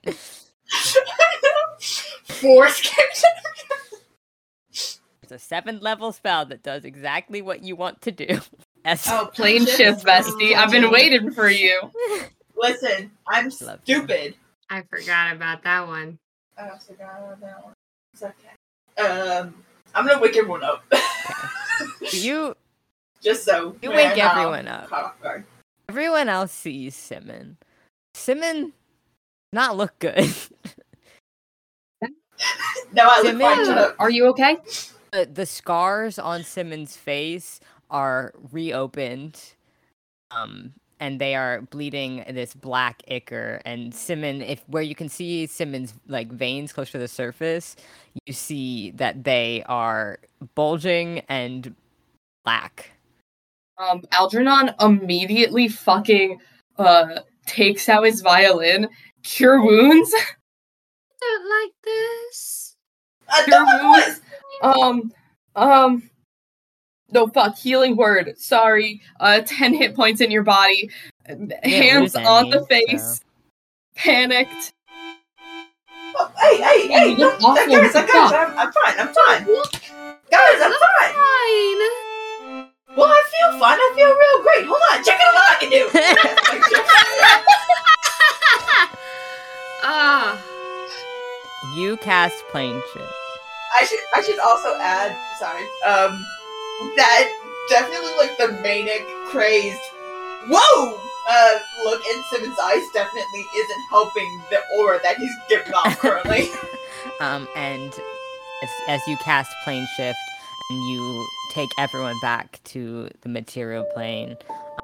Force 2.27 2.81
character. 5.31 5.35
It's 5.35 5.45
a 5.45 5.47
seventh 5.47 5.83
level 5.83 6.13
spell 6.13 6.47
that 6.47 6.63
does 6.63 6.85
exactly 6.85 7.43
what 7.43 7.63
you 7.63 7.77
want 7.77 8.01
to 8.03 8.13
do. 8.13 8.27
As 8.85 9.05
Oh, 9.09 9.31
Plane 9.35 9.67
shift, 9.67 10.05
bestie. 10.05 10.55
I've 10.55 10.71
been 10.71 10.91
waiting 10.91 11.31
for 11.33 11.49
you. 11.49 11.81
Listen, 12.57 13.11
I'm 13.29 13.51
Love 13.61 13.81
you. 13.87 13.97
stupid. 13.97 14.35
I 14.71 14.83
forgot 14.83 15.35
about 15.35 15.63
that 15.65 15.87
one. 15.87 16.19
Oh, 16.59 16.63
I 16.65 16.79
forgot 16.79 17.19
about 17.19 17.41
that 17.41 17.65
one. 17.65 17.75
It's 18.13 18.23
okay. 18.23 19.07
Um, 19.09 19.55
I'm 19.95 20.07
gonna 20.07 20.21
wake 20.21 20.37
everyone 20.37 20.63
up. 20.63 20.83
you 22.13 22.55
Just 23.23 23.45
so 23.45 23.77
You 23.83 23.91
wake 23.91 24.19
everyone 24.19 24.69
up. 24.69 24.89
Caught. 24.89 25.43
Everyone 25.89 26.29
else 26.29 26.53
sees 26.53 26.95
Simmon. 26.95 27.57
Simmon 28.15 28.73
not 29.53 29.77
look 29.77 29.99
good. 29.99 30.33
No, 32.93 33.07
I 33.09 33.23
look 33.23 33.41
fine. 33.41 33.93
Are 33.99 34.11
you 34.11 34.27
okay? 34.29 34.57
The, 35.13 35.27
the 35.27 35.47
scars 35.47 36.19
on 36.19 36.45
Simmon's 36.45 36.97
face 36.97 37.61
are 37.91 38.33
reopened. 38.53 39.41
Um 40.31 40.75
and 41.01 41.19
they 41.19 41.35
are 41.35 41.63
bleeding 41.63 42.23
this 42.29 42.55
black 42.55 43.03
ichor 43.09 43.63
and 43.65 43.95
Simmon 43.95 44.43
if 44.43 44.63
where 44.69 44.83
you 44.83 44.95
can 44.95 45.09
see 45.09 45.47
Simmon's 45.47 45.95
like 46.07 46.31
veins 46.31 46.73
close 46.73 46.91
to 46.91 46.99
the 46.99 47.09
surface, 47.09 47.75
you 48.27 48.33
see 48.35 48.91
that 48.93 49.25
they 49.25 49.65
are 49.67 50.19
bulging 50.55 51.21
and 51.29 51.75
black. 52.45 52.91
Um, 53.79 54.03
Algernon 54.13 54.75
immediately 54.79 55.69
fucking 55.69 56.39
uh 56.79 57.21
takes 57.47 57.89
out 57.89 58.05
his 58.05 58.21
violin, 58.21 58.89
cure 59.23 59.65
wounds. 59.65 60.13
I 60.15 60.25
Don't 61.21 61.63
like 61.63 61.73
this. 61.83 62.70
I 63.33 63.45
Cure 63.45 63.65
wounds. 63.83 64.21
Um, 64.63 65.13
um, 65.57 66.11
no 67.11 67.27
fuck, 67.29 67.57
healing 67.57 67.97
word. 67.97 68.39
Sorry. 68.39 69.01
Uh, 69.19 69.41
ten 69.45 69.75
hit 69.75 69.95
points 69.95 70.21
in 70.21 70.31
your 70.31 70.43
body. 70.43 70.91
didn't 71.27 71.53
Hands 71.65 72.15
lose 72.15 72.27
on 72.27 72.51
the 72.51 72.67
any, 72.71 72.87
face. 72.87 73.21
Panicked. 73.97 74.73
Oh, 76.17 76.33
hey, 76.39 76.57
hey, 76.57 76.89
Yeah, 76.89 76.99
hey! 76.99 77.11
you 77.11 77.17
No, 77.19 77.27
look 77.27 77.43
awful 77.45 77.67
guys, 77.67 77.93
guys. 77.93 78.09
I'm, 78.33 78.59
I'm 78.59 78.73
fine. 78.73 78.99
I'm 78.99 79.15
fine. 79.15 79.47
Guys, 80.31 80.61
I'm 80.63 80.73
fine. 80.73 81.13
Fine. 81.15 81.81
Well, 82.97 83.07
I 83.09 83.23
feel 83.31 83.59
fine. 83.61 83.79
I 83.79 83.93
feel 83.95 84.13
real 84.15 84.43
great. 84.43 84.67
Hold 84.67 84.83
on, 84.93 85.05
check 85.05 85.21
out 85.23 85.35
what 85.35 85.47
I 85.51 85.57
can 85.61 85.71
do. 85.71 85.83
Ah. 89.83 90.50
You 91.77 91.97
cast 91.99 92.43
plane 92.49 92.81
shift. 92.93 93.13
I 93.81 93.85
should 93.85 93.99
I 94.15 94.23
should 94.23 94.39
also 94.39 94.77
add, 94.81 95.17
sorry, 95.39 95.63
um, 95.87 96.25
that 96.97 97.31
definitely 97.69 98.13
like 98.19 98.37
the 98.39 98.61
manic, 98.63 99.07
crazed, 99.27 99.79
whoa, 100.49 100.99
uh, 101.29 101.59
look 101.85 102.03
in 102.07 102.23
Simmon's 102.31 102.59
eyes 102.59 102.83
definitely 102.93 103.45
isn't 103.57 103.83
helping 103.91 104.43
the 104.51 104.61
aura 104.79 104.99
that 105.03 105.19
he's 105.19 105.35
giving 105.49 105.73
off 105.73 105.99
currently. 105.99 106.49
Um, 107.21 107.47
and 107.55 107.93
as, 108.63 108.71
as 108.89 109.01
you 109.07 109.17
cast 109.19 109.53
plane 109.65 109.87
shift 109.97 110.19
and 110.71 110.91
you 110.91 111.27
take 111.53 111.69
everyone 111.79 112.19
back 112.21 112.59
to 112.65 113.11
the 113.21 113.29
material 113.29 113.85
plane, 113.95 114.37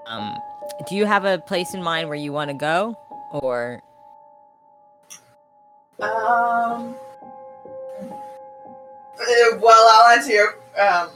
um, 0.06 0.36
do 0.88 0.96
you 0.96 1.06
have 1.06 1.24
a 1.24 1.38
place 1.38 1.72
in 1.74 1.82
mind 1.82 2.08
where 2.08 2.18
you 2.18 2.32
want 2.32 2.50
to 2.50 2.54
go, 2.54 2.96
or 3.32 3.80
um, 6.00 6.94
uh, 9.20 9.58
well, 9.60 9.88
I'll 9.92 10.16
answer 10.16 10.32
your 10.32 10.58
um 10.78 11.10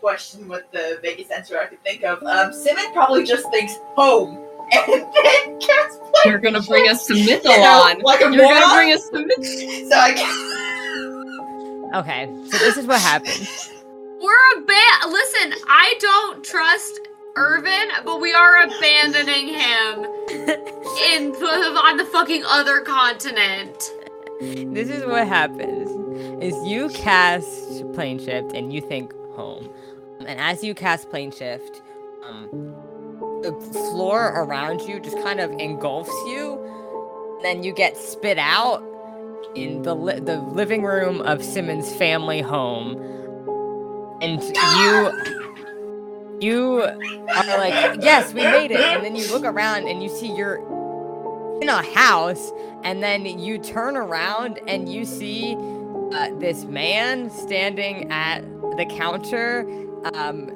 question 0.00 0.46
with 0.48 0.62
the 0.72 0.98
vaguest 1.02 1.30
answer 1.30 1.58
I 1.58 1.66
could 1.66 1.82
think 1.82 2.04
of. 2.04 2.22
Um, 2.22 2.52
Simmon's 2.52 2.92
probably 2.92 3.24
just 3.24 3.50
thinks 3.50 3.74
home, 3.96 4.36
and 4.72 5.02
then 5.02 5.60
Cat's 5.60 5.96
play. 5.98 6.22
You're 6.26 6.38
gonna 6.38 6.62
bring 6.62 6.88
us 6.88 7.06
to 7.06 7.16
You 7.16 7.42
know, 7.42 7.50
Mythalon. 7.50 8.02
like 8.02 8.20
a 8.20 8.30
You're 8.32 8.36
gonna 8.48 8.74
bring 8.74 8.92
us 8.92 9.08
to 9.10 9.16
Mythalon. 9.18 9.88
So 9.88 9.96
I 9.96 10.12
guess. 10.14 11.96
okay? 11.96 12.26
So 12.50 12.58
this 12.58 12.76
is 12.76 12.86
what 12.86 13.00
happens. 13.00 13.70
We're 14.20 14.52
a 14.56 14.60
band. 14.62 15.12
Listen, 15.12 15.52
I 15.68 15.94
don't 16.00 16.44
trust 16.44 17.00
Irvin, 17.36 17.88
but 18.04 18.20
we 18.20 18.32
are 18.34 18.62
abandoning 18.62 19.48
him 19.48 20.04
in 21.14 21.30
the, 21.32 21.80
on 21.84 21.96
the 21.96 22.04
fucking 22.06 22.42
other 22.44 22.80
continent. 22.80 23.92
This 24.40 24.88
is 24.88 25.04
what 25.04 25.26
happens 25.26 25.90
is 26.42 26.54
you 26.66 26.88
cast 26.90 27.92
plane 27.92 28.18
shift 28.20 28.52
and 28.52 28.72
you 28.72 28.80
think 28.80 29.12
home. 29.34 29.68
And 30.20 30.40
as 30.40 30.62
you 30.62 30.74
cast 30.74 31.10
plane 31.10 31.32
shift 31.32 31.82
um, 32.24 32.48
the 33.42 33.52
floor 33.72 34.28
around 34.28 34.82
you 34.82 35.00
just 35.00 35.16
kind 35.18 35.40
of 35.40 35.50
engulfs 35.52 36.12
you. 36.26 36.58
Then 37.42 37.64
you 37.64 37.72
get 37.72 37.96
spit 37.96 38.38
out 38.38 38.84
in 39.56 39.82
the 39.82 39.94
li- 39.94 40.20
the 40.20 40.40
living 40.40 40.84
room 40.84 41.20
of 41.22 41.44
Simmon's 41.44 41.92
family 41.94 42.40
home. 42.40 42.96
And 44.22 44.40
you 44.42 45.12
you 46.40 46.82
are 46.82 47.58
like 47.58 48.02
yes 48.02 48.32
we 48.32 48.42
made 48.42 48.70
it. 48.70 48.80
And 48.80 49.04
then 49.04 49.16
you 49.16 49.30
look 49.32 49.44
around 49.44 49.88
and 49.88 50.02
you 50.02 50.08
see 50.08 50.32
you're 50.32 50.58
in 51.60 51.68
a 51.68 51.82
house 51.82 52.52
and 52.84 53.02
then 53.02 53.24
you 53.24 53.58
turn 53.58 53.96
around 53.96 54.60
and 54.66 54.88
you 54.88 55.04
see 55.04 55.56
uh, 56.12 56.30
this 56.38 56.64
man 56.64 57.30
standing 57.30 58.10
at 58.10 58.40
the 58.76 58.86
counter 58.96 59.60
um, 60.14 60.50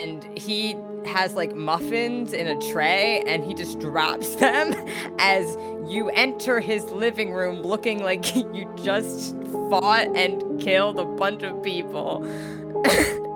and 0.00 0.24
he 0.38 0.76
has 1.06 1.34
like 1.34 1.54
muffins 1.54 2.32
in 2.32 2.46
a 2.46 2.72
tray 2.72 3.22
and 3.26 3.44
he 3.44 3.52
just 3.54 3.78
drops 3.78 4.34
them 4.36 4.74
as 5.18 5.56
you 5.86 6.08
enter 6.10 6.60
his 6.60 6.84
living 6.84 7.32
room 7.32 7.60
looking 7.62 8.02
like 8.02 8.34
you 8.36 8.72
just 8.82 9.36
fought 9.70 10.06
and 10.16 10.60
killed 10.60 10.98
a 10.98 11.04
bunch 11.04 11.42
of 11.42 11.62
people 11.62 12.22